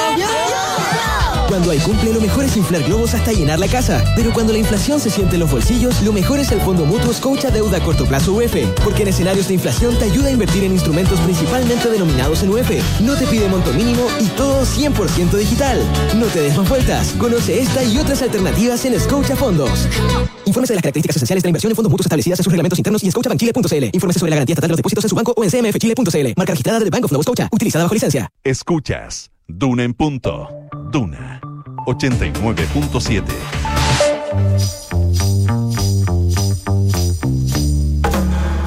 Cuando 1.51 1.71
hay 1.71 1.79
cumple, 1.79 2.13
lo 2.13 2.21
mejor 2.21 2.45
es 2.45 2.55
inflar 2.55 2.81
globos 2.83 3.13
hasta 3.13 3.33
llenar 3.33 3.59
la 3.59 3.67
casa. 3.67 4.01
Pero 4.15 4.31
cuando 4.31 4.53
la 4.53 4.59
inflación 4.59 5.01
se 5.01 5.09
siente 5.09 5.35
en 5.35 5.41
los 5.41 5.51
bolsillos, 5.51 6.01
lo 6.01 6.13
mejor 6.13 6.39
es 6.39 6.49
el 6.53 6.61
Fondo 6.61 6.85
Mutuo 6.85 7.11
Scotia 7.11 7.51
Deuda 7.51 7.75
a 7.75 7.83
Corto 7.83 8.05
Plazo 8.05 8.31
UF. 8.31 8.55
Porque 8.85 9.01
en 9.01 9.09
escenarios 9.09 9.49
de 9.49 9.55
inflación 9.55 9.99
te 9.99 10.05
ayuda 10.05 10.29
a 10.29 10.31
invertir 10.31 10.63
en 10.63 10.71
instrumentos 10.71 11.19
principalmente 11.19 11.89
denominados 11.89 12.41
en 12.43 12.51
UF. 12.51 12.71
No 13.01 13.17
te 13.17 13.27
pide 13.27 13.49
monto 13.49 13.73
mínimo 13.73 14.07
y 14.21 14.27
todo 14.27 14.63
100% 14.63 15.31
digital. 15.31 15.77
No 16.15 16.27
te 16.27 16.39
des 16.39 16.55
más 16.55 16.69
vueltas. 16.69 17.11
Conoce 17.19 17.59
esta 17.59 17.83
y 17.83 17.97
otras 17.97 18.21
alternativas 18.21 18.85
en 18.85 18.97
Scotia 18.97 19.35
Fondos. 19.35 19.89
Infórmese 20.45 20.71
de 20.71 20.75
las 20.75 20.83
características 20.83 21.17
esenciales 21.17 21.43
de 21.43 21.47
la 21.47 21.49
inversión 21.49 21.71
en 21.71 21.75
fondos 21.75 21.91
mutuos 21.91 22.05
establecidas 22.05 22.39
en 22.39 22.43
sus 22.45 22.53
reglamentos 22.53 22.79
internos 22.79 23.03
y 23.03 23.07
en 23.07 23.11
scotiabankchile.cl. 23.11 23.89
Infórmese 23.91 24.19
sobre 24.21 24.29
la 24.29 24.35
garantía 24.37 24.53
estatal 24.53 24.69
de 24.69 24.71
los 24.71 24.77
depósitos 24.77 25.03
en 25.03 25.09
su 25.09 25.15
banco 25.17 25.33
o 25.35 25.43
en 25.43 25.49
cmfchile.cl. 25.49 26.33
Marca 26.37 26.53
registrada 26.53 26.79
de 26.79 26.89
Bank 26.89 27.03
of 27.03 27.11
Nova 27.11 27.23
Scotia. 27.25 27.49
Utilizada 27.51 27.83
bajo 27.83 27.93
licencia. 27.93 28.29
Escuchas 28.41 29.31
Duna 29.53 29.83
en 29.83 29.93
punto. 29.93 30.47
Duna 30.93 31.40
89.7. 31.85 33.23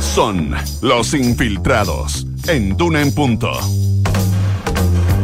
Son 0.01 0.55
los 0.81 1.15
infiltrados 1.15 2.27
en 2.47 2.77
Duna 2.77 3.03
en 3.03 3.15
punto. 3.15 3.51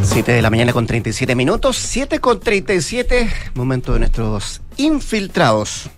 7 0.02 0.32
de 0.32 0.42
la 0.42 0.50
mañana 0.50 0.72
con 0.72 0.86
37 0.86 1.34
minutos, 1.34 1.76
7 1.76 2.18
con 2.18 2.40
37, 2.40 3.30
momento 3.54 3.92
de 3.92 4.00
nuestros 4.00 4.60
infiltrados. 4.76 5.90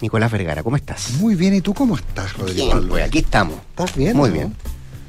Nicolás 0.00 0.32
Vergara, 0.32 0.62
¿cómo 0.62 0.76
estás? 0.76 1.12
Muy 1.20 1.34
bien, 1.36 1.54
¿y 1.54 1.60
tú 1.60 1.72
cómo 1.72 1.96
estás, 1.96 2.36
Rodrigo? 2.36 2.66
Bien, 2.66 2.88
pues 2.88 3.04
aquí 3.04 3.18
estamos. 3.18 3.56
¿Estás 3.70 3.94
bien? 3.94 4.16
Muy 4.16 4.30
no? 4.30 4.34
bien. 4.34 4.56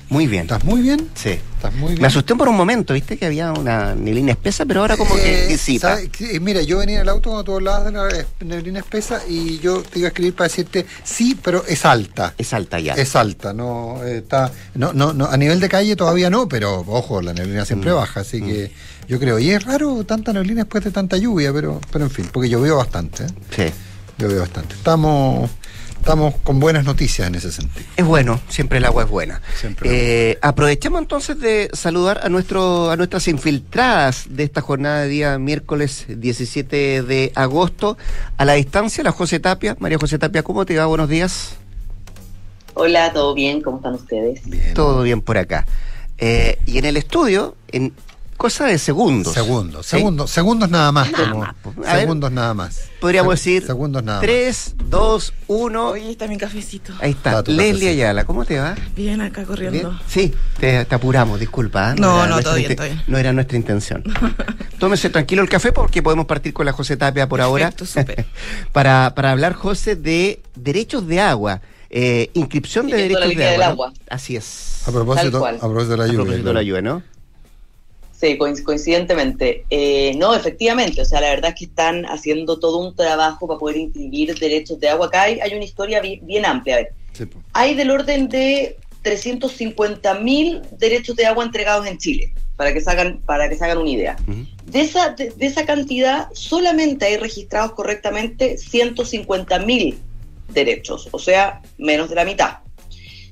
Muy 0.10 0.26
bien. 0.28 0.44
¿Estás 0.44 0.64
muy 0.64 0.82
bien? 0.82 1.10
Sí. 1.16 1.32
¿Estás 1.56 1.74
muy 1.74 1.90
bien? 1.90 2.02
Me 2.02 2.08
asusté 2.08 2.34
por 2.36 2.48
un 2.48 2.56
momento, 2.56 2.94
viste 2.94 3.18
que 3.18 3.26
había 3.26 3.52
una 3.52 3.94
neblina 3.94 4.32
espesa, 4.32 4.66
pero 4.66 4.80
ahora 4.82 4.96
como 4.96 5.16
que 5.16 5.44
Eh, 5.46 5.48
disipa. 5.48 5.90
¿sabes 5.96 6.10
qué? 6.10 6.40
Mira, 6.40 6.62
yo 6.62 6.78
venía 6.78 6.96
en 6.98 7.02
el 7.02 7.10
auto 7.10 7.30
cuando 7.32 7.44
tú 7.44 7.56
hablabas 7.56 7.86
de 7.86 7.92
la 7.92 8.08
es- 8.10 8.26
neblina 8.40 8.80
espesa 8.80 9.22
y 9.28 9.60
yo 9.60 9.82
te 9.84 10.00
iba 10.00 10.08
a 10.08 10.10
escribir 10.10 10.34
para 10.34 10.48
decirte 10.48 10.86
sí, 11.04 11.38
pero 11.44 11.66
es 11.68 11.84
alta. 11.84 12.34
Es 12.38 12.54
alta 12.54 12.80
ya. 12.80 12.94
Es 12.94 13.16
alta, 13.18 13.52
no 13.54 14.02
eh, 14.06 14.20
está 14.20 14.50
no, 14.76 14.94
no, 14.94 15.12
no, 15.14 15.26
a 15.26 15.36
nivel 15.36 15.60
de 15.60 15.68
calle 15.68 15.96
todavía 15.98 16.30
no, 16.30 16.48
pero 16.48 16.86
ojo, 16.88 17.22
la 17.22 17.34
neblina 17.34 17.66
siempre 17.66 17.92
Mm. 17.92 17.96
baja, 17.96 18.22
así 18.22 18.42
que 18.42 18.72
yo 19.10 19.20
creo, 19.20 19.40
y 19.40 19.50
es 19.52 19.64
raro 19.66 20.04
tanta 20.06 20.32
neblina 20.32 20.64
después 20.64 20.84
de 20.86 20.92
tanta 20.92 21.18
lluvia, 21.18 21.52
pero, 21.52 21.82
pero 21.92 22.06
en 22.06 22.12
fin, 22.12 22.30
porque 22.32 22.48
llovió 22.50 22.78
bastante. 22.78 23.24
¿eh? 23.26 23.28
Sí. 23.56 23.64
Llovió 24.20 24.40
bastante. 24.40 24.74
Estamos, 24.76 25.50
estamos 26.00 26.36
con 26.44 26.60
buenas 26.60 26.86
noticias 26.86 27.28
en 27.28 27.36
ese 27.36 27.52
sentido. 27.52 27.86
Es 27.96 28.06
bueno, 28.06 28.40
siempre 28.48 28.78
el 28.78 28.86
agua 28.86 29.04
es 29.04 29.10
buena. 29.10 29.42
Eh, 29.84 30.38
aprovechamos 30.42 31.02
entonces 31.02 31.40
de 31.40 31.70
saludar 31.74 32.22
a 32.24 32.30
nuestro 32.30 32.92
a 32.92 32.96
nuestras 32.96 33.28
infiltradas 33.28 34.26
de 34.30 34.44
esta 34.44 34.62
jornada 34.62 35.02
de 35.02 35.10
día 35.10 35.38
miércoles 35.40 36.06
17 36.08 37.04
de 37.04 37.32
agosto. 37.36 37.98
A 38.38 38.46
la 38.46 38.54
distancia, 38.54 39.04
la 39.04 39.12
José 39.12 39.40
Tapia. 39.40 39.76
María 39.80 39.98
José 39.98 40.18
Tapia, 40.18 40.44
¿cómo 40.44 40.66
te 40.66 40.78
va? 40.78 40.86
Buenos 40.86 41.10
días. 41.10 41.56
Hola, 42.74 43.12
¿todo 43.12 43.34
bien? 43.34 43.62
¿Cómo 43.62 43.78
están 43.78 43.96
ustedes? 43.96 44.42
Todo 44.74 45.02
bien 45.02 45.22
por 45.22 45.38
acá. 45.38 45.66
Eh, 46.20 46.60
y 46.66 46.78
en 46.78 46.86
el 46.86 46.98
estudio, 46.98 47.56
en 47.72 47.94
cosa 48.38 48.66
de 48.66 48.78
segundos. 48.78 49.34
Segundos, 49.34 49.86
¿sí? 49.86 49.98
segundos, 49.98 50.32
segundos 50.32 50.70
nada 50.70 50.92
más. 50.92 51.12
Nada 51.12 51.30
como- 51.30 51.40
más, 51.42 51.56
po. 51.56 51.74
A 51.86 51.94
ver, 51.94 52.02
segundos 52.02 52.32
nada 52.32 52.54
más. 52.54 52.82
Podríamos 53.02 53.40
Se- 53.40 53.50
decir 53.50 53.68
Segundos 53.68 54.04
nada 54.04 54.20
más. 54.20 54.26
3, 54.26 54.76
2, 54.86 55.34
1. 55.48 55.88
Oye, 55.90 56.12
está 56.12 56.28
mi 56.28 56.38
cafecito. 56.38 56.94
Ahí 57.00 57.12
está. 57.12 57.42
Leslie. 57.46 57.90
Ayala, 57.90 58.26
¿cómo 58.26 58.46
te 58.46 58.60
va? 58.60 58.76
Bien, 58.96 59.20
acá 59.22 59.44
corriendo. 59.44 59.90
Bien. 59.90 60.02
Sí, 60.08 60.34
te, 60.60 60.86
te 60.86 60.96
apuramos, 60.96 61.40
disculpa. 61.40 61.92
¿eh? 61.92 61.96
No, 62.00 62.20
no, 62.22 62.28
nuestra 62.28 62.44
todo 62.44 62.56
bien, 62.56 62.76
todo 62.76 62.86
bien. 62.86 63.02
No 63.08 63.18
era 63.18 63.34
nuestra 63.34 63.58
intención. 63.58 64.04
Tómese 64.80 65.10
tranquilo 65.10 65.42
el 65.42 65.50
café 65.50 65.72
porque 65.72 66.02
podemos 66.04 66.26
partir 66.26 66.54
con 66.54 66.66
la 66.66 66.72
José 66.72 66.98
Tapia 66.98 67.28
por 67.28 67.42
ahora. 67.42 67.72
Perfecto, 67.72 67.86
súper. 67.86 68.26
para, 68.72 69.14
para 69.16 69.32
hablar, 69.32 69.54
José, 69.54 69.96
de 69.96 70.42
derechos 70.56 71.08
de 71.08 71.20
agua. 71.22 71.62
Eh, 71.90 72.32
inscripción 72.34 72.88
de 72.88 72.98
derechos 72.98 73.30
de 73.36 73.46
agua. 73.46 73.52
del 73.52 73.60
¿no? 73.60 73.66
agua. 73.66 73.94
Así 74.10 74.36
es. 74.36 74.84
A 74.88 74.92
propósito, 74.92 75.46
a 75.46 75.52
propósito 75.60 75.92
de 75.92 75.98
la 75.98 76.04
A 76.04 76.08
lluvia. 76.08 76.18
propósito 76.24 76.48
de 76.50 76.54
la 76.54 76.62
lluvia, 76.64 76.82
¿no? 76.82 77.04
Sí, 78.20 78.36
coinc- 78.38 78.64
coincidentemente. 78.64 79.64
Eh, 79.70 80.14
no, 80.18 80.34
efectivamente, 80.34 81.02
o 81.02 81.06
sea, 81.06 81.22
la 81.22 81.30
verdad 81.30 81.52
es 81.52 81.60
que 81.60 81.66
están 81.66 82.06
haciendo 82.06 82.58
todo 82.60 82.78
un 82.80 82.96
trabajo 82.96 83.48
para 83.48 83.60
poder 83.60 83.78
inscribir 83.78 84.38
derechos 84.40 84.80
de 84.80 84.90
agua. 84.90 85.08
Acá 85.08 85.24
hay, 85.24 85.40
hay 85.40 85.54
una 85.54 85.64
historia 85.66 86.02
bien, 86.02 86.26
bien 86.26 86.46
amplia. 86.46 86.76
A 86.76 86.78
ver, 86.80 86.94
hay 87.54 87.76
del 87.76 87.92
orden 87.92 88.28
de 88.28 88.78
350 89.04 90.16
mil 90.16 90.62
derechos 90.80 91.16
de 91.16 91.26
agua 91.26 91.44
entregados 91.44 91.86
en 91.88 91.98
Chile, 91.98 92.34
para 92.56 92.74
que 92.74 92.82
se 92.82 92.90
hagan, 92.90 93.20
para 93.26 93.50
que 93.50 93.56
se 93.56 93.64
hagan 93.64 93.78
una 93.80 93.90
idea. 93.90 94.16
De 94.66 94.82
esa, 94.82 95.10
de, 95.12 95.30
de 95.32 95.46
esa 95.46 95.66
cantidad, 95.66 96.28
solamente 96.34 97.06
hay 97.06 97.18
registrados 97.18 97.72
correctamente 97.74 98.58
150 98.58 99.60
mil 99.60 99.98
derechos, 100.50 101.08
o 101.12 101.20
sea, 101.20 101.62
menos 101.78 102.10
de 102.10 102.16
la 102.16 102.26
mitad. 102.26 102.58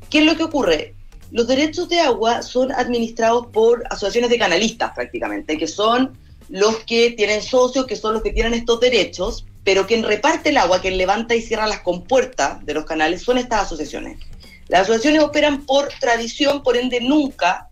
¿Qué 0.10 0.20
es 0.20 0.26
lo 0.26 0.36
que 0.38 0.44
ocurre? 0.44 0.95
Los 1.32 1.48
derechos 1.48 1.90
de 1.90 2.00
agua 2.00 2.42
son 2.42 2.72
administrados 2.72 3.48
por 3.48 3.84
asociaciones 3.90 4.30
de 4.30 4.38
canalistas 4.38 4.92
prácticamente, 4.94 5.58
que 5.58 5.68
son 5.68 6.18
los 6.50 6.78
que 6.80 7.12
tienen 7.12 7.42
socios, 7.42 7.86
que 7.86 7.96
son 7.96 8.14
los 8.14 8.24
que 8.24 8.32
tienen 8.32 8.54
estos 8.54 8.80
derechos, 8.80 9.46
pero 9.64 9.88
quien 9.88 10.04
reparte 10.04 10.50
el 10.50 10.58
agua, 10.58 10.82
quien 10.82 10.98
levanta 10.98 11.36
y 11.36 11.42
cierra 11.42 11.68
las 11.68 11.82
compuertas 11.82 12.64
de 12.66 12.74
los 12.74 12.86
canales, 12.86 13.24
son 13.24 13.38
estas 13.38 13.64
asociaciones. 13.64 14.20
Las 14.68 14.82
asociaciones 14.82 15.24
operan 15.24 15.66
por 15.66 15.90
tradición, 16.00 16.64
por 16.64 16.78
ende 16.78 17.02
nunca 17.02 17.70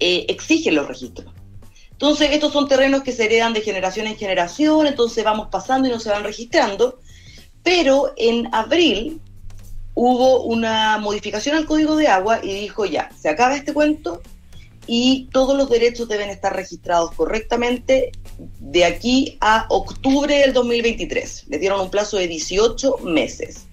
eh, 0.00 0.26
exigen 0.28 0.74
los 0.74 0.86
registros. 0.86 1.32
Entonces, 1.90 2.30
estos 2.32 2.52
son 2.52 2.68
terrenos 2.68 3.02
que 3.02 3.12
se 3.12 3.24
heredan 3.24 3.52
de 3.52 3.60
generación 3.60 4.06
en 4.06 4.16
generación, 4.16 4.86
entonces 4.86 5.24
vamos 5.24 5.48
pasando 5.50 5.88
y 5.88 5.90
no 5.90 5.98
se 5.98 6.10
van 6.10 6.22
registrando. 6.22 7.00
Pero 7.64 8.12
en 8.16 8.54
abril 8.54 9.20
hubo 10.00 10.44
una 10.44 10.96
modificación 10.98 11.56
al 11.56 11.66
código 11.66 11.96
de 11.96 12.06
agua 12.06 12.38
y 12.40 12.52
dijo 12.52 12.86
ya, 12.86 13.10
se 13.20 13.28
acaba 13.28 13.56
este 13.56 13.72
cuento 13.72 14.22
y 14.86 15.28
todos 15.32 15.56
los 15.56 15.68
derechos 15.68 16.06
deben 16.06 16.30
estar 16.30 16.54
registrados 16.54 17.10
correctamente 17.16 18.12
de 18.60 18.84
aquí 18.84 19.36
a 19.40 19.66
octubre 19.70 20.32
del 20.32 20.52
2023. 20.52 21.46
Le 21.48 21.58
dieron 21.58 21.80
un 21.80 21.90
plazo 21.90 22.16
de 22.16 22.28
18 22.28 22.98
meses. 22.98 23.66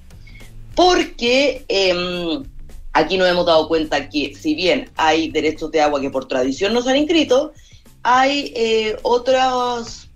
Porque 0.73 1.63
em, 1.67 2.43
aquí 2.91 3.19
nos 3.19 3.29
hemos 3.29 3.45
dado 3.45 3.67
cuenta 3.67 4.09
que 4.09 4.33
si 4.33 4.55
bien 4.55 4.89
hay 4.95 5.29
derechos 5.29 5.69
de 5.69 5.81
agua 5.81 6.01
que 6.01 6.09
por 6.09 6.27
tradición 6.27 6.73
no 6.73 6.81
se 6.81 6.89
han 6.89 6.97
inscrito, 6.97 7.53
hay 8.01 8.51
eh, 8.55 8.97
otros 9.03 10.09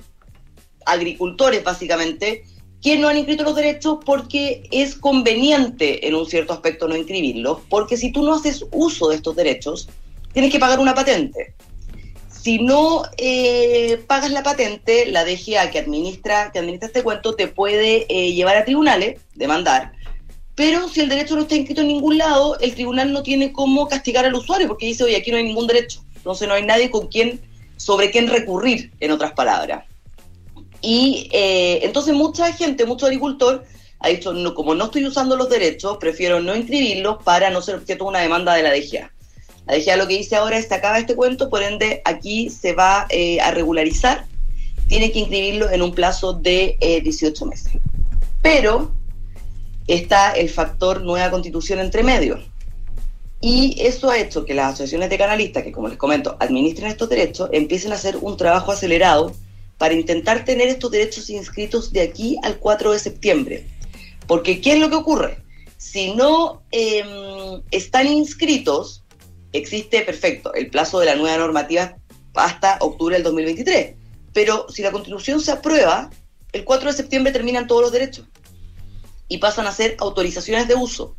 agricultores 0.87 1.63
básicamente 1.63 2.45
que 2.81 2.97
no 2.97 3.07
han 3.07 3.17
inscrito 3.17 3.43
los 3.43 3.55
derechos 3.55 3.97
porque 4.05 4.63
es 4.71 4.95
conveniente 4.95 6.07
en 6.07 6.15
un 6.15 6.25
cierto 6.25 6.53
aspecto 6.53 6.87
no 6.87 6.95
inscribirlos, 6.95 7.59
porque 7.69 7.97
si 7.97 8.11
tú 8.11 8.23
no 8.23 8.35
haces 8.35 8.65
uso 8.71 9.09
de 9.09 9.17
estos 9.17 9.35
derechos, 9.35 9.89
tienes 10.33 10.51
que 10.51 10.59
pagar 10.59 10.79
una 10.79 10.95
patente. 10.95 11.53
Si 12.29 12.59
no 12.59 13.03
eh, 13.17 14.01
pagas 14.07 14.31
la 14.31 14.43
patente, 14.43 15.07
la 15.07 15.25
DGA 15.25 15.71
que 15.71 15.79
administra, 15.79 16.51
que 16.51 16.59
administra 16.59 16.87
este 16.87 17.03
cuento 17.03 17.35
te 17.35 17.47
puede 17.47 18.05
eh, 18.07 18.33
llevar 18.33 18.55
a 18.55 18.63
tribunales, 18.63 19.19
demandar, 19.35 19.91
pero 20.59 20.89
si 20.89 20.99
el 20.99 21.07
derecho 21.07 21.37
no 21.37 21.43
está 21.43 21.55
inscrito 21.55 21.79
en 21.79 21.87
ningún 21.87 22.17
lado, 22.17 22.59
el 22.59 22.75
tribunal 22.75 23.13
no 23.13 23.23
tiene 23.23 23.53
cómo 23.53 23.87
castigar 23.87 24.25
al 24.25 24.35
usuario 24.35 24.67
porque 24.67 24.87
dice, 24.87 25.05
oye, 25.05 25.15
aquí 25.15 25.31
no 25.31 25.37
hay 25.37 25.45
ningún 25.45 25.67
derecho. 25.67 26.03
Entonces 26.17 26.49
no 26.49 26.53
hay 26.53 26.65
nadie 26.65 26.91
con 26.91 27.07
quien, 27.07 27.39
sobre 27.77 28.11
quién 28.11 28.27
recurrir, 28.27 28.91
en 28.99 29.11
otras 29.11 29.31
palabras. 29.31 29.85
Y 30.81 31.29
eh, 31.31 31.79
entonces 31.83 32.13
mucha 32.13 32.51
gente, 32.53 32.85
mucho 32.85 33.05
agricultor, 33.05 33.65
ha 33.99 34.09
dicho, 34.09 34.33
no, 34.33 34.53
como 34.53 34.75
no 34.75 34.85
estoy 34.85 35.05
usando 35.05 35.35
los 35.35 35.49
derechos, 35.49 35.97
prefiero 35.97 36.39
no 36.39 36.55
inscribirlos 36.55 37.21
para 37.23 37.49
no 37.49 37.61
ser 37.61 37.75
objeto 37.75 38.05
de 38.05 38.09
una 38.09 38.19
demanda 38.19 38.53
de 38.53 38.63
la 38.63 38.71
DGA. 38.71 39.11
La 39.67 39.75
DGA 39.75 39.97
lo 39.97 40.07
que 40.07 40.17
dice 40.17 40.37
ahora 40.37 40.57
es, 40.57 40.67
se 40.67 40.75
acaba 40.75 40.99
este 40.99 41.15
cuento, 41.15 41.49
por 41.49 41.61
ende 41.61 42.01
aquí 42.05 42.49
se 42.49 42.73
va 42.73 43.07
eh, 43.09 43.41
a 43.41 43.51
regularizar, 43.51 44.25
tiene 44.87 45.11
que 45.11 45.19
inscribirlo 45.19 45.69
en 45.69 45.81
un 45.81 45.93
plazo 45.93 46.33
de 46.33 46.77
eh, 46.79 47.01
18 47.01 47.45
meses. 47.45 47.73
Pero 48.41 48.91
está 49.87 50.31
el 50.31 50.49
factor 50.49 51.01
nueva 51.01 51.29
constitución 51.29 51.79
entre 51.79 52.03
medio. 52.03 52.39
Y 53.41 53.77
eso 53.79 54.09
ha 54.09 54.17
hecho 54.17 54.45
que 54.45 54.53
las 54.53 54.73
asociaciones 54.73 55.09
de 55.09 55.17
canalistas, 55.17 55.63
que 55.63 55.71
como 55.71 55.87
les 55.87 55.97
comento, 55.97 56.35
administren 56.39 56.89
estos 56.89 57.09
derechos, 57.09 57.49
empiecen 57.53 57.91
a 57.91 57.95
hacer 57.95 58.17
un 58.17 58.37
trabajo 58.37 58.71
acelerado 58.71 59.33
para 59.79 59.95
intentar 59.95 60.45
tener 60.45 60.67
estos 60.67 60.91
derechos 60.91 61.29
inscritos 61.31 61.91
de 61.91 62.01
aquí 62.01 62.37
al 62.43 62.59
4 62.59 62.91
de 62.91 62.99
septiembre. 62.99 63.65
Porque, 64.27 64.61
¿qué 64.61 64.73
es 64.73 64.79
lo 64.79 64.89
que 64.89 64.97
ocurre? 64.97 65.41
Si 65.77 66.13
no 66.13 66.61
eh, 66.71 67.03
están 67.71 68.05
inscritos, 68.05 69.03
existe 69.53 70.01
perfecto 70.01 70.53
el 70.53 70.69
plazo 70.69 70.99
de 70.99 71.07
la 71.07 71.15
nueva 71.15 71.37
normativa 71.37 71.95
hasta 72.35 72.77
octubre 72.81 73.15
del 73.15 73.23
2023. 73.23 73.95
Pero 74.33 74.67
si 74.69 74.83
la 74.83 74.91
constitución 74.91 75.39
se 75.39 75.53
aprueba, 75.53 76.09
el 76.51 76.65
4 76.65 76.91
de 76.91 76.97
septiembre 76.97 77.31
terminan 77.31 77.65
todos 77.65 77.81
los 77.81 77.91
derechos 77.93 78.25
y 79.29 79.37
pasan 79.37 79.65
a 79.65 79.71
ser 79.71 79.95
autorizaciones 79.99 80.67
de 80.67 80.75
uso. 80.75 81.15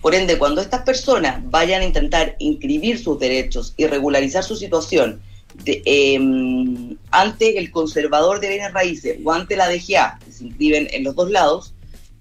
Por 0.00 0.14
ende, 0.14 0.38
cuando 0.38 0.62
estas 0.62 0.82
personas 0.82 1.40
vayan 1.50 1.82
a 1.82 1.84
intentar 1.84 2.36
inscribir 2.38 2.98
sus 2.98 3.18
derechos 3.18 3.74
y 3.76 3.86
regularizar 3.86 4.44
su 4.44 4.56
situación 4.56 5.20
de, 5.64 5.82
eh, 5.84 6.96
ante 7.10 7.58
el 7.58 7.70
conservador 7.70 8.40
de 8.40 8.48
bienes 8.48 8.72
raíces 8.72 9.18
o 9.24 9.32
ante 9.32 9.56
la 9.56 9.68
DGA, 9.68 10.18
que 10.24 10.32
se 10.32 10.44
inscriben 10.44 10.88
en 10.92 11.04
los 11.04 11.14
dos 11.14 11.30
lados, 11.30 11.74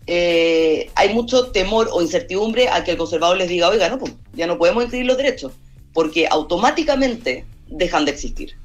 eh, 0.08 0.92
hay 0.96 1.14
mucho 1.14 1.48
temor 1.48 1.90
o 1.92 2.02
incertidumbre 2.02 2.70
a 2.70 2.84
que 2.84 2.92
el 2.92 2.98
conservador 2.98 3.38
les 3.38 3.50
diga, 3.50 3.70
oiga, 3.70 3.90
no, 3.90 3.98
pues, 3.98 4.14
ya 4.34 4.48
no 4.48 4.58
podemos 4.58 4.84
inscribir 4.84 5.08
los 5.08 5.18
derechos, 5.18 5.54
porque 5.94 6.28
automáticamente 6.30 7.46
dejan 7.68 8.06
de 8.06 8.12
existir. 8.12 8.56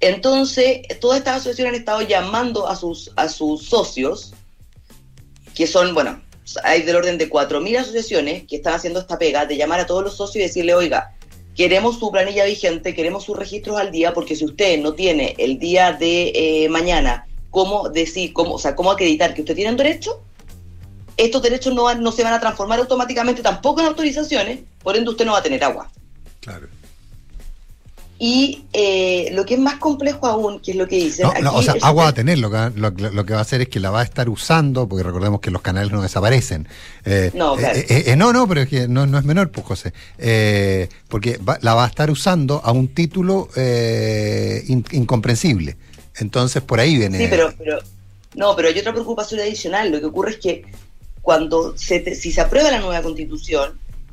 Entonces, 0.00 0.80
todas 1.00 1.18
estas 1.18 1.36
asociaciones 1.36 1.74
han 1.74 1.80
estado 1.80 2.02
llamando 2.02 2.66
a 2.66 2.74
sus, 2.74 3.12
a 3.16 3.28
sus 3.28 3.66
socios, 3.68 4.32
que 5.54 5.66
son, 5.66 5.94
bueno, 5.94 6.20
hay 6.64 6.82
del 6.82 6.96
orden 6.96 7.18
de 7.18 7.30
4.000 7.30 7.78
asociaciones 7.78 8.44
que 8.48 8.56
están 8.56 8.74
haciendo 8.74 9.00
esta 9.00 9.18
pega 9.18 9.46
de 9.46 9.56
llamar 9.56 9.80
a 9.80 9.86
todos 9.86 10.02
los 10.02 10.16
socios 10.16 10.36
y 10.36 10.48
decirle, 10.48 10.74
oiga, 10.74 11.14
queremos 11.56 11.98
su 11.98 12.10
planilla 12.10 12.44
vigente, 12.44 12.94
queremos 12.94 13.24
sus 13.24 13.36
registros 13.36 13.78
al 13.78 13.90
día, 13.90 14.14
porque 14.14 14.36
si 14.36 14.44
usted 14.44 14.80
no 14.80 14.94
tiene 14.94 15.34
el 15.38 15.58
día 15.58 15.92
de 15.92 16.32
eh, 16.34 16.68
mañana 16.68 17.26
cómo 17.50 17.88
decir, 17.88 18.32
cómo, 18.32 18.54
o 18.54 18.58
sea, 18.58 18.74
cómo 18.74 18.90
acreditar 18.90 19.34
que 19.34 19.42
usted 19.42 19.54
tiene 19.54 19.70
un 19.70 19.76
derecho, 19.76 20.22
estos 21.16 21.42
derechos 21.42 21.74
no, 21.74 21.94
no 21.94 22.12
se 22.12 22.24
van 22.24 22.32
a 22.32 22.40
transformar 22.40 22.78
automáticamente 22.78 23.42
tampoco 23.42 23.80
en 23.80 23.86
autorizaciones, 23.86 24.60
por 24.82 24.96
ende 24.96 25.10
usted 25.10 25.26
no 25.26 25.32
va 25.32 25.38
a 25.38 25.42
tener 25.42 25.62
agua. 25.62 25.90
Claro. 26.40 26.68
Y 28.24 28.66
eh, 28.72 29.30
lo 29.32 29.44
que 29.44 29.54
es 29.54 29.60
más 29.60 29.78
complejo 29.80 30.28
aún, 30.28 30.60
que 30.60 30.70
es 30.70 30.76
lo 30.76 30.86
que 30.86 30.94
dicen... 30.94 31.26
No, 31.26 31.32
no, 31.40 31.50
aquí 31.50 31.58
o 31.58 31.62
sea, 31.62 31.74
agua 31.82 32.04
va 32.04 32.08
a 32.10 32.14
tener, 32.14 32.38
lo 32.38 32.52
que, 32.52 32.70
lo, 32.78 32.90
lo 32.90 33.26
que 33.26 33.32
va 33.32 33.40
a 33.40 33.42
hacer 33.42 33.62
es 33.62 33.68
que 33.68 33.80
la 33.80 33.90
va 33.90 33.98
a 33.98 34.04
estar 34.04 34.28
usando, 34.28 34.86
porque 34.88 35.02
recordemos 35.02 35.40
que 35.40 35.50
los 35.50 35.60
canales 35.60 35.90
no 35.90 36.00
desaparecen. 36.02 36.68
Eh, 37.04 37.32
No, 37.34 37.56
claro. 37.56 37.76
eh, 37.76 37.84
eh, 37.88 38.02
eh, 38.06 38.16
no, 38.16 38.32
no, 38.32 38.46
pero 38.46 38.60
es 38.60 38.68
que 38.68 38.86
no, 38.86 39.08
no 39.08 39.18
es 39.18 39.24
menor, 39.24 39.50
pues 39.50 39.66
José. 39.66 39.92
Eh, 40.18 40.88
porque 41.08 41.36
va- 41.38 41.58
la 41.62 41.74
va 41.74 41.82
a 41.84 41.88
estar 41.88 42.12
usando 42.12 42.60
a 42.64 42.70
un 42.70 42.86
título 42.94 43.48
eh, 43.56 44.62
in- 44.68 44.86
incomprensible. 44.92 45.76
Entonces 46.18 46.62
por 46.62 46.78
ahí 46.78 46.96
viene. 46.96 47.18
Sí, 47.18 47.26
pero, 47.28 47.52
pero 47.58 47.80
no, 48.36 48.54
pero 48.54 48.68
hay 48.68 48.78
otra 48.78 48.92
preocupación 48.92 49.40
adicional. 49.40 49.90
Lo 49.90 49.98
que 49.98 50.06
ocurre 50.06 50.30
es 50.30 50.36
que 50.36 50.62
cuando 51.22 51.76
se 51.76 51.98
te- 51.98 52.14
si 52.14 52.30
se 52.30 52.40
aprueba 52.40 52.70
la 52.70 52.78
nueva 52.78 53.02
constitución, 53.02 53.72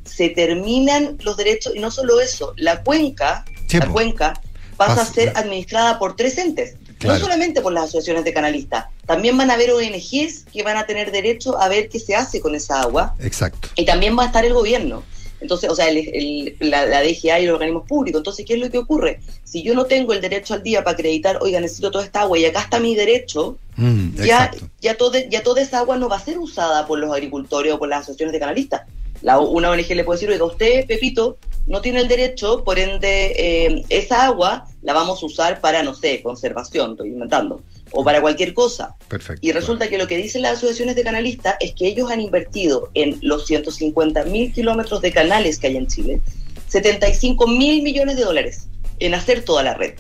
se 0.10 0.30
terminan 0.30 1.18
los 1.22 1.38
derechos 1.38 1.74
y 1.76 1.80
no 1.80 1.92
solo 1.92 2.20
eso, 2.22 2.54
la 2.58 2.84
cuenca, 2.84 3.46
la 3.72 3.88
cuenca 3.88 4.42
pasa 4.78 5.02
a 5.02 5.06
ser 5.06 5.34
administrada 5.36 6.00
por 6.00 6.16
tres 6.16 6.38
entes. 6.38 6.76
Claro. 6.98 7.16
No 7.16 7.22
solamente 7.22 7.62
por 7.62 7.72
las 7.72 7.86
asociaciones 7.86 8.26
de 8.26 8.34
canalistas, 8.34 8.86
también 9.06 9.38
van 9.38 9.50
a 9.52 9.54
haber 9.54 9.72
ONGs 9.72 10.46
que 10.52 10.64
van 10.64 10.76
a 10.78 10.86
tener 10.86 11.12
derecho 11.12 11.58
a 11.62 11.70
ver 11.70 11.88
qué 11.88 12.00
se 12.00 12.14
hace 12.16 12.42
con 12.42 12.56
esa 12.56 12.82
agua 12.82 13.16
Exacto. 13.20 13.70
y 13.76 13.86
también 13.86 14.18
va 14.20 14.24
a 14.24 14.26
estar 14.28 14.44
el 14.44 14.54
gobierno. 14.54 15.04
Entonces, 15.42 15.70
o 15.70 15.76
sea, 15.76 15.88
el- 15.88 15.98
el- 16.00 16.58
la, 16.60 16.86
la 16.86 17.02
DGA 17.02 17.40
y 17.40 17.46
los 17.46 17.54
organismos 17.54 17.88
públicos. 17.88 18.20
Entonces, 18.20 18.46
¿qué 18.46 18.56
es 18.56 18.60
lo 18.60 18.70
que 18.70 18.78
ocurre? 18.78 19.22
Si 19.46 19.64
yo 19.64 19.74
no 19.74 19.86
tengo 19.86 20.12
el 20.12 20.20
derecho 20.20 20.54
al 20.54 20.64
día 20.64 20.84
para 20.84 20.96
acreditar, 20.96 21.40
oiga, 21.42 21.62
necesito 21.62 21.92
toda 21.92 22.04
esta 22.04 22.22
agua 22.24 22.38
y 22.38 22.44
acá 22.44 22.60
está 22.62 22.80
mi 22.82 22.94
derecho, 22.96 23.58
Mm, 23.78 24.16
ya, 24.16 24.24
exacto. 24.46 24.68
ya, 24.82 24.96
todo, 24.98 25.18
ya 25.30 25.42
toda 25.42 25.62
esa 25.62 25.80
agua 25.80 25.96
no 25.96 26.10
va 26.10 26.18
a 26.18 26.20
ser 26.20 26.38
usada 26.38 26.86
por 26.86 27.00
los 27.00 27.14
agricultores 27.14 27.72
o 27.72 27.80
por 27.80 27.88
las 27.88 28.00
asociaciones 28.02 28.34
de 28.34 28.40
canalistas. 28.40 28.82
La, 29.22 29.40
una 29.40 29.70
ONG 29.72 29.90
le 29.90 30.04
puede 30.04 30.18
decir, 30.18 30.30
oiga, 30.30 30.46
usted, 30.46 30.86
Pepito, 30.88 31.38
no 31.68 31.82
tiene 31.82 32.00
el 32.00 32.08
derecho, 32.08 32.64
por 32.64 32.80
ende, 32.80 33.34
eh, 33.38 33.84
esa 33.90 34.26
agua 34.26 34.66
la 34.82 34.94
vamos 34.94 35.22
a 35.22 35.26
usar 35.26 35.62
para, 35.62 35.84
no 35.84 35.94
sé, 35.94 36.22
conservación, 36.24 36.92
estoy 36.92 37.10
inventando, 37.10 37.62
o 37.92 38.04
para 38.04 38.22
cualquier 38.22 38.54
cosa. 38.54 38.96
Perfecto. 39.08 39.46
Y 39.46 39.52
resulta 39.52 39.88
que 39.88 39.98
lo 39.98 40.08
que 40.08 40.18
dicen 40.18 40.42
las 40.42 40.58
asociaciones 40.58 40.96
de 40.96 41.04
canalistas 41.04 41.56
es 41.60 41.74
que 41.74 41.88
ellos 41.88 42.10
han 42.10 42.22
invertido 42.22 42.90
en 42.96 43.20
los 43.22 43.46
150 43.46 44.26
mil 44.26 44.52
kilómetros 44.52 45.02
de 45.02 45.12
canales 45.12 45.60
que 45.60 45.68
hay 45.68 45.78
en 45.78 45.88
Chile, 45.88 46.22
75 46.70 47.48
mil 47.48 47.84
millones 47.84 48.16
de 48.16 48.24
dólares 48.24 48.68
en 49.00 49.14
hacer 49.14 49.46
toda 49.46 49.62
la 49.62 49.76
red. 49.76 49.94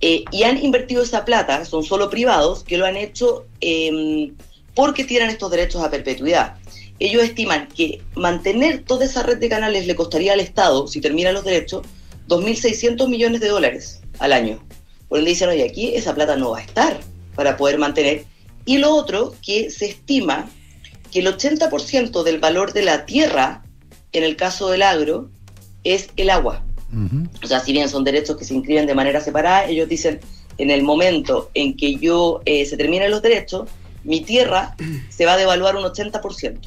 Eh, 0.00 0.24
y 0.32 0.42
han 0.42 0.62
invertido 0.62 1.02
esa 1.02 1.24
plata, 1.24 1.64
son 1.64 1.84
solo 1.84 2.10
privados, 2.10 2.64
que 2.64 2.76
lo 2.76 2.86
han 2.86 2.96
hecho 2.96 3.46
eh, 3.60 4.32
porque 4.74 5.04
tienen 5.04 5.30
estos 5.30 5.50
derechos 5.50 5.82
a 5.82 5.90
perpetuidad. 5.90 6.56
Ellos 7.04 7.22
estiman 7.22 7.68
que 7.68 8.00
mantener 8.16 8.82
toda 8.82 9.04
esa 9.04 9.22
red 9.22 9.36
de 9.36 9.50
canales 9.50 9.86
le 9.86 9.94
costaría 9.94 10.32
al 10.32 10.40
Estado, 10.40 10.86
si 10.86 11.02
terminan 11.02 11.34
los 11.34 11.44
derechos, 11.44 11.82
2.600 12.28 13.08
millones 13.10 13.42
de 13.42 13.48
dólares 13.48 14.00
al 14.20 14.32
año. 14.32 14.66
Por 15.10 15.18
ende 15.18 15.32
dicen, 15.32 15.50
oye, 15.50 15.68
aquí 15.68 15.94
esa 15.94 16.14
plata 16.14 16.34
no 16.36 16.52
va 16.52 16.60
a 16.60 16.62
estar 16.62 16.98
para 17.34 17.58
poder 17.58 17.76
mantener. 17.76 18.24
Y 18.64 18.78
lo 18.78 18.94
otro, 18.94 19.34
que 19.44 19.68
se 19.68 19.84
estima 19.84 20.48
que 21.12 21.18
el 21.18 21.26
80% 21.26 22.22
del 22.22 22.38
valor 22.38 22.72
de 22.72 22.80
la 22.80 23.04
tierra, 23.04 23.62
en 24.12 24.24
el 24.24 24.34
caso 24.36 24.70
del 24.70 24.80
agro, 24.80 25.28
es 25.84 26.08
el 26.16 26.30
agua. 26.30 26.64
O 27.42 27.46
sea, 27.46 27.60
si 27.60 27.72
bien 27.72 27.90
son 27.90 28.04
derechos 28.04 28.38
que 28.38 28.46
se 28.46 28.54
inscriben 28.54 28.86
de 28.86 28.94
manera 28.94 29.20
separada, 29.20 29.66
ellos 29.66 29.90
dicen, 29.90 30.20
en 30.56 30.70
el 30.70 30.82
momento 30.82 31.50
en 31.52 31.76
que 31.76 31.96
yo 31.96 32.40
eh, 32.46 32.64
se 32.64 32.78
terminen 32.78 33.10
los 33.10 33.20
derechos, 33.20 33.68
mi 34.04 34.22
tierra 34.22 34.74
se 35.10 35.26
va 35.26 35.34
a 35.34 35.36
devaluar 35.36 35.76
un 35.76 35.82
80%. 35.84 36.60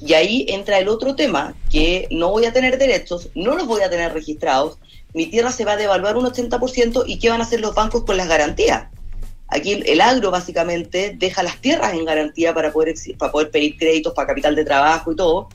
Y 0.00 0.14
ahí 0.14 0.46
entra 0.48 0.78
el 0.78 0.88
otro 0.88 1.16
tema, 1.16 1.54
que 1.70 2.06
no 2.10 2.30
voy 2.30 2.44
a 2.44 2.52
tener 2.52 2.78
derechos, 2.78 3.30
no 3.34 3.56
los 3.56 3.66
voy 3.66 3.82
a 3.82 3.90
tener 3.90 4.12
registrados, 4.12 4.78
mi 5.14 5.26
tierra 5.26 5.50
se 5.50 5.64
va 5.64 5.72
a 5.72 5.76
devaluar 5.76 6.16
un 6.16 6.26
80% 6.26 7.04
y 7.06 7.18
¿qué 7.18 7.30
van 7.30 7.40
a 7.40 7.44
hacer 7.44 7.60
los 7.60 7.74
bancos 7.74 8.04
con 8.04 8.16
las 8.16 8.28
garantías? 8.28 8.88
Aquí 9.48 9.82
el 9.86 10.00
agro 10.00 10.30
básicamente 10.30 11.16
deja 11.18 11.42
las 11.42 11.60
tierras 11.60 11.94
en 11.94 12.04
garantía 12.04 12.52
para 12.52 12.72
poder, 12.72 12.94
para 13.16 13.32
poder 13.32 13.50
pedir 13.50 13.78
créditos 13.78 14.12
para 14.12 14.28
capital 14.28 14.54
de 14.54 14.64
trabajo 14.64 15.10
y 15.10 15.16
todo. 15.16 15.48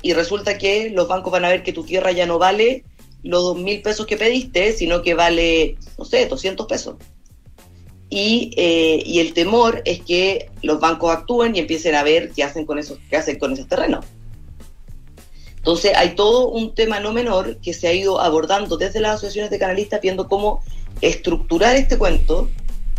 Y 0.00 0.14
resulta 0.14 0.56
que 0.56 0.90
los 0.90 1.06
bancos 1.06 1.30
van 1.30 1.44
a 1.44 1.50
ver 1.50 1.62
que 1.62 1.74
tu 1.74 1.84
tierra 1.84 2.12
ya 2.12 2.24
no 2.26 2.38
vale 2.38 2.84
los 3.22 3.42
dos 3.42 3.58
mil 3.58 3.82
pesos 3.82 4.06
que 4.06 4.16
pediste, 4.16 4.72
sino 4.72 5.02
que 5.02 5.14
vale, 5.14 5.76
no 5.98 6.04
sé, 6.04 6.26
200 6.26 6.66
pesos. 6.66 6.96
Y, 8.08 8.52
eh, 8.56 9.02
y 9.04 9.20
el 9.20 9.32
temor 9.32 9.82
es 9.84 10.00
que 10.00 10.50
los 10.62 10.80
bancos 10.80 11.10
actúen 11.10 11.56
y 11.56 11.58
empiecen 11.58 11.94
a 11.94 12.02
ver 12.02 12.30
qué 12.30 12.44
hacen 12.44 12.64
con 12.64 12.78
esos, 12.78 12.98
qué 13.10 13.16
hacen 13.16 13.38
con 13.38 13.52
esos 13.52 13.66
terrenos. 13.68 14.04
Entonces 15.56 15.96
hay 15.96 16.14
todo 16.14 16.48
un 16.48 16.76
tema 16.76 17.00
no 17.00 17.12
menor 17.12 17.56
que 17.56 17.74
se 17.74 17.88
ha 17.88 17.92
ido 17.92 18.20
abordando 18.20 18.76
desde 18.76 19.00
las 19.00 19.16
asociaciones 19.16 19.50
de 19.50 19.58
canalistas 19.58 20.00
viendo 20.00 20.28
cómo 20.28 20.62
estructurar 21.00 21.74
este 21.74 21.98
cuento 21.98 22.48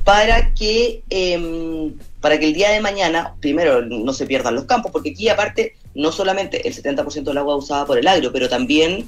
para 0.04 0.54
que, 0.54 1.02
em, 1.10 1.94
para 2.20 2.38
que 2.40 2.46
el 2.48 2.54
día 2.54 2.72
de 2.72 2.82
mañana, 2.82 3.36
primero, 3.40 3.82
no 3.82 4.12
se 4.12 4.26
pierdan 4.26 4.56
los 4.56 4.66
campos, 4.66 4.92
porque 4.92 5.12
aquí 5.12 5.30
aparte 5.30 5.76
no 5.96 6.12
solamente 6.12 6.68
el 6.68 6.74
70% 6.74 7.32
del 7.32 7.38
agua 7.38 7.56
usada 7.56 7.86
por 7.86 7.98
el 7.98 8.08
agro, 8.08 8.32
pero 8.34 8.50
también 8.50 9.08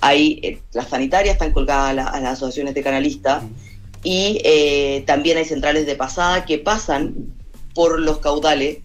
hay, 0.00 0.40
eh, 0.42 0.58
las 0.72 0.88
sanitarias 0.88 1.34
están 1.34 1.52
colgadas 1.52 1.90
a 1.90 2.20
las 2.20 2.32
asociaciones 2.32 2.74
de 2.74 2.82
canalistas 2.82 3.42
y 4.04 4.40
eh, 4.44 5.02
también 5.06 5.38
hay 5.38 5.46
centrales 5.46 5.86
de 5.86 5.96
pasada 5.96 6.44
que 6.44 6.58
pasan 6.58 7.14
por 7.74 7.98
los 7.98 8.18
caudales. 8.18 8.78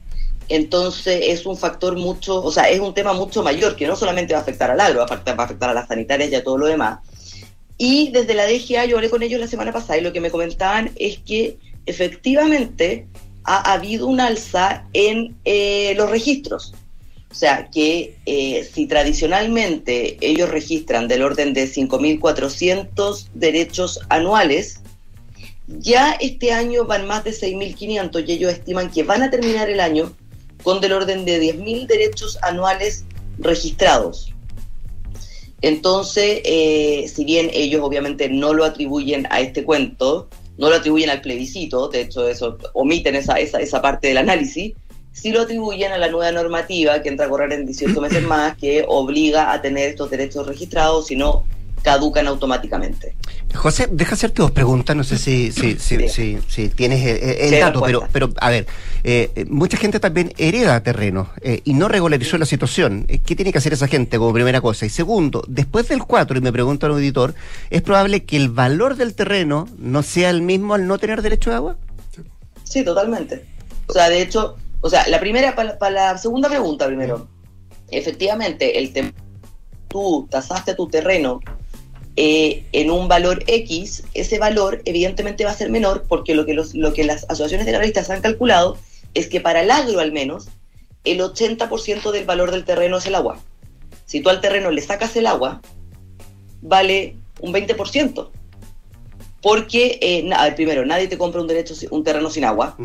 Entonces 0.47 1.25
es 1.27 1.45
un 1.45 1.57
factor 1.57 1.95
mucho, 1.95 2.41
o 2.41 2.51
sea, 2.51 2.69
es 2.69 2.79
un 2.79 2.95
tema 2.95 3.13
mucho 3.13 3.43
mayor 3.43 3.75
que 3.75 3.85
no 3.85 3.95
solamente 3.95 4.33
va 4.33 4.39
a 4.39 4.41
afectar 4.41 4.71
al 4.71 4.79
agro, 4.79 4.99
va 4.99 5.03
a 5.03 5.05
afectar, 5.05 5.39
a 5.39 5.71
a 5.71 5.73
las 5.75 5.87
sanitarias 5.87 6.31
y 6.31 6.35
a 6.35 6.43
todo 6.43 6.57
lo 6.57 6.65
demás. 6.65 6.99
Y 7.77 8.09
desde 8.11 8.33
la 8.33 8.45
DGA, 8.47 8.85
yo 8.85 8.95
hablé 8.97 9.09
con 9.09 9.21
ellos 9.21 9.39
la 9.39 9.47
semana 9.47 9.71
pasada 9.71 9.99
y 9.99 10.01
lo 10.01 10.11
que 10.11 10.21
me 10.21 10.31
comentaban 10.31 10.91
es 10.95 11.19
que 11.19 11.57
efectivamente 11.85 13.07
ha 13.43 13.73
habido 13.73 14.07
un 14.07 14.19
alza 14.19 14.85
en 14.93 15.35
eh, 15.45 15.93
los 15.95 16.09
registros. 16.09 16.73
O 17.31 17.35
sea, 17.35 17.69
que 17.69 18.17
eh, 18.25 18.67
si 18.73 18.87
tradicionalmente 18.87 20.17
ellos 20.19 20.49
registran 20.49 21.07
del 21.07 21.21
orden 21.21 21.53
de 21.53 21.65
5.400 21.67 23.27
derechos 23.35 23.99
anuales, 24.09 24.81
ya 25.77 26.13
este 26.13 26.51
año 26.51 26.85
van 26.85 27.05
más 27.07 27.23
de 27.23 27.31
6.500 27.31 28.27
y 28.27 28.31
ellos 28.31 28.51
estiman 28.51 28.89
que 28.89 29.03
van 29.03 29.21
a 29.21 29.29
terminar 29.29 29.69
el 29.69 29.79
año 29.79 30.15
con 30.63 30.81
del 30.81 30.93
orden 30.93 31.25
de 31.25 31.41
10.000 31.41 31.87
derechos 31.87 32.37
anuales 32.41 33.05
registrados. 33.37 34.33
Entonces, 35.61 36.41
eh, 36.43 37.05
si 37.13 37.23
bien 37.23 37.49
ellos 37.53 37.81
obviamente 37.83 38.29
no 38.29 38.53
lo 38.53 38.65
atribuyen 38.65 39.27
a 39.29 39.41
este 39.41 39.63
cuento, 39.63 40.27
no 40.57 40.69
lo 40.69 40.75
atribuyen 40.75 41.09
al 41.09 41.21
plebiscito, 41.21 41.89
de 41.89 42.01
hecho 42.01 42.27
eso 42.27 42.57
omiten 42.73 43.15
esa, 43.15 43.35
esa, 43.35 43.59
esa 43.59 43.81
parte 43.81 44.07
del 44.07 44.17
análisis, 44.17 44.73
sí 45.11 45.31
lo 45.31 45.41
atribuyen 45.41 45.91
a 45.91 45.97
la 45.97 46.09
nueva 46.09 46.31
normativa 46.31 47.01
que 47.01 47.09
entra 47.09 47.27
a 47.27 47.29
correr 47.29 47.53
en 47.53 47.65
18 47.65 47.99
meses 48.01 48.23
más, 48.27 48.57
que 48.57 48.85
obliga 48.87 49.51
a 49.51 49.61
tener 49.61 49.89
estos 49.89 50.09
derechos 50.09 50.47
registrados, 50.47 51.07
si 51.07 51.15
no 51.15 51.45
caducan 51.83 52.27
automáticamente. 52.27 53.15
José, 53.53 53.87
deja 53.91 54.13
hacerte 54.13 54.41
dos 54.41 54.51
preguntas, 54.51 54.95
no 54.95 55.03
sé 55.03 55.17
si, 55.17 55.51
si, 55.51 55.79
si, 55.79 56.07
si, 56.09 56.37
si 56.47 56.69
tienes 56.69 57.03
el, 57.05 57.59
dato, 57.59 57.81
pero, 57.81 58.07
pero 58.11 58.29
a 58.39 58.49
ver, 58.49 58.67
eh, 59.03 59.45
mucha 59.49 59.77
gente 59.77 59.99
también 59.99 60.33
hereda 60.37 60.81
terreno 60.83 61.29
eh, 61.41 61.61
y 61.63 61.73
no 61.73 61.87
regularizó 61.87 62.37
la 62.37 62.45
situación. 62.45 63.05
Eh, 63.07 63.19
¿Qué 63.19 63.35
tiene 63.35 63.51
que 63.51 63.57
hacer 63.57 63.73
esa 63.73 63.87
gente 63.87 64.17
como 64.17 64.33
primera 64.33 64.61
cosa? 64.61 64.85
Y 64.85 64.89
segundo, 64.89 65.43
después 65.47 65.87
del 65.87 66.03
4, 66.03 66.37
y 66.37 66.41
me 66.41 66.51
pregunta 66.51 66.85
el 66.87 66.93
auditor, 66.93 67.33
¿es 67.69 67.81
probable 67.81 68.23
que 68.23 68.37
el 68.37 68.49
valor 68.49 68.95
del 68.95 69.15
terreno 69.15 69.67
no 69.77 70.03
sea 70.03 70.29
el 70.29 70.41
mismo 70.41 70.73
al 70.75 70.85
no 70.85 70.97
tener 70.99 71.21
derecho 71.21 71.49
de 71.49 71.55
agua? 71.55 71.77
Sí, 72.63 72.83
totalmente. 72.83 73.45
O 73.87 73.93
sea, 73.93 74.09
de 74.09 74.21
hecho, 74.21 74.57
o 74.81 74.89
sea, 74.89 75.07
la 75.07 75.19
primera, 75.19 75.55
para 75.55 75.89
la 75.89 76.17
segunda 76.19 76.47
pregunta 76.49 76.85
primero, 76.85 77.27
efectivamente, 77.89 78.77
el 78.77 78.93
tem- 78.93 79.13
tú 79.87 80.27
tasaste 80.29 80.75
tu 80.75 80.87
terreno 80.87 81.39
eh, 82.15 82.63
en 82.73 82.91
un 82.91 83.07
valor 83.07 83.43
X, 83.47 84.03
ese 84.13 84.39
valor 84.39 84.81
evidentemente 84.85 85.45
va 85.45 85.51
a 85.51 85.55
ser 85.55 85.69
menor 85.69 86.05
porque 86.07 86.35
lo 86.35 86.45
que, 86.45 86.53
los, 86.53 86.73
lo 86.75 86.93
que 86.93 87.03
las 87.03 87.23
asociaciones 87.25 87.65
de 87.65 87.75
analistas 87.75 88.09
han 88.09 88.21
calculado 88.21 88.77
es 89.13 89.27
que 89.27 89.39
para 89.41 89.61
el 89.61 89.71
agro 89.71 89.99
al 89.99 90.11
menos, 90.11 90.49
el 91.05 91.19
80% 91.21 92.11
del 92.11 92.25
valor 92.25 92.51
del 92.51 92.65
terreno 92.65 92.97
es 92.97 93.05
el 93.05 93.15
agua. 93.15 93.39
Si 94.05 94.19
tú 94.21 94.29
al 94.29 94.41
terreno 94.41 94.69
le 94.71 94.81
sacas 94.81 95.15
el 95.15 95.27
agua, 95.27 95.61
vale 96.61 97.15
un 97.39 97.53
20%. 97.53 98.29
Porque, 99.41 99.97
eh, 100.01 100.23
na- 100.23 100.41
a 100.41 100.45
ver, 100.45 100.55
primero, 100.55 100.85
nadie 100.85 101.07
te 101.07 101.17
compra 101.17 101.39
un 101.39 101.47
derecho, 101.47 101.73
si- 101.73 101.87
un 101.91 102.03
terreno 102.03 102.29
sin 102.29 102.43
agua, 102.43 102.75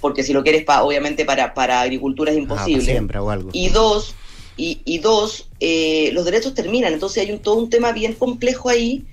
porque 0.00 0.22
si 0.22 0.32
lo 0.34 0.42
quieres, 0.42 0.64
pa, 0.64 0.82
obviamente 0.82 1.24
para, 1.24 1.54
para 1.54 1.80
agricultura 1.80 2.30
es 2.32 2.36
Ah, 2.36 2.40
imposible. 2.40 2.84
siembra 2.84 3.22
o 3.22 3.30
algo. 3.30 3.48
Y 3.54 3.70
dos, 3.70 4.14
y, 4.56 4.80
y 4.84 4.98
dos 4.98 5.48
eh, 5.60 6.10
los 6.12 6.24
derechos 6.24 6.54
terminan. 6.54 6.92
Entonces 6.92 7.24
hay 7.24 7.32
un, 7.32 7.38
todo 7.40 7.56
un 7.56 7.70
tema 7.70 7.92
bien 7.92 8.14
complejo 8.14 8.68
ahí 8.68 9.04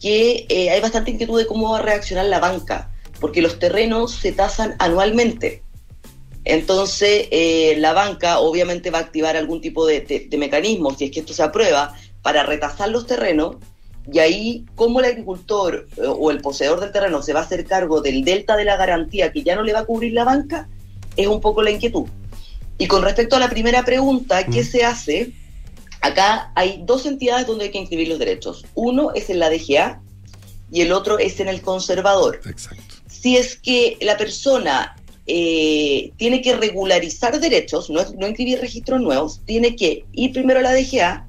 que 0.00 0.46
eh, 0.48 0.70
hay 0.70 0.80
bastante 0.80 1.10
inquietud 1.10 1.38
de 1.38 1.46
cómo 1.46 1.70
va 1.72 1.78
a 1.78 1.82
reaccionar 1.82 2.26
la 2.26 2.38
banca, 2.38 2.90
porque 3.20 3.40
los 3.42 3.58
terrenos 3.58 4.12
se 4.12 4.32
tasan 4.32 4.76
anualmente. 4.78 5.62
Entonces 6.44 7.26
eh, 7.30 7.74
la 7.78 7.92
banca 7.92 8.38
obviamente 8.38 8.90
va 8.90 8.98
a 8.98 9.02
activar 9.02 9.36
algún 9.36 9.60
tipo 9.60 9.86
de, 9.86 10.00
de- 10.30 10.38
mecanismo, 10.38 10.94
si 10.94 11.06
es 11.06 11.10
que 11.10 11.20
esto 11.20 11.32
se 11.32 11.42
aprueba, 11.42 11.94
para 12.22 12.42
retasar 12.44 12.90
los 12.90 13.06
terrenos. 13.06 13.56
Y 14.12 14.20
ahí, 14.20 14.64
cómo 14.76 15.00
el 15.00 15.06
agricultor 15.06 15.88
eh, 15.96 16.02
o 16.06 16.30
el 16.30 16.40
poseedor 16.40 16.78
del 16.78 16.92
terreno 16.92 17.22
se 17.22 17.32
va 17.32 17.40
a 17.40 17.42
hacer 17.42 17.64
cargo 17.64 18.00
del 18.00 18.22
delta 18.22 18.56
de 18.56 18.64
la 18.64 18.76
garantía 18.76 19.32
que 19.32 19.42
ya 19.42 19.56
no 19.56 19.62
le 19.62 19.72
va 19.72 19.80
a 19.80 19.84
cubrir 19.84 20.12
la 20.12 20.22
banca, 20.22 20.68
es 21.16 21.26
un 21.26 21.40
poco 21.40 21.62
la 21.62 21.72
inquietud. 21.72 22.04
Y 22.78 22.86
con 22.88 23.02
respecto 23.02 23.36
a 23.36 23.38
la 23.38 23.48
primera 23.48 23.84
pregunta, 23.84 24.44
¿qué 24.46 24.62
se 24.64 24.84
hace? 24.84 25.32
Acá 26.02 26.52
hay 26.54 26.82
dos 26.84 27.06
entidades 27.06 27.46
donde 27.46 27.64
hay 27.64 27.70
que 27.70 27.78
inscribir 27.78 28.08
los 28.08 28.18
derechos. 28.18 28.64
Uno 28.74 29.12
es 29.14 29.30
en 29.30 29.38
la 29.38 29.48
DGA 29.50 30.00
y 30.70 30.82
el 30.82 30.92
otro 30.92 31.18
es 31.18 31.40
en 31.40 31.48
el 31.48 31.62
conservador. 31.62 32.40
Si 33.08 33.36
es 33.36 33.56
que 33.56 33.96
la 34.02 34.16
persona 34.16 34.94
eh, 35.26 36.12
tiene 36.18 36.42
que 36.42 36.54
regularizar 36.54 37.40
derechos, 37.40 37.90
no, 37.90 38.00
es- 38.00 38.14
no 38.14 38.28
inscribir 38.28 38.60
registros 38.60 39.00
nuevos, 39.00 39.40
tiene 39.46 39.74
que 39.74 40.04
ir 40.12 40.32
primero 40.32 40.60
a 40.60 40.62
la 40.62 40.72
DGA, 40.74 41.26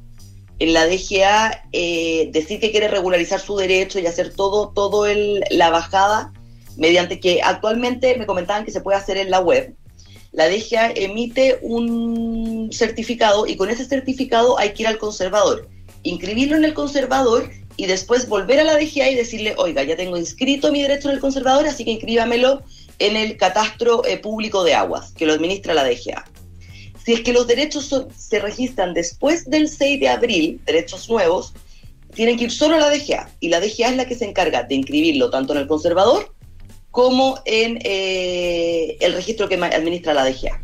en 0.60 0.74
la 0.74 0.86
DGA 0.86 1.64
eh, 1.72 2.30
decir 2.32 2.60
que 2.60 2.72
quiere 2.72 2.88
regularizar 2.90 3.40
su 3.40 3.56
derecho 3.58 4.00
y 4.00 4.06
hacer 4.06 4.34
todo, 4.36 4.70
todo 4.76 5.06
el, 5.08 5.44
la 5.50 5.70
bajada 5.70 6.34
mediante 6.76 7.20
que 7.20 7.42
actualmente 7.42 8.16
me 8.18 8.26
comentaban 8.28 8.66
que 8.66 8.72
se 8.72 8.82
puede 8.82 8.98
hacer 8.98 9.18
en 9.18 9.32
la 9.32 9.40
web. 9.40 9.74
La 10.32 10.50
DGA 10.50 10.92
emite 10.96 11.60
un 11.62 12.70
certificado 12.72 13.48
y 13.48 13.56
con 13.56 13.70
ese 13.70 13.86
certificado 13.86 14.60
hay 14.60 14.74
que 14.74 14.84
ir 14.84 14.88
al 14.88 14.98
conservador, 14.98 15.68
inscribirlo 16.04 16.58
en 16.58 16.66
el 16.66 16.74
conservador 16.74 17.50
y 17.78 17.86
después 17.86 18.28
volver 18.28 18.60
a 18.60 18.64
la 18.64 18.74
DGA 18.74 19.10
y 19.10 19.16
decirle, 19.16 19.56
oiga, 19.58 19.84
ya 19.84 19.96
tengo 19.96 20.18
inscrito 20.18 20.72
mi 20.72 20.82
derecho 20.82 21.10
en 21.10 21.16
el 21.16 21.22
conservador, 21.22 21.68
así 21.68 21.86
que 21.86 21.92
inscríbamelo 21.92 22.64
en 23.00 23.16
el 23.16 23.38
catastro 23.38 24.04
eh, 24.06 24.18
público 24.18 24.64
de 24.64 24.74
aguas, 24.74 25.12
que 25.12 25.26
lo 25.26 25.34
administra 25.34 25.74
la 25.74 25.84
DGA. 25.84 26.26
Si 27.06 27.14
es 27.14 27.22
que 27.22 27.32
los 27.32 27.48
derechos 27.48 27.94
se 28.18 28.40
registran 28.40 28.94
después 28.94 29.50
del 29.50 29.70
6 29.70 30.00
de 30.00 30.10
abril, 30.10 30.60
derechos 30.66 31.08
nuevos, 31.10 31.54
tienen 32.16 32.38
que 32.38 32.46
ir 32.46 32.52
solo 32.52 32.76
a 32.76 32.80
la 32.80 32.90
DGA. 32.90 33.30
Y 33.40 33.50
la 33.50 33.62
DGA 33.62 33.90
es 33.90 33.96
la 33.96 34.08
que 34.08 34.16
se 34.16 34.26
encarga 34.26 34.64
de 34.64 34.76
inscribirlo 34.76 35.30
tanto 35.30 35.54
en 35.54 35.60
el 35.60 35.68
conservador 35.68 36.34
como 36.98 37.40
en 37.46 37.78
eh, 37.84 38.98
el 39.02 39.14
registro 39.14 39.48
que 39.48 39.54
administra 39.54 40.16
la 40.16 40.26
DGA. 40.26 40.60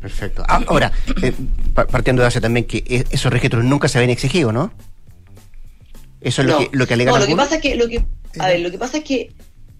Perfecto. 0.00 0.42
Ah, 0.48 0.62
Ahora, 0.66 0.90
eh, 1.22 1.34
pa- 1.74 1.86
partiendo 1.86 2.22
de 2.22 2.28
base 2.28 2.40
también 2.40 2.64
que 2.64 2.78
e- 2.78 3.04
esos 3.10 3.30
registros 3.30 3.62
nunca 3.62 3.88
se 3.88 3.98
habían 3.98 4.08
exigido, 4.08 4.52
¿no? 4.52 4.72
Eso 6.22 6.40
es 6.40 6.48
lo, 6.48 6.58
que, 6.60 6.70
lo 6.72 6.86
que 6.86 6.94
alegan 6.94 7.12
No, 7.12 7.20
lo 7.20 7.26
que 7.26 7.36
pasa 7.36 7.56
es 7.56 7.60
que, 7.60 7.76
lo 7.76 7.88
que, 7.88 8.02
a 8.38 8.46
ver, 8.48 8.60
lo 8.60 8.70
que 8.70 8.78
pasa 8.78 8.96
es 8.96 9.04
que 9.04 9.30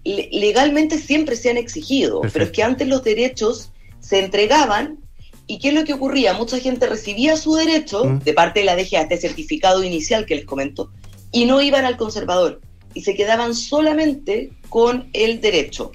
le- 0.03 0.29
legalmente 0.31 0.99
siempre 0.99 1.35
se 1.35 1.49
han 1.49 1.57
exigido, 1.57 2.21
pero 2.31 2.45
es 2.45 2.51
que 2.51 2.61
antes 2.61 2.87
los 2.87 3.03
derechos 3.03 3.71
se 4.01 4.19
entregaban 4.19 4.99
y 5.47 5.57
¿qué 5.57 5.69
es 5.69 5.73
lo 5.73 5.83
que 5.83 5.93
ocurría? 5.93 6.33
Mucha 6.33 6.59
gente 6.59 6.85
recibía 6.85 7.35
su 7.37 7.55
derecho 7.55 8.05
Mm. 8.05 8.19
de 8.19 8.33
parte 8.33 8.59
de 8.59 8.67
la 8.67 8.75
DGA, 8.75 9.01
este 9.01 9.17
certificado 9.17 9.83
inicial 9.83 10.27
que 10.27 10.35
les 10.35 10.45
comento, 10.45 10.91
y 11.31 11.45
no 11.45 11.59
iban 11.59 11.85
al 11.85 11.97
conservador 11.97 12.61
y 12.93 13.01
se 13.01 13.15
quedaban 13.15 13.55
solamente 13.55 14.51
con 14.69 15.09
el 15.13 15.41
derecho. 15.41 15.91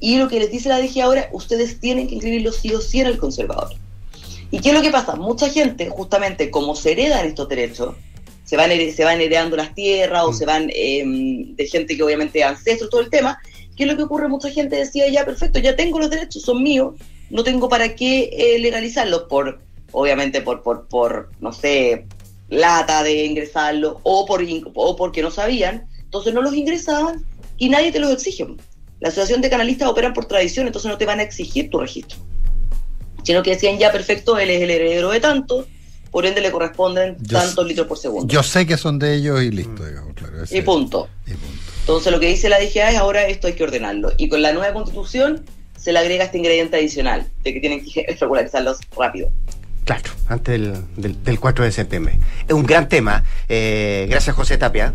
Y 0.00 0.18
lo 0.18 0.28
que 0.28 0.40
les 0.40 0.50
dice 0.50 0.68
la 0.68 0.80
DGA 0.80 1.04
ahora, 1.04 1.28
ustedes 1.32 1.78
tienen 1.80 2.08
que 2.08 2.14
inscribirlo 2.14 2.52
sí 2.52 2.72
o 2.72 2.80
sí 2.80 3.00
en 3.00 3.06
el 3.06 3.18
conservador. 3.18 3.70
¿Y 4.50 4.60
qué 4.60 4.70
es 4.70 4.74
lo 4.74 4.82
que 4.82 4.90
pasa? 4.90 5.14
Mucha 5.14 5.48
gente, 5.50 5.88
justamente 5.90 6.50
como 6.50 6.74
se 6.74 6.92
heredan 6.92 7.26
estos 7.26 7.48
derechos, 7.48 7.94
se 8.44 8.56
van, 8.56 8.70
se 8.70 9.04
van 9.04 9.20
heredando 9.20 9.56
las 9.56 9.74
tierras 9.74 10.24
o 10.24 10.32
se 10.32 10.44
van 10.44 10.70
eh, 10.74 11.04
de 11.06 11.66
gente 11.68 11.96
que 11.96 12.02
obviamente 12.02 12.40
es 12.40 12.46
ancestro, 12.46 12.88
todo 12.88 13.00
el 13.00 13.10
tema. 13.10 13.38
¿Qué 13.76 13.84
es 13.84 13.90
lo 13.90 13.96
que 13.96 14.02
ocurre? 14.02 14.26
Mucha 14.26 14.50
gente 14.50 14.76
decía, 14.76 15.08
ya, 15.08 15.24
perfecto, 15.24 15.60
ya 15.60 15.76
tengo 15.76 16.00
los 16.00 16.10
derechos, 16.10 16.42
son 16.42 16.62
míos, 16.62 16.94
no 17.30 17.44
tengo 17.44 17.68
para 17.68 17.94
qué 17.94 18.30
eh, 18.32 18.58
legalizarlos 18.58 19.22
por, 19.28 19.60
obviamente, 19.92 20.42
por, 20.42 20.62
por, 20.62 20.88
por, 20.88 21.30
no 21.40 21.52
sé, 21.52 22.06
lata 22.48 23.04
de 23.04 23.24
ingresarlos 23.24 23.98
o, 24.02 24.26
por, 24.26 24.44
o 24.74 24.96
porque 24.96 25.22
no 25.22 25.30
sabían, 25.30 25.86
entonces 26.10 26.34
no 26.34 26.42
los 26.42 26.54
ingresaban 26.54 27.24
y 27.56 27.68
nadie 27.68 27.92
te 27.92 28.00
los 28.00 28.10
exige. 28.10 28.44
La 28.98 29.10
asociación 29.10 29.40
de 29.40 29.48
canalistas 29.48 29.88
operan 29.88 30.12
por 30.12 30.24
tradición, 30.24 30.66
entonces 30.66 30.90
no 30.90 30.98
te 30.98 31.06
van 31.06 31.20
a 31.20 31.22
exigir 31.22 31.70
tu 31.70 31.78
registro. 31.78 32.18
Sino 33.22 33.44
que 33.44 33.50
decían, 33.50 33.78
ya, 33.78 33.92
perfecto, 33.92 34.36
él 34.36 34.50
es 34.50 34.60
el 34.60 34.70
heredero 34.70 35.10
de 35.10 35.20
tanto, 35.20 35.68
por 36.10 36.26
ende 36.26 36.40
le 36.40 36.50
corresponden 36.50 37.16
Yo 37.20 37.38
tantos 37.38 37.64
litros 37.64 37.86
por 37.86 37.96
segundo. 37.96 38.26
Yo 38.32 38.42
sé 38.42 38.66
que 38.66 38.76
son 38.76 38.98
de 38.98 39.14
ellos 39.14 39.40
y 39.40 39.52
listo, 39.52 39.86
digamos, 39.86 40.14
claro. 40.14 40.42
ese- 40.42 40.58
y 40.58 40.62
punto. 40.62 41.08
Entonces 41.82 42.10
lo 42.10 42.18
que 42.18 42.26
dice 42.26 42.48
la 42.48 42.58
DGA 42.58 42.90
es 42.90 42.96
ahora 42.96 43.26
esto 43.28 43.46
hay 43.46 43.52
que 43.52 43.62
ordenarlo. 43.62 44.12
Y 44.16 44.28
con 44.28 44.42
la 44.42 44.52
nueva 44.52 44.72
constitución 44.72 45.44
se 45.78 45.92
le 45.92 46.00
agrega 46.00 46.24
este 46.24 46.38
ingrediente 46.38 46.76
adicional, 46.76 47.28
de 47.44 47.54
que 47.54 47.60
tienen 47.60 47.84
que 47.84 48.04
regularizarlos 48.20 48.78
rápido. 48.98 49.30
Claro, 49.84 50.10
antes 50.28 50.60
del, 50.60 50.74
del- 50.96 51.22
del 51.22 51.38
4 51.38 51.64
de 51.64 51.70
septiembre. 51.72 52.18
Es 52.48 52.52
un 52.54 52.64
gran 52.64 52.88
tema. 52.88 53.22
Eh, 53.48 54.06
gracias, 54.10 54.34
José 54.34 54.58
Tapia. 54.58 54.92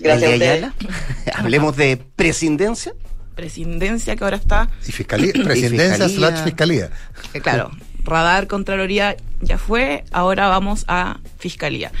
Gracias. 0.00 0.32
Ayala. 0.32 0.74
Hablemos 1.34 1.76
de 1.76 1.96
presidencia. 2.16 2.92
Presidencia 3.34 4.16
que 4.16 4.24
ahora 4.24 4.36
está. 4.36 4.70
Y 4.86 4.92
fiscalía, 4.92 5.32
presidencia 5.44 6.08
fiscalía. 6.08 6.16
slash 6.30 6.44
fiscalía. 6.44 6.90
Eh, 7.34 7.40
claro, 7.40 7.70
radar, 8.04 8.46
Contraloría 8.46 9.16
ya 9.40 9.58
fue, 9.58 10.04
ahora 10.12 10.48
vamos 10.48 10.84
a 10.88 11.18
Fiscalía. 11.38 11.92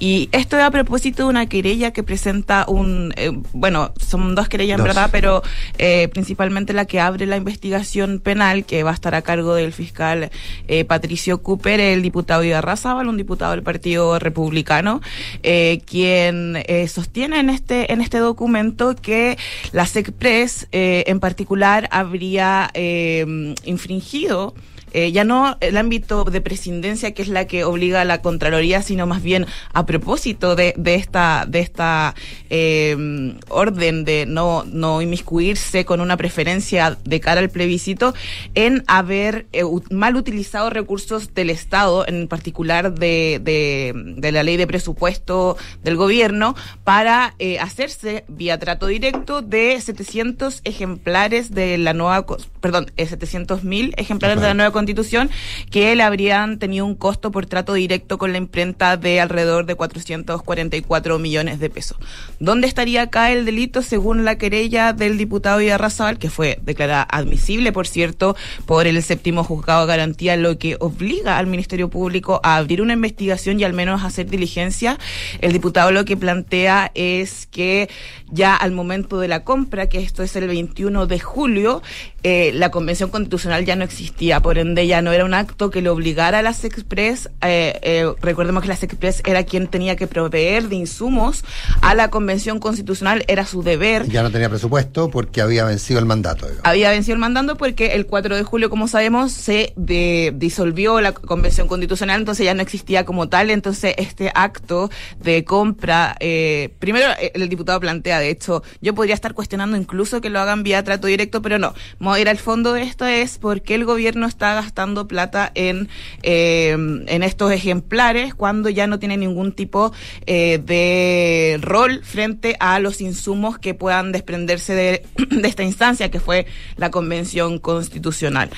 Y 0.00 0.30
esto 0.32 0.56
es 0.56 0.62
a 0.62 0.70
propósito 0.70 1.24
de 1.24 1.28
una 1.28 1.46
querella 1.46 1.92
que 1.92 2.02
presenta 2.02 2.64
un, 2.66 3.12
eh, 3.16 3.30
bueno, 3.52 3.92
son 4.00 4.34
dos 4.34 4.48
querellas 4.48 4.78
en 4.78 4.84
verdad, 4.84 5.10
pero 5.12 5.42
eh, 5.76 6.08
principalmente 6.08 6.72
la 6.72 6.86
que 6.86 7.00
abre 7.00 7.26
la 7.26 7.36
investigación 7.36 8.18
penal, 8.18 8.64
que 8.64 8.82
va 8.82 8.92
a 8.92 8.94
estar 8.94 9.14
a 9.14 9.20
cargo 9.20 9.54
del 9.54 9.74
fiscal 9.74 10.30
eh, 10.68 10.86
Patricio 10.86 11.42
Cooper, 11.42 11.80
el 11.80 12.00
diputado 12.00 12.42
Ibarrazábal, 12.42 13.08
un 13.08 13.18
diputado 13.18 13.50
del 13.50 13.62
Partido 13.62 14.18
Republicano, 14.18 15.02
eh, 15.42 15.82
quien 15.84 16.56
eh, 16.66 16.88
sostiene 16.88 17.38
en 17.38 17.50
este, 17.50 17.92
en 17.92 18.00
este 18.00 18.18
documento 18.18 18.96
que 18.96 19.36
la 19.72 19.84
SECPRES 19.84 20.68
eh, 20.72 21.04
en 21.08 21.20
particular 21.20 21.88
habría 21.92 22.70
eh, 22.72 23.54
infringido 23.64 24.54
eh, 24.92 25.12
ya 25.12 25.24
no 25.24 25.56
el 25.60 25.76
ámbito 25.76 26.24
de 26.24 26.40
presidencia 26.40 27.12
que 27.12 27.22
es 27.22 27.28
la 27.28 27.46
que 27.46 27.64
obliga 27.64 28.00
a 28.00 28.04
la 28.04 28.22
Contraloría, 28.22 28.82
sino 28.82 29.06
más 29.06 29.22
bien 29.22 29.46
a 29.72 29.86
propósito 29.86 30.56
de, 30.56 30.74
de 30.76 30.94
esta, 30.94 31.46
de 31.48 31.60
esta 31.60 32.14
eh, 32.48 33.34
orden 33.48 34.04
de 34.04 34.26
no, 34.26 34.64
no 34.64 35.02
inmiscuirse 35.02 35.84
con 35.84 36.00
una 36.00 36.16
preferencia 36.16 36.98
de 37.04 37.20
cara 37.20 37.40
al 37.40 37.50
plebiscito, 37.50 38.14
en 38.54 38.84
haber 38.86 39.46
eh, 39.52 39.62
mal 39.90 40.16
utilizado 40.16 40.70
recursos 40.70 41.34
del 41.34 41.50
Estado, 41.50 42.06
en 42.06 42.28
particular 42.28 42.92
de, 42.94 43.40
de, 43.42 43.92
de 43.94 44.32
la 44.32 44.42
ley 44.42 44.56
de 44.56 44.66
presupuesto 44.66 45.56
del 45.82 45.96
gobierno, 45.96 46.54
para 46.84 47.34
eh, 47.38 47.58
hacerse 47.58 48.24
vía 48.28 48.58
trato 48.58 48.86
directo 48.86 49.42
de 49.42 49.80
700 49.80 50.60
ejemplares 50.64 51.52
de 51.52 51.78
la 51.78 51.92
nueva, 51.92 52.26
perdón, 52.60 52.90
700 52.96 53.64
mil 53.64 53.94
ejemplares 53.96 54.40
de 54.40 54.48
la 54.48 54.54
nueva 54.54 54.72
constitución 54.80 55.30
que 55.70 55.94
le 55.94 56.02
habrían 56.02 56.58
tenido 56.58 56.86
un 56.86 56.94
costo 56.94 57.30
por 57.30 57.44
trato 57.44 57.74
directo 57.74 58.16
con 58.16 58.32
la 58.32 58.38
imprenta 58.38 58.96
de 58.96 59.20
alrededor 59.20 59.66
de 59.66 59.74
444 59.74 61.18
millones 61.18 61.60
de 61.60 61.68
pesos. 61.68 61.98
¿Dónde 62.38 62.66
estaría 62.66 63.02
acá 63.02 63.30
el 63.30 63.44
delito 63.44 63.82
según 63.82 64.24
la 64.24 64.38
querella 64.38 64.94
del 64.94 65.18
diputado 65.18 65.60
Iarrazabal, 65.60 66.18
que 66.18 66.30
fue 66.30 66.58
declarada 66.62 67.06
admisible, 67.10 67.72
por 67.72 67.86
cierto, 67.86 68.36
por 68.64 68.86
el 68.86 69.02
séptimo 69.02 69.44
juzgado 69.44 69.82
de 69.82 69.88
garantía, 69.88 70.36
lo 70.36 70.56
que 70.56 70.76
obliga 70.80 71.36
al 71.36 71.46
Ministerio 71.46 71.90
Público 71.90 72.40
a 72.42 72.56
abrir 72.56 72.80
una 72.80 72.94
investigación 72.94 73.60
y 73.60 73.64
al 73.64 73.74
menos 73.74 74.02
hacer 74.02 74.30
diligencia? 74.30 74.98
El 75.40 75.52
diputado 75.52 75.92
lo 75.92 76.06
que 76.06 76.16
plantea 76.16 76.90
es 76.94 77.46
que 77.46 77.90
ya 78.30 78.56
al 78.56 78.72
momento 78.72 79.18
de 79.18 79.28
la 79.28 79.44
compra, 79.44 79.88
que 79.88 79.98
esto 79.98 80.22
es 80.22 80.34
el 80.36 80.46
21 80.46 81.06
de 81.06 81.20
julio, 81.20 81.82
eh, 82.22 82.52
la 82.54 82.70
Convención 82.70 83.10
Constitucional 83.10 83.64
ya 83.64 83.76
no 83.76 83.84
existía, 83.84 84.40
por 84.40 84.58
ende 84.58 84.69
ya 84.76 85.02
no 85.02 85.12
era 85.12 85.24
un 85.24 85.34
acto 85.34 85.70
que 85.70 85.82
le 85.82 85.88
obligara 85.88 86.38
a 86.38 86.42
las 86.42 86.64
Express, 86.64 87.28
eh, 87.42 87.78
eh, 87.82 88.06
recordemos 88.20 88.62
que 88.62 88.68
las 88.68 88.82
Express 88.82 89.22
era 89.26 89.44
quien 89.44 89.66
tenía 89.68 89.96
que 89.96 90.06
proveer 90.06 90.68
de 90.68 90.76
insumos 90.76 91.44
a 91.82 91.94
la 91.94 92.08
Convención 92.10 92.58
Constitucional, 92.60 93.24
era 93.28 93.46
su 93.46 93.62
deber. 93.62 94.08
Ya 94.08 94.22
no 94.22 94.30
tenía 94.30 94.48
presupuesto 94.48 95.10
porque 95.10 95.40
había 95.40 95.64
vencido 95.64 95.98
el 96.00 96.06
mandato. 96.06 96.46
digamos. 96.46 96.66
Había 96.66 96.90
vencido 96.90 97.14
el 97.14 97.20
mandando 97.20 97.56
porque 97.56 97.88
el 97.94 98.06
4 98.06 98.36
de 98.36 98.42
julio, 98.42 98.70
como 98.70 98.88
sabemos, 98.88 99.32
se 99.32 99.72
de- 99.76 100.32
disolvió 100.34 101.00
la 101.00 101.12
Convención 101.12 101.68
Constitucional, 101.68 102.20
entonces 102.20 102.44
ya 102.46 102.54
no 102.54 102.62
existía 102.62 103.04
como 103.04 103.28
tal. 103.28 103.50
Entonces, 103.50 103.94
este 103.98 104.30
acto 104.34 104.90
de 105.20 105.44
compra, 105.44 106.16
eh, 106.20 106.70
primero 106.78 107.06
eh, 107.20 107.32
el 107.34 107.48
diputado 107.48 107.80
plantea, 107.80 108.18
de 108.20 108.30
hecho, 108.30 108.62
yo 108.80 108.94
podría 108.94 109.14
estar 109.14 109.34
cuestionando 109.34 109.76
incluso 109.76 110.20
que 110.20 110.30
lo 110.30 110.40
hagan 110.40 110.62
vía 110.62 110.82
trato 110.84 111.06
directo, 111.06 111.42
pero 111.42 111.58
no. 111.58 111.74
Vamos 111.98 112.16
a 112.16 112.20
ir 112.20 112.28
al 112.28 112.38
fondo 112.38 112.72
de 112.72 112.82
esto 112.82 113.06
es 113.06 113.38
por 113.38 113.62
qué 113.62 113.74
el 113.74 113.84
gobierno 113.84 114.26
está 114.26 114.59
gastando 114.60 115.08
plata 115.08 115.50
en, 115.54 115.88
eh, 116.22 116.70
en 116.70 117.22
estos 117.22 117.52
ejemplares 117.52 118.34
cuando 118.34 118.68
ya 118.68 118.86
no 118.86 118.98
tiene 118.98 119.16
ningún 119.16 119.52
tipo 119.52 119.92
eh, 120.26 120.60
de 120.64 121.58
rol 121.60 122.02
frente 122.04 122.56
a 122.60 122.78
los 122.78 123.00
insumos 123.00 123.58
que 123.58 123.74
puedan 123.74 124.12
desprenderse 124.12 124.74
de, 124.74 125.02
de 125.30 125.48
esta 125.48 125.62
instancia 125.62 126.10
que 126.10 126.20
fue 126.20 126.46
la 126.76 126.90
Convención 126.90 127.58
Constitucional. 127.58 128.50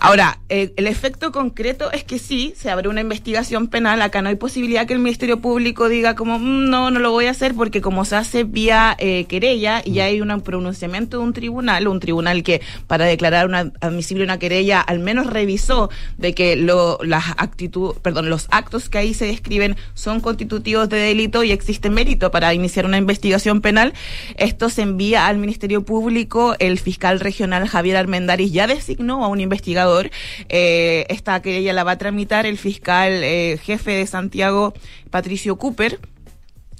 Ahora, 0.00 0.38
eh, 0.48 0.72
el 0.76 0.86
efecto 0.86 1.32
concreto 1.32 1.90
es 1.92 2.04
que 2.04 2.18
sí, 2.18 2.54
se 2.56 2.70
abre 2.70 2.88
una 2.88 3.00
investigación 3.00 3.68
penal, 3.68 4.00
acá 4.02 4.22
no 4.22 4.28
hay 4.28 4.36
posibilidad 4.36 4.86
que 4.86 4.94
el 4.94 5.00
Ministerio 5.00 5.40
Público 5.40 5.88
diga 5.88 6.14
como, 6.14 6.38
"Mm, 6.38 6.70
no, 6.70 6.90
no 6.90 7.00
lo 7.00 7.10
voy 7.10 7.26
a 7.26 7.30
hacer 7.30 7.54
porque 7.54 7.80
como 7.80 8.04
se 8.04 8.16
hace 8.16 8.44
vía 8.44 8.96
eh, 8.98 9.24
querella 9.24 9.82
y 9.84 10.00
hay 10.00 10.20
un 10.20 10.28
pronunciamiento 10.40 11.18
de 11.18 11.24
un 11.24 11.32
tribunal, 11.32 11.88
un 11.88 12.00
tribunal 12.00 12.42
que 12.42 12.60
para 12.86 13.04
declarar 13.04 13.46
una 13.46 13.72
admisible 13.80 14.24
una 14.24 14.38
querella 14.38 14.80
al 14.80 14.98
menos 14.98 15.26
revisó 15.38 15.88
de 16.16 16.34
que 16.34 16.56
las 16.56 17.24
actitud, 17.36 17.94
perdón, 18.02 18.28
los 18.28 18.48
actos 18.50 18.88
que 18.88 18.98
ahí 18.98 19.14
se 19.14 19.26
describen 19.26 19.76
son 19.94 20.20
constitutivos 20.20 20.88
de 20.88 20.96
delito 20.96 21.44
y 21.44 21.52
existe 21.52 21.90
mérito 21.90 22.30
para 22.30 22.52
iniciar 22.54 22.86
una 22.86 22.98
investigación 22.98 23.60
penal. 23.60 23.92
Esto 24.36 24.68
se 24.68 24.82
envía 24.82 25.26
al 25.28 25.38
Ministerio 25.38 25.82
Público, 25.82 26.56
el 26.58 26.78
fiscal 26.78 27.20
regional 27.20 27.68
Javier 27.68 27.96
Armendáriz 27.96 28.52
ya 28.52 28.66
designó 28.66 29.24
a 29.24 29.28
un 29.28 29.40
investigador. 29.40 30.10
Eh, 30.48 31.06
esta 31.08 31.40
querella 31.40 31.72
la 31.72 31.84
va 31.84 31.92
a 31.92 31.98
tramitar 31.98 32.44
el 32.44 32.58
fiscal 32.58 33.12
eh, 33.12 33.58
jefe 33.62 33.92
de 33.92 34.06
Santiago, 34.06 34.74
Patricio 35.10 35.56
Cooper. 35.56 36.00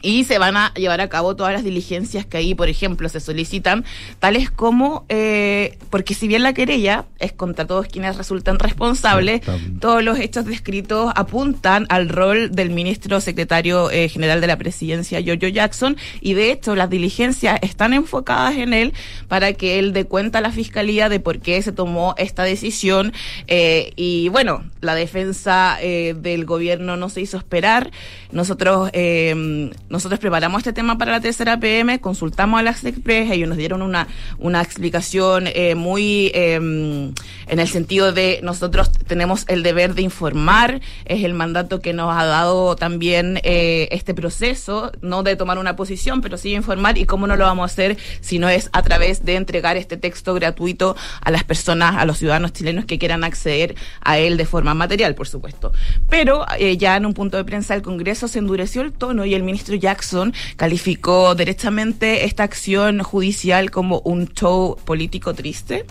Y 0.01 0.25
se 0.25 0.39
van 0.39 0.57
a 0.57 0.73
llevar 0.75 1.01
a 1.01 1.09
cabo 1.09 1.35
todas 1.35 1.53
las 1.53 1.65
diligencias 1.65 2.25
que 2.25 2.37
ahí, 2.37 2.55
por 2.55 2.69
ejemplo, 2.69 3.09
se 3.09 3.19
solicitan, 3.19 3.85
tales 4.21 4.51
como, 4.51 5.05
eh, 5.09 5.77
porque 5.91 6.15
si 6.15 6.29
bien 6.29 6.45
la 6.45 6.53
querella 6.53 7.07
es 7.19 7.33
contra 7.33 7.67
todos 7.67 7.89
quienes 7.89 8.17
resultan 8.17 8.61
responsables, 8.61 9.41
todos 9.81 10.05
los 10.05 10.19
hechos 10.21 10.45
descritos 10.45 11.13
apuntan 11.17 11.87
al 11.89 12.09
rol 12.09 12.51
del 12.53 12.71
ministro 12.71 13.21
secretario 13.21 13.91
eh, 13.91 14.09
general 14.09 14.41
de 14.41 14.47
la 14.47 14.57
presidencia, 14.57 15.21
Giorgio 15.21 15.49
Jackson, 15.49 15.97
y 16.21 16.35
de 16.35 16.53
hecho 16.53 16.77
las 16.77 16.91
diligencias 16.91 17.59
están 17.63 17.93
enfocadas 17.93 18.57
en 18.57 18.75
él 18.75 18.93
para 19.27 19.53
que 19.53 19.81
él 19.81 19.93
dé 19.93 20.05
cuenta 20.05 20.39
a 20.39 20.43
la 20.43 20.53
fiscalía 20.53 21.09
de 21.09 21.19
por 21.19 21.41
qué 21.41 21.61
se 21.61 21.73
tomó 21.73 22.15
esta 22.19 22.45
decisión. 22.45 23.13
eh, 23.49 23.93
y 23.97 24.29
bueno, 24.29 24.63
la 24.81 24.95
defensa 24.95 25.79
eh, 25.81 26.15
del 26.17 26.45
gobierno 26.45 26.97
no 26.97 27.09
se 27.09 27.21
hizo 27.21 27.37
esperar. 27.37 27.91
Nosotros, 28.31 28.91
eh, 28.93 29.71
nosotros 29.89 30.21
preparamos 30.21 30.59
este 30.59 30.73
tema 30.73 30.99
para 30.99 31.13
la 31.13 31.21
tercera 31.21 31.59
PM, 31.59 32.01
consultamos 32.01 32.61
a 32.61 32.63
las 32.63 32.85
Express, 32.85 33.31
ellos 33.31 33.49
nos 33.49 33.59
dieron 33.59 33.83
una, 33.83 34.09
una 34.39 34.63
explicación 34.63 35.47
eh, 35.47 35.75
muy 35.75 36.31
eh, 36.35 37.13
en 37.49 37.61
el 37.61 37.69
sentido 37.69 38.13
de 38.13 38.41
nosotros 38.43 38.93
tenemos 38.93 39.45
el 39.49 39.63
deber 39.63 39.95
de 39.95 40.03
informar, 40.03 40.81
es 41.05 41.25
el 41.25 41.35
mandato 41.35 41.81
que 41.81 41.93
nos 41.93 42.15
ha 42.15 42.25
dado 42.25 42.77
también 42.77 43.41
eh, 43.43 43.89
este 43.91 44.15
proceso, 44.15 44.93
no 45.01 45.23
de 45.23 45.37
tomar 45.37 45.59
una 45.59 45.75
posición, 45.75 46.21
pero 46.21 46.37
sí 46.37 46.53
informar 46.53 46.99
y 46.99 47.07
cómo 47.07 47.27
no 47.27 47.37
lo 47.37 47.45
vamos 47.45 47.63
a 47.63 47.73
hacer 47.73 47.97
si 48.21 48.39
no 48.39 48.49
es 48.49 48.69
a 48.73 48.83
través 48.83 49.25
de 49.25 49.37
entregar 49.37 49.77
este 49.77 49.97
texto 49.97 50.35
gratuito 50.35 50.97
a 51.23 51.31
las 51.31 51.45
personas, 51.45 51.97
a 51.97 52.05
los 52.05 52.19
ciudadanos 52.19 52.53
chilenos 52.53 52.85
que 52.85 52.99
quieran 52.99 53.25
acceder 53.25 53.75
a 54.03 54.19
él 54.19 54.37
de 54.37 54.45
forma 54.45 54.75
material, 54.75 55.15
por 55.15 55.29
supuesto. 55.29 55.73
Pero 56.09 56.45
eh, 56.59 56.77
ya 56.77 56.97
en 56.97 57.07
un 57.07 57.15
punto 57.15 57.37
de 57.37 57.45
prensa 57.45 57.75
del 57.75 57.83
Congreso 57.83 58.29
se 58.29 58.39
endureció 58.39 58.83
el 58.83 58.93
tono 58.93 59.25
y 59.25 59.35
el 59.35 59.43
ministro 59.43 59.78
Jackson 59.79 60.35
calificó 60.57 61.35
derechamente 61.35 62.25
esta 62.25 62.43
acción 62.43 63.03
judicial 63.03 63.71
como 63.71 64.01
un 64.01 64.29
show 64.29 64.77
político 64.85 65.35
triste. 65.35 65.85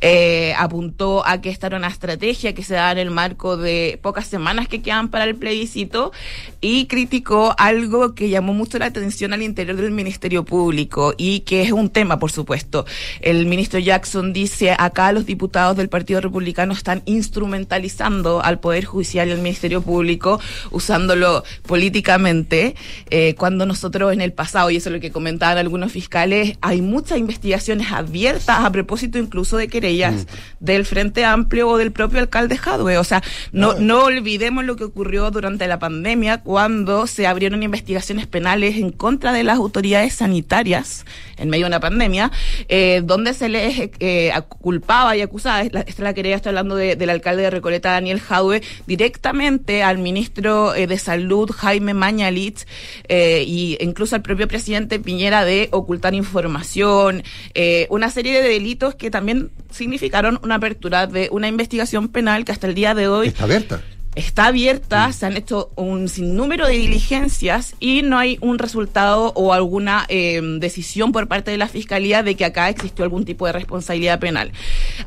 Eh, 0.00 0.54
apuntó 0.58 1.26
a 1.26 1.40
que 1.40 1.50
esta 1.50 1.68
era 1.68 1.76
una 1.76 1.88
estrategia 1.88 2.54
que 2.54 2.62
se 2.62 2.74
da 2.74 2.92
en 2.92 2.98
el 2.98 3.10
marco 3.10 3.56
de 3.56 3.98
pocas 4.02 4.26
semanas 4.26 4.68
que 4.68 4.82
quedan 4.82 5.08
para 5.08 5.24
el 5.24 5.36
plebiscito 5.36 6.12
y 6.60 6.86
criticó 6.86 7.54
algo 7.58 8.14
que 8.14 8.28
llamó 8.28 8.54
mucho 8.54 8.78
la 8.78 8.86
atención 8.86 9.32
al 9.32 9.42
interior 9.42 9.76
del 9.76 9.90
Ministerio 9.90 10.44
Público 10.44 11.14
y 11.16 11.40
que 11.40 11.62
es 11.62 11.72
un 11.72 11.90
tema, 11.90 12.18
por 12.18 12.30
supuesto. 12.30 12.84
El 13.20 13.46
ministro 13.46 13.78
Jackson 13.78 14.32
dice, 14.32 14.74
acá 14.78 15.12
los 15.12 15.26
diputados 15.26 15.76
del 15.76 15.88
Partido 15.88 16.20
Republicano 16.20 16.72
están 16.72 17.02
instrumentalizando 17.04 18.42
al 18.42 18.60
Poder 18.60 18.84
Judicial 18.84 19.28
y 19.28 19.32
al 19.32 19.38
Ministerio 19.38 19.82
Público, 19.82 20.40
usándolo 20.70 21.44
políticamente. 21.66 22.74
Eh, 23.10 23.21
eh, 23.28 23.34
cuando 23.34 23.66
nosotros 23.66 24.12
en 24.12 24.20
el 24.20 24.32
pasado, 24.32 24.70
y 24.70 24.76
eso 24.76 24.88
es 24.88 24.94
lo 24.94 25.00
que 25.00 25.10
comentaban 25.12 25.58
algunos 25.58 25.92
fiscales, 25.92 26.56
hay 26.60 26.80
muchas 26.82 27.18
investigaciones 27.18 27.92
abiertas 27.92 28.64
a 28.64 28.70
propósito 28.72 29.18
incluso 29.18 29.56
de 29.56 29.68
querellas 29.68 30.14
Mm. 30.14 30.64
del 30.64 30.84
Frente 30.84 31.24
Amplio 31.24 31.68
o 31.68 31.76
del 31.78 31.92
propio 31.92 32.18
alcalde 32.20 32.56
Jadwe. 32.56 32.98
O 32.98 33.04
sea, 33.04 33.22
no, 33.52 33.74
no 33.74 34.04
olvidemos 34.04 34.64
lo 34.64 34.76
que 34.76 34.84
ocurrió 34.84 35.30
durante 35.30 35.66
la 35.68 35.78
pandemia 35.78 36.40
cuando 36.42 37.06
se 37.06 37.26
abrieron 37.26 37.62
investigaciones 37.62 38.26
penales 38.26 38.76
en 38.76 38.90
contra 38.90 39.32
de 39.32 39.42
las 39.44 39.56
autoridades 39.58 40.14
sanitarias 40.14 41.04
en 41.38 41.48
medio 41.50 41.64
de 41.66 41.68
una 41.70 41.80
pandemia, 41.80 42.30
eh, 42.68 43.02
donde 43.04 43.34
se 43.34 43.48
les 43.48 43.90
eh, 44.00 44.30
ac- 44.32 44.46
culpaba 44.60 45.16
y 45.16 45.20
acusaba, 45.22 45.62
esta 45.62 45.80
es 45.80 45.98
la 45.98 46.14
querella, 46.14 46.36
estoy 46.36 46.50
hablando 46.50 46.76
de- 46.76 46.94
del 46.96 47.10
alcalde 47.10 47.42
de 47.42 47.50
Recoleta, 47.50 47.90
Daniel 47.92 48.20
Jadwe, 48.20 48.62
directamente 48.86 49.82
al 49.82 49.98
ministro 49.98 50.74
eh, 50.74 50.86
de 50.86 50.98
Salud, 50.98 51.50
Jaime 51.50 51.92
Mañalich, 51.94 52.66
eh, 53.14 53.44
y 53.46 53.76
incluso 53.80 54.16
al 54.16 54.22
propio 54.22 54.48
presidente 54.48 54.98
Piñera 54.98 55.44
de 55.44 55.68
ocultar 55.72 56.14
información, 56.14 57.22
eh, 57.52 57.86
una 57.90 58.08
serie 58.08 58.40
de 58.40 58.48
delitos 58.48 58.94
que 58.94 59.10
también 59.10 59.50
significaron 59.70 60.40
una 60.42 60.54
apertura 60.54 61.06
de 61.06 61.28
una 61.30 61.46
investigación 61.46 62.08
penal 62.08 62.46
que 62.46 62.52
hasta 62.52 62.66
el 62.66 62.74
día 62.74 62.94
de 62.94 63.08
hoy 63.08 63.28
Está 63.28 63.44
abierta. 63.44 63.82
está 64.14 64.46
abierta, 64.46 65.12
se 65.12 65.26
han 65.26 65.36
hecho 65.36 65.72
un 65.76 66.08
sinnúmero 66.08 66.66
de 66.66 66.72
diligencias 66.78 67.74
y 67.80 68.00
no 68.00 68.18
hay 68.18 68.38
un 68.40 68.58
resultado 68.58 69.32
o 69.34 69.52
alguna 69.52 70.06
eh, 70.08 70.40
decisión 70.58 71.12
por 71.12 71.28
parte 71.28 71.50
de 71.50 71.58
la 71.58 71.68
Fiscalía 71.68 72.22
de 72.22 72.34
que 72.34 72.46
acá 72.46 72.70
existió 72.70 73.04
algún 73.04 73.26
tipo 73.26 73.44
de 73.44 73.52
responsabilidad 73.52 74.20
penal. 74.20 74.52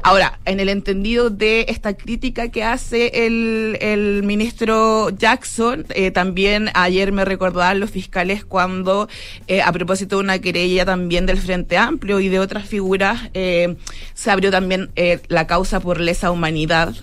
Ahora, 0.03 0.39
en 0.45 0.59
el 0.59 0.69
entendido 0.69 1.29
de 1.29 1.65
esta 1.69 1.95
crítica 1.95 2.49
que 2.49 2.63
hace 2.63 3.25
el, 3.25 3.77
el 3.81 4.23
ministro 4.23 5.09
Jackson, 5.09 5.85
eh, 5.89 6.11
también 6.11 6.69
ayer 6.73 7.11
me 7.11 7.25
recordaban 7.25 7.79
los 7.79 7.89
fiscales 7.91 8.45
cuando, 8.45 9.07
eh, 9.47 9.61
a 9.61 9.71
propósito 9.71 10.17
de 10.17 10.23
una 10.23 10.39
querella 10.39 10.85
también 10.85 11.25
del 11.25 11.37
Frente 11.37 11.77
Amplio 11.77 12.19
y 12.19 12.29
de 12.29 12.39
otras 12.39 12.67
figuras, 12.67 13.29
eh, 13.33 13.75
se 14.13 14.31
abrió 14.31 14.51
también 14.51 14.89
la 15.27 15.47
causa 15.47 15.79
por 15.79 15.99
lesa 15.99 16.31
humanidad, 16.31 16.93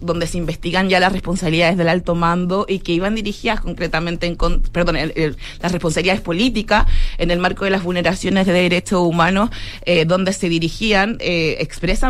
donde 0.00 0.26
se 0.26 0.38
investigan 0.38 0.88
ya 0.88 1.00
las 1.00 1.12
responsabilidades 1.12 1.76
del 1.76 1.88
alto 1.88 2.14
mando 2.14 2.66
y 2.68 2.80
que 2.80 2.92
iban 2.92 3.14
dirigidas 3.14 3.60
concretamente 3.60 4.26
en, 4.26 4.36
con- 4.36 4.62
perdón, 4.62 4.96
las 4.96 5.72
responsabilidades 5.72 6.20
políticas 6.22 6.86
en 7.18 7.30
el 7.30 7.38
marco 7.38 7.64
de 7.64 7.70
las 7.70 7.82
vulneraciones 7.82 8.46
de 8.46 8.52
derechos 8.52 9.00
humanos, 9.00 9.50
donde 10.06 10.32
se 10.32 10.48
dirigían 10.48 11.16
eh, 11.20 11.56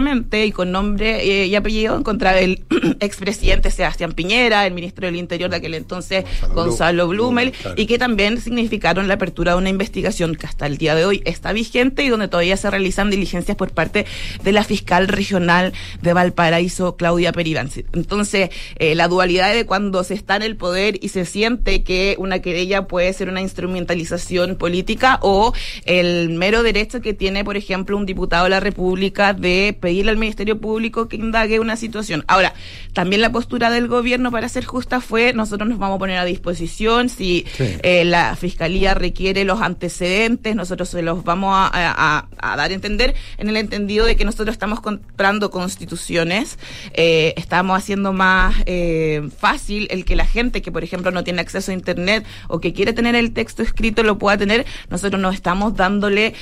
y 0.06 0.52
con 0.52 0.70
nombre 0.70 1.22
eh, 1.24 1.46
y 1.46 1.54
apellido 1.56 2.00
contra 2.04 2.32
del 2.32 2.64
expresidente 3.00 3.72
Sebastián 3.72 4.12
Piñera, 4.12 4.64
el 4.64 4.72
ministro 4.72 5.06
del 5.06 5.16
Interior 5.16 5.50
de 5.50 5.56
aquel 5.56 5.74
entonces, 5.74 6.24
Gonzalo, 6.54 7.08
Blumel, 7.08 7.52
y 7.76 7.86
que 7.86 7.98
también 7.98 8.40
significaron 8.40 9.08
la 9.08 9.14
apertura 9.14 9.52
de 9.52 9.58
una 9.58 9.68
investigación 9.68 10.36
que 10.36 10.46
hasta 10.46 10.66
el 10.66 10.78
día 10.78 10.94
de 10.94 11.06
hoy 11.06 11.22
está 11.24 11.52
vigente 11.52 12.04
y 12.04 12.08
donde 12.08 12.28
todavía 12.28 12.56
se 12.56 12.70
realizan 12.70 13.10
diligencias 13.10 13.56
por 13.56 13.72
parte 13.72 14.06
de 14.44 14.52
la 14.52 14.62
fiscal 14.62 15.08
regional 15.08 15.72
de 16.02 16.12
Valparaíso, 16.12 16.96
Claudia 16.96 17.32
Peribán. 17.32 17.70
Entonces, 17.92 18.50
eh, 18.76 18.94
la 18.94 19.08
dualidad 19.08 19.52
de 19.52 19.66
cuando 19.66 20.04
se 20.04 20.14
está 20.14 20.36
en 20.36 20.42
el 20.42 20.56
poder 20.56 20.98
y 21.02 21.08
se 21.08 21.24
siente 21.24 21.82
que 21.82 22.14
una 22.18 22.38
querella 22.38 22.86
puede 22.86 23.12
ser 23.12 23.28
una 23.28 23.40
instrumentalización 23.40 24.56
política 24.56 25.18
o 25.22 25.52
el 25.84 26.30
mero 26.30 26.62
derecho 26.62 27.00
que 27.00 27.12
tiene, 27.12 27.44
por 27.44 27.56
ejemplo, 27.56 27.96
un 27.96 28.06
diputado 28.06 28.44
de 28.44 28.50
la 28.50 28.60
República 28.60 29.32
de 29.32 29.76
pedirle 29.96 30.10
al 30.12 30.18
Ministerio 30.18 30.60
Público 30.60 31.08
que 31.08 31.16
indague 31.16 31.58
una 31.58 31.74
situación. 31.74 32.22
Ahora, 32.28 32.52
también 32.92 33.22
la 33.22 33.32
postura 33.32 33.70
del 33.70 33.88
gobierno, 33.88 34.30
para 34.30 34.46
ser 34.50 34.66
justa, 34.66 35.00
fue 35.00 35.32
nosotros 35.32 35.66
nos 35.70 35.78
vamos 35.78 35.96
a 35.96 35.98
poner 36.00 36.18
a 36.18 36.26
disposición 36.26 37.08
si 37.08 37.46
Sí. 37.56 37.64
eh, 37.82 38.04
la 38.04 38.36
Fiscalía 38.36 38.92
requiere 38.92 39.44
los 39.44 39.62
antecedentes, 39.62 40.54
nosotros 40.54 40.90
se 40.90 41.00
los 41.00 41.24
vamos 41.24 41.54
a, 41.54 41.70
a- 41.72 42.28
a 42.38 42.56
dar 42.56 42.70
a 42.70 42.74
entender 42.74 43.14
en 43.38 43.48
el 43.48 43.56
entendido 43.56 44.04
de 44.04 44.16
que 44.16 44.26
nosotros 44.26 44.52
estamos 44.52 44.80
comprando 44.80 45.50
constituciones, 45.50 46.58
eh, 46.92 47.32
estamos 47.38 47.78
haciendo 47.78 48.12
más 48.12 48.54
eh, 48.66 49.26
fácil 49.38 49.88
el 49.90 50.04
que 50.04 50.14
la 50.14 50.26
gente 50.26 50.60
que, 50.60 50.70
por 50.70 50.84
ejemplo, 50.84 51.10
no 51.10 51.24
tiene 51.24 51.40
acceso 51.40 51.70
a 51.70 51.74
Internet 51.74 52.26
o 52.48 52.60
que 52.60 52.74
quiere 52.74 52.92
tener 52.92 53.14
el 53.14 53.32
texto 53.32 53.62
escrito 53.62 54.02
lo 54.02 54.18
pueda 54.18 54.36
tener, 54.36 54.66
nosotros 54.90 55.22
no 55.22 55.30
estamos 55.30 55.74
dándole 55.74 56.34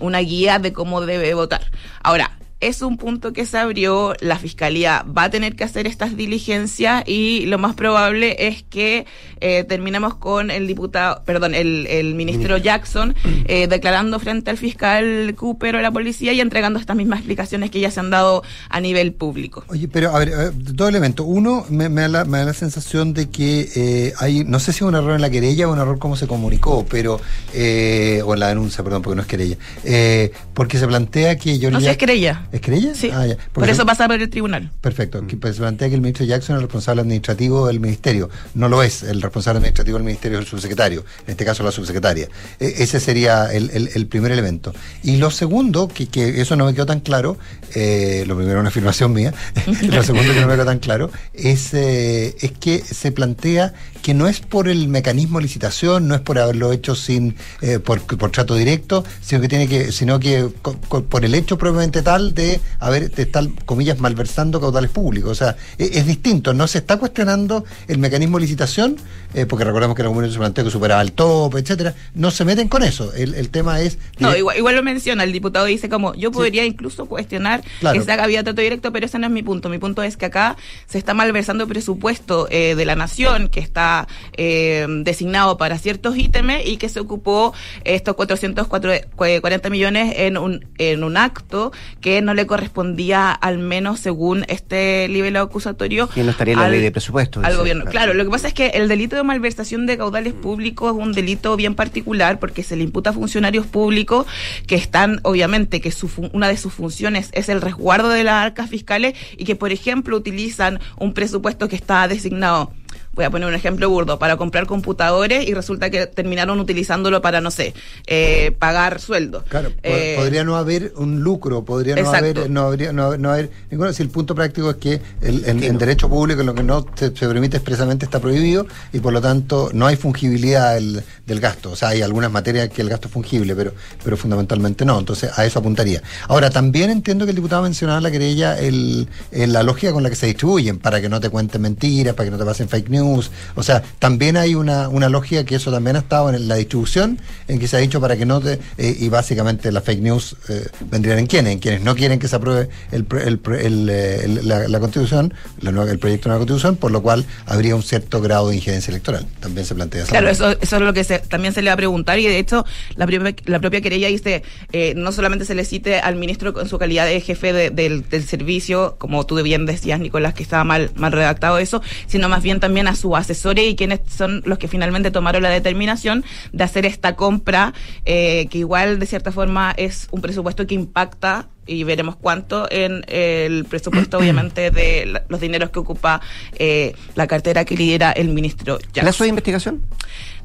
una 0.00 0.18
guía 0.18 0.58
de 0.58 0.72
cómo 0.74 1.00
debe 1.00 1.32
votar. 1.34 1.62
Ahora, 2.02 2.32
es 2.60 2.82
un 2.82 2.96
punto 2.96 3.32
que 3.32 3.46
se 3.46 3.58
abrió, 3.58 4.14
la 4.20 4.38
fiscalía 4.38 5.04
va 5.06 5.24
a 5.24 5.30
tener 5.30 5.56
que 5.56 5.64
hacer 5.64 5.86
estas 5.86 6.16
diligencias 6.16 7.04
y 7.06 7.46
lo 7.46 7.58
más 7.58 7.74
probable 7.74 8.36
es 8.46 8.62
que 8.62 9.06
eh, 9.40 9.64
terminemos 9.64 10.14
con 10.14 10.50
el 10.50 10.66
diputado, 10.66 11.22
perdón, 11.24 11.54
el, 11.54 11.86
el 11.86 12.14
ministro 12.14 12.58
Jackson 12.58 13.14
eh, 13.46 13.66
declarando 13.66 14.18
frente 14.20 14.50
al 14.50 14.58
fiscal 14.58 15.34
Cooper 15.36 15.76
o 15.76 15.80
la 15.80 15.90
policía 15.90 16.32
y 16.32 16.40
entregando 16.40 16.78
estas 16.78 16.96
mismas 16.96 17.20
explicaciones 17.20 17.70
que 17.70 17.80
ya 17.80 17.90
se 17.90 18.00
han 18.00 18.10
dado 18.10 18.42
a 18.68 18.80
nivel 18.80 19.12
público. 19.12 19.64
Oye, 19.68 19.88
pero 19.88 20.14
a 20.14 20.18
ver, 20.18 20.28
eh, 20.28 20.50
dos 20.54 20.88
elementos. 20.88 21.26
Uno, 21.28 21.64
me, 21.70 21.88
me 21.88 22.02
da 22.02 22.08
la, 22.08 22.24
me 22.24 22.38
da 22.38 22.44
la 22.44 22.54
sensación 22.54 23.14
de 23.14 23.30
que 23.30 23.68
eh, 23.74 24.12
hay, 24.18 24.44
no 24.44 24.58
sé 24.60 24.72
si 24.72 24.78
es 24.78 24.82
un 24.82 24.94
error 24.94 25.14
en 25.14 25.20
la 25.20 25.30
querella 25.30 25.68
o 25.68 25.72
un 25.72 25.78
error 25.78 25.98
cómo 25.98 26.16
se 26.16 26.26
comunicó, 26.26 26.84
pero, 26.88 27.20
eh, 27.54 28.22
o 28.24 28.34
en 28.34 28.40
la 28.40 28.48
denuncia, 28.48 28.84
perdón, 28.84 29.02
porque 29.02 29.16
no 29.16 29.22
es 29.22 29.28
querella. 29.28 29.56
Eh, 29.84 30.32
porque 30.54 30.78
se 30.78 30.86
plantea 30.86 31.36
que 31.36 31.58
yo 31.58 31.70
No 31.70 31.80
sé, 31.80 31.90
es 31.90 31.96
querella. 31.96 32.48
¿Es 32.52 32.60
querella? 32.60 32.94
Sí. 32.94 33.10
Ah, 33.12 33.26
ya. 33.26 33.36
Por 33.52 33.68
eso 33.68 33.86
pasa 33.86 34.06
por 34.06 34.20
el 34.20 34.28
tribunal. 34.30 34.70
Perfecto. 34.80 35.26
Que, 35.26 35.36
pues, 35.36 35.54
se 35.56 35.60
plantea 35.60 35.88
que 35.88 35.94
el 35.94 36.00
ministro 36.00 36.24
Jackson 36.26 36.56
es 36.56 36.58
el 36.60 36.62
responsable 36.68 37.02
administrativo 37.02 37.66
del 37.66 37.80
ministerio. 37.80 38.28
No 38.54 38.68
lo 38.68 38.82
es. 38.82 39.02
El 39.02 39.22
responsable 39.22 39.58
administrativo 39.58 39.96
del 39.98 40.04
ministerio 40.04 40.38
es 40.38 40.44
el 40.44 40.50
subsecretario. 40.50 41.04
En 41.26 41.30
este 41.32 41.44
caso, 41.44 41.62
la 41.62 41.70
subsecretaria. 41.72 42.28
E- 42.58 42.74
ese 42.78 42.98
sería 43.00 43.52
el, 43.52 43.70
el- 43.70 43.90
el 43.94 44.06
primer 44.06 44.32
elemento. 44.32 44.72
Y 45.02 45.16
lo 45.18 45.30
segundo, 45.30 45.88
que, 45.88 46.08
que 46.08 46.40
eso 46.40 46.56
no 46.56 46.64
me 46.66 46.74
quedó 46.74 46.86
tan 46.86 47.00
claro, 47.00 47.38
eh, 47.74 48.24
lo 48.26 48.36
primero 48.36 48.60
una 48.60 48.68
afirmación 48.70 49.12
mía, 49.12 49.32
lo 49.82 50.02
segundo 50.02 50.32
que 50.32 50.40
no 50.40 50.46
me 50.48 50.54
quedó 50.54 50.64
tan 50.64 50.78
claro, 50.80 51.10
es, 51.34 51.72
eh, 51.74 52.34
es 52.40 52.52
que 52.52 52.80
se 52.80 53.12
plantea 53.12 53.72
que 54.02 54.14
no 54.14 54.28
es 54.28 54.40
por 54.40 54.68
el 54.68 54.88
mecanismo 54.88 55.38
de 55.38 55.42
licitación, 55.44 56.08
no 56.08 56.14
es 56.14 56.20
por 56.22 56.38
haberlo 56.38 56.72
hecho 56.72 56.94
sin 56.94 57.36
eh, 57.60 57.78
por, 57.78 58.00
por 58.02 58.30
trato 58.30 58.54
directo, 58.54 59.04
sino 59.20 59.40
que 59.40 59.48
tiene 59.48 59.68
que, 59.68 59.92
sino 59.92 60.18
que 60.18 60.48
co- 60.62 60.76
co- 60.88 61.04
por 61.04 61.24
el 61.24 61.34
hecho 61.34 61.58
propiamente 61.58 62.02
tal 62.02 62.32
de 62.34 62.39
haber, 62.78 63.10
de 63.10 63.22
estar, 63.22 63.46
comillas, 63.64 63.98
malversando 63.98 64.60
caudales 64.60 64.90
públicos. 64.90 65.30
O 65.30 65.34
sea, 65.34 65.56
e- 65.78 65.90
es, 65.94 66.06
distinto, 66.06 66.54
no 66.54 66.66
se 66.66 66.78
está 66.78 66.96
cuestionando 66.98 67.64
el 67.88 67.98
mecanismo 67.98 68.38
de 68.38 68.42
licitación, 68.42 68.96
eh, 69.34 69.46
porque 69.46 69.64
recordemos 69.64 69.94
que 69.96 70.02
en 70.02 70.06
algún 70.06 70.16
momento 70.16 70.32
se 70.32 70.38
planteó 70.38 70.64
que 70.64 70.70
superaba 70.70 71.00
el 71.02 71.12
tope, 71.12 71.58
etcétera. 71.58 71.94
No 72.14 72.30
se 72.30 72.44
meten 72.44 72.68
con 72.68 72.82
eso. 72.82 73.12
El, 73.14 73.34
el 73.34 73.50
tema 73.50 73.80
es. 73.80 73.98
No, 74.18 74.36
igual, 74.36 74.56
igual 74.58 74.76
lo 74.76 74.82
menciona, 74.82 75.24
el 75.24 75.32
diputado 75.32 75.66
dice 75.66 75.88
como, 75.88 76.14
yo 76.14 76.30
podría 76.30 76.64
incluso 76.64 77.06
cuestionar 77.06 77.62
Claro. 77.80 77.98
que 77.98 78.04
se 78.04 78.12
haga 78.12 78.26
vía 78.26 78.42
trato 78.44 78.60
directo, 78.60 78.92
pero 78.92 79.06
ese 79.06 79.18
no 79.18 79.26
es 79.26 79.32
mi 79.32 79.42
punto. 79.42 79.68
Mi 79.68 79.78
punto 79.78 80.02
es 80.02 80.16
que 80.16 80.26
acá 80.26 80.56
se 80.86 80.98
está 80.98 81.14
malversando 81.14 81.66
presupuesto 81.66 82.46
eh, 82.50 82.74
de 82.74 82.84
la 82.84 82.96
nación, 82.96 83.48
que 83.48 83.60
está 83.60 84.06
eh, 84.36 84.86
designado 85.02 85.56
para 85.56 85.78
ciertos 85.78 86.16
ítems 86.16 86.66
y 86.66 86.76
que 86.76 86.88
se 86.88 87.00
ocupó 87.00 87.52
estos 87.84 88.14
440 88.16 89.70
millones 89.70 90.14
en 90.16 90.36
un, 90.36 90.66
en 90.78 91.04
un 91.04 91.16
acto 91.16 91.72
que 92.00 92.22
no 92.22 92.34
le 92.34 92.46
correspondía, 92.46 93.30
al 93.32 93.58
menos 93.58 94.00
según 94.00 94.44
este 94.48 95.06
nivel 95.10 95.36
acusatorio. 95.36 96.08
Que 96.08 96.22
no 96.22 96.30
estaría 96.30 96.54
en 96.54 96.60
la 96.60 96.66
al- 96.66 96.72
ley 96.72 96.80
de 96.80 96.90
presupuesto. 96.90 97.40
al 97.42 97.56
gobierno. 97.56 97.84
Claro, 97.86 98.14
lo 98.14 98.24
que 98.24 98.30
pasa 98.30 98.48
es 98.48 98.54
que 98.54 98.68
el 98.68 98.88
delito 98.88 99.16
malversación 99.24 99.86
de 99.86 99.98
caudales 99.98 100.32
públicos 100.32 100.92
es 100.96 101.02
un 101.02 101.12
delito 101.12 101.56
bien 101.56 101.74
particular 101.74 102.38
porque 102.38 102.62
se 102.62 102.76
le 102.76 102.84
imputa 102.84 103.10
a 103.10 103.12
funcionarios 103.12 103.66
públicos 103.66 104.26
que 104.66 104.74
están, 104.74 105.20
obviamente, 105.22 105.80
que 105.80 105.90
su 105.90 106.10
una 106.32 106.48
de 106.48 106.56
sus 106.56 106.72
funciones 106.72 107.30
es 107.32 107.48
el 107.48 107.60
resguardo 107.60 108.08
de 108.08 108.24
las 108.24 108.44
arcas 108.44 108.68
fiscales 108.68 109.14
y 109.36 109.44
que, 109.44 109.56
por 109.56 109.72
ejemplo, 109.72 110.16
utilizan 110.16 110.80
un 110.98 111.14
presupuesto 111.14 111.68
que 111.68 111.76
está 111.76 112.06
designado 112.08 112.72
voy 113.12 113.24
a 113.24 113.30
poner 113.30 113.48
un 113.48 113.54
ejemplo 113.54 113.88
burdo, 113.90 114.18
para 114.18 114.36
comprar 114.36 114.66
computadores 114.66 115.46
y 115.48 115.52
resulta 115.54 115.90
que 115.90 116.06
terminaron 116.06 116.60
utilizándolo 116.60 117.20
para, 117.20 117.40
no 117.40 117.50
sé, 117.50 117.74
eh, 118.06 118.52
pagar 118.58 119.00
sueldo. 119.00 119.44
Claro, 119.48 119.72
Eh, 119.82 120.14
podría 120.16 120.44
no 120.44 120.56
haber 120.56 120.92
un 120.96 121.20
lucro, 121.20 121.64
podría 121.64 121.94
no 121.96 122.02
Exacto. 122.02 122.18
haber, 122.40 122.50
no 122.50 122.60
habría, 122.62 122.92
no, 122.92 123.16
no 123.16 123.30
haber 123.30 123.50
ninguno. 123.70 123.92
Si 123.92 124.02
el 124.02 124.10
punto 124.10 124.34
práctico 124.34 124.70
es 124.70 124.76
que 124.76 125.00
el, 125.20 125.44
en, 125.46 125.62
en 125.62 125.76
derecho 125.78 126.08
público 126.08 126.42
lo 126.42 126.54
que 126.54 126.62
no 126.62 126.86
se, 126.94 127.06
se 127.14 127.26
permite 127.26 127.56
expresamente 127.56 128.04
está 128.04 128.20
prohibido 128.20 128.66
y 128.92 129.00
por 129.00 129.12
lo 129.12 129.20
tanto 129.20 129.70
no 129.72 129.86
hay 129.86 129.96
fungibilidad 129.96 130.74
del, 130.74 131.02
del 131.26 131.40
gasto. 131.40 131.72
O 131.72 131.76
sea, 131.76 131.88
hay 131.88 132.02
algunas 132.02 132.30
materias 132.30 132.68
que 132.68 132.80
el 132.82 132.88
gasto 132.88 133.08
es 133.08 133.14
fungible, 133.14 133.54
pero, 133.56 133.72
pero 134.04 134.16
fundamentalmente 134.16 134.84
no. 134.84 134.98
Entonces 134.98 135.30
a 135.36 135.44
eso 135.44 135.58
apuntaría. 135.58 136.00
Ahora, 136.28 136.48
también 136.50 136.90
entiendo 136.90 137.24
que 137.26 137.30
el 137.30 137.36
diputado 137.36 137.62
mencionaba 137.62 137.98
en 137.98 138.04
la 138.04 138.10
querella 138.10 138.58
el, 138.58 139.08
el- 139.32 139.52
la 139.52 139.62
lógica 139.64 139.92
con 139.92 140.02
la 140.04 140.10
que 140.10 140.16
se 140.16 140.26
distribuyen, 140.26 140.78
para 140.78 141.00
que 141.00 141.08
no 141.08 141.20
te 141.20 141.28
cuenten 141.28 141.60
mentiras, 141.60 142.14
para 142.14 142.26
que 142.26 142.30
no 142.30 142.38
te 142.38 142.44
pasen 142.44 142.68
fake 142.68 142.88
news, 142.88 142.99
news. 143.00 143.30
O 143.54 143.62
sea, 143.62 143.82
también 143.98 144.36
hay 144.36 144.54
una, 144.54 144.88
una 144.88 145.08
lógica 145.08 145.44
que 145.44 145.54
eso 145.56 145.70
también 145.70 145.96
ha 145.96 146.00
estado 146.00 146.30
en 146.30 146.48
la 146.48 146.54
distribución, 146.56 147.18
en 147.48 147.58
que 147.58 147.68
se 147.68 147.76
ha 147.76 147.80
dicho 147.80 148.00
para 148.00 148.16
que 148.16 148.26
no 148.26 148.40
te, 148.40 148.58
eh, 148.78 148.96
y 148.98 149.08
básicamente 149.08 149.70
las 149.72 149.84
fake 149.84 150.00
news 150.00 150.36
eh, 150.48 150.66
vendrían 150.90 151.18
en 151.18 151.26
quienes, 151.26 151.52
en 151.54 151.58
quienes 151.58 151.82
no 151.82 151.94
quieren 151.96 152.18
que 152.18 152.28
se 152.28 152.36
apruebe 152.36 152.68
el, 152.92 153.06
el, 153.24 153.40
el, 153.60 153.88
eh, 153.90 154.20
el- 154.24 154.48
la, 154.48 154.68
la 154.68 154.80
constitución, 154.80 155.34
la 155.60 155.72
nueva- 155.72 155.90
el 155.90 155.98
proyecto 155.98 156.24
de 156.24 156.30
nueva 156.30 156.40
constitución, 156.46 156.76
por 156.76 156.90
lo 156.90 157.02
cual 157.02 157.24
habría 157.46 157.74
un 157.76 157.82
cierto 157.82 158.20
grado 158.20 158.48
de 158.50 158.56
injerencia 158.56 158.90
electoral. 158.90 159.26
También 159.40 159.66
se 159.66 159.74
plantea 159.74 160.02
esa 160.02 160.10
Claro, 160.10 160.26
manera. 160.26 160.50
eso, 160.52 160.58
eso 160.60 160.76
es 160.76 160.82
lo 160.82 160.92
que 160.92 161.04
se- 161.04 161.18
también 161.20 161.52
se 161.54 161.62
le 161.62 161.70
va 161.70 161.74
a 161.74 161.76
preguntar 161.76 162.18
y 162.18 162.26
de 162.26 162.38
hecho 162.38 162.64
la, 162.96 163.06
propia- 163.06 163.34
la 163.46 163.58
propia 163.60 163.80
querella 163.80 164.08
dice, 164.08 164.42
eh, 164.72 164.94
no 164.96 165.12
solamente 165.12 165.44
se 165.44 165.54
le 165.54 165.64
cite 165.64 165.98
al 166.00 166.16
ministro 166.16 166.58
en 166.60 166.68
su 166.68 166.78
calidad 166.78 167.06
de 167.06 167.20
jefe 167.20 167.52
de- 167.52 167.70
del, 167.70 168.08
del 168.08 168.24
servicio, 168.26 168.96
como 168.98 169.24
tú 169.26 169.40
bien 169.42 169.66
decías, 169.66 170.00
Nicolás, 170.00 170.34
que 170.34 170.42
estaba 170.42 170.64
mal, 170.64 170.90
mal 170.96 171.12
redactado 171.12 171.58
eso, 171.58 171.82
sino 172.06 172.28
más 172.28 172.42
bien 172.42 172.60
también 172.60 172.86
a 172.90 172.94
sus 172.96 173.14
asesores 173.16 173.64
y 173.70 173.76
quienes 173.76 174.00
son 174.08 174.42
los 174.44 174.58
que 174.58 174.68
finalmente 174.68 175.10
tomaron 175.10 175.42
la 175.42 175.50
determinación 175.50 176.24
de 176.52 176.64
hacer 176.64 176.86
esta 176.86 177.16
compra, 177.16 177.72
eh, 178.04 178.46
que 178.50 178.58
igual 178.58 178.98
de 178.98 179.06
cierta 179.06 179.32
forma 179.32 179.72
es 179.76 180.08
un 180.10 180.20
presupuesto 180.20 180.66
que 180.66 180.74
impacta 180.74 181.48
y 181.66 181.84
veremos 181.84 182.16
cuánto 182.16 182.66
en 182.70 183.04
el 183.06 183.64
presupuesto, 183.64 184.18
obviamente, 184.18 184.70
de 184.70 185.06
la- 185.06 185.22
los 185.28 185.40
dineros 185.40 185.70
que 185.70 185.78
ocupa 185.78 186.20
eh, 186.58 186.94
la 187.14 187.26
cartera 187.26 187.64
que 187.64 187.76
lidera 187.76 188.10
el 188.12 188.28
ministro 188.28 188.78
Jackson. 188.80 189.02
¿Plazo 189.04 189.24
de 189.24 189.28
investigación? 189.30 189.82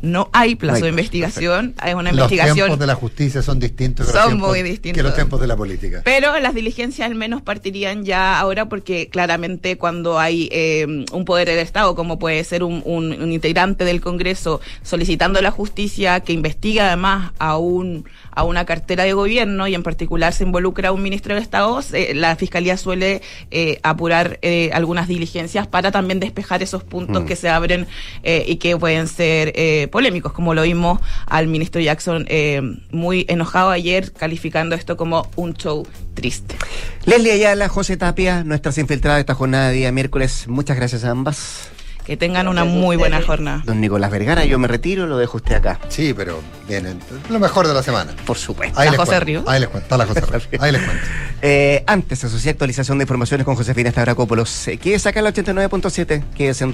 No 0.06 0.30
hay 0.34 0.56
plazo 0.56 0.84
de 0.86 0.90
investigación, 0.90 1.74
hay 1.78 1.94
una 1.94 2.12
Los 2.12 2.22
investigación. 2.32 2.56
tiempos 2.56 2.80
de 2.80 2.88
la 2.88 2.96
justicia 2.96 3.42
son 3.42 3.60
distintos 3.60 4.06
que 4.06 4.12
Son 4.12 4.22
los 4.22 4.30
tiempos, 4.30 4.50
muy 4.50 4.62
distintos. 4.64 4.98
que 4.98 5.04
los 5.04 5.16
tiempos 5.16 5.42
de 5.42 5.48
la 5.48 5.56
política. 5.56 6.02
Pero 6.06 6.38
las 6.40 6.54
diligencias 6.54 7.06
al 7.08 7.16
menos 7.16 7.42
partirían 7.42 8.06
ya 8.06 8.40
ahora 8.40 8.70
porque 8.70 9.10
claramente 9.10 9.78
cuando 9.78 10.20
hay 10.20 10.50
eh, 10.52 10.86
un 11.12 11.26
poder 11.26 11.48
del 11.48 11.60
Estado, 11.60 11.96
como 11.96 12.20
puede 12.20 12.44
ser 12.44 12.64
un, 12.64 12.82
un- 12.86 13.22
un 13.22 13.32
integrante 13.32 13.86
del 13.86 14.02
Congreso 14.02 14.62
solicitando 14.84 15.42
la 15.42 15.52
justicia 15.52 16.20
que 16.20 16.34
investiga 16.34 16.88
además 16.88 17.32
a, 17.40 17.58
un, 17.58 18.06
a 18.32 18.44
una 18.44 18.66
cartera 18.66 19.04
de 19.04 19.14
gobierno 19.14 19.68
y 19.68 19.76
en 19.76 19.84
particular 19.84 20.34
se 20.34 20.44
involucra 20.44 20.90
a 20.90 20.92
un 20.92 21.02
ministro 21.02 21.36
de 21.36 21.42
Estado, 21.42 21.80
la 22.14 22.36
Fiscalía 22.36 22.78
suele 22.78 23.22
eh, 23.52 23.80
apurar 23.84 24.40
eh, 24.42 24.70
algunas 24.74 25.08
diligencias 25.08 25.68
para 25.68 25.92
también 25.92 26.20
despejar 26.20 26.62
esos 26.64 26.84
puntos 26.84 27.24
Mm. 27.24 27.26
que 27.26 27.36
se 27.36 27.50
abren 27.50 27.88
eh, 28.24 28.44
y 28.48 28.56
que 28.58 28.76
pueden 28.78 29.08
ser 29.08 29.54
eh, 29.56 29.88
polémicos, 29.96 30.34
como 30.34 30.54
lo 30.54 30.64
vimos 30.64 31.00
al 31.26 31.48
ministro 31.48 31.80
Jackson 31.80 32.26
eh, 32.28 32.62
muy 32.92 33.26
enojado 33.30 33.70
ayer 33.70 34.12
calificando 34.12 34.76
esto 34.76 34.98
como 34.98 35.32
un 35.38 35.54
show 35.54 35.88
triste. 36.14 36.58
Leslie 37.06 37.32
Ayala, 37.32 37.70
José 37.70 37.96
Tapia, 37.96 38.44
nuestras 38.44 38.78
infiltradas 38.78 39.20
de 39.20 39.22
esta 39.22 39.36
jornada 39.36 39.70
de 39.70 39.76
día 39.76 39.94
miércoles. 39.94 40.50
Muchas 40.50 40.76
gracias 40.76 41.06
a 41.06 41.12
ambas. 41.12 41.70
Que 42.06 42.18
tengan 42.18 42.48
una 42.48 42.66
muy 42.66 42.98
buena 42.98 43.20
jornada. 43.20 43.64
Don 43.66 43.82
Nicolás 43.82 44.12
Vergara, 44.12 44.46
yo 44.46 44.60
me 44.60 44.68
retiro, 44.68 45.08
lo 45.08 45.18
dejo 45.18 45.38
usted 45.38 45.56
acá. 45.56 45.80
Sí, 45.88 46.14
pero 46.14 46.40
viene 46.68 46.94
lo 47.32 47.40
mejor 47.40 47.68
de 47.68 47.74
la 47.74 47.82
semana. 47.82 48.14
Por 48.28 48.38
supuesto. 48.38 48.80
Ahí 48.80 48.86
¿La 48.88 48.92
les 48.92 49.00
José 49.00 49.10
cuento. 49.12 49.26
Ríos? 49.26 49.44
Ahí 49.48 49.60
les 49.60 49.70
cuento. 49.70 49.86
Está 49.86 49.98
la 49.98 50.06
José 50.06 50.22
Ríos. 50.22 50.48
Ahí 50.60 50.72
les 50.72 50.84
cuento. 50.84 51.04
Eh, 51.42 51.84
antes, 51.88 52.24
asocié 52.24 52.52
actualización 52.52 53.00
de 53.00 53.04
informaciones 53.06 53.44
con 53.44 53.56
Josefina 53.56 53.90
Stavrakopoulos. 53.90 54.68
Eh, 54.68 54.78
Quédese 54.78 55.10
acá 55.10 55.20
en 55.22 55.24
la 55.24 55.34
89.7, 55.34 56.24
quédese 56.36 56.64
en 56.64 56.64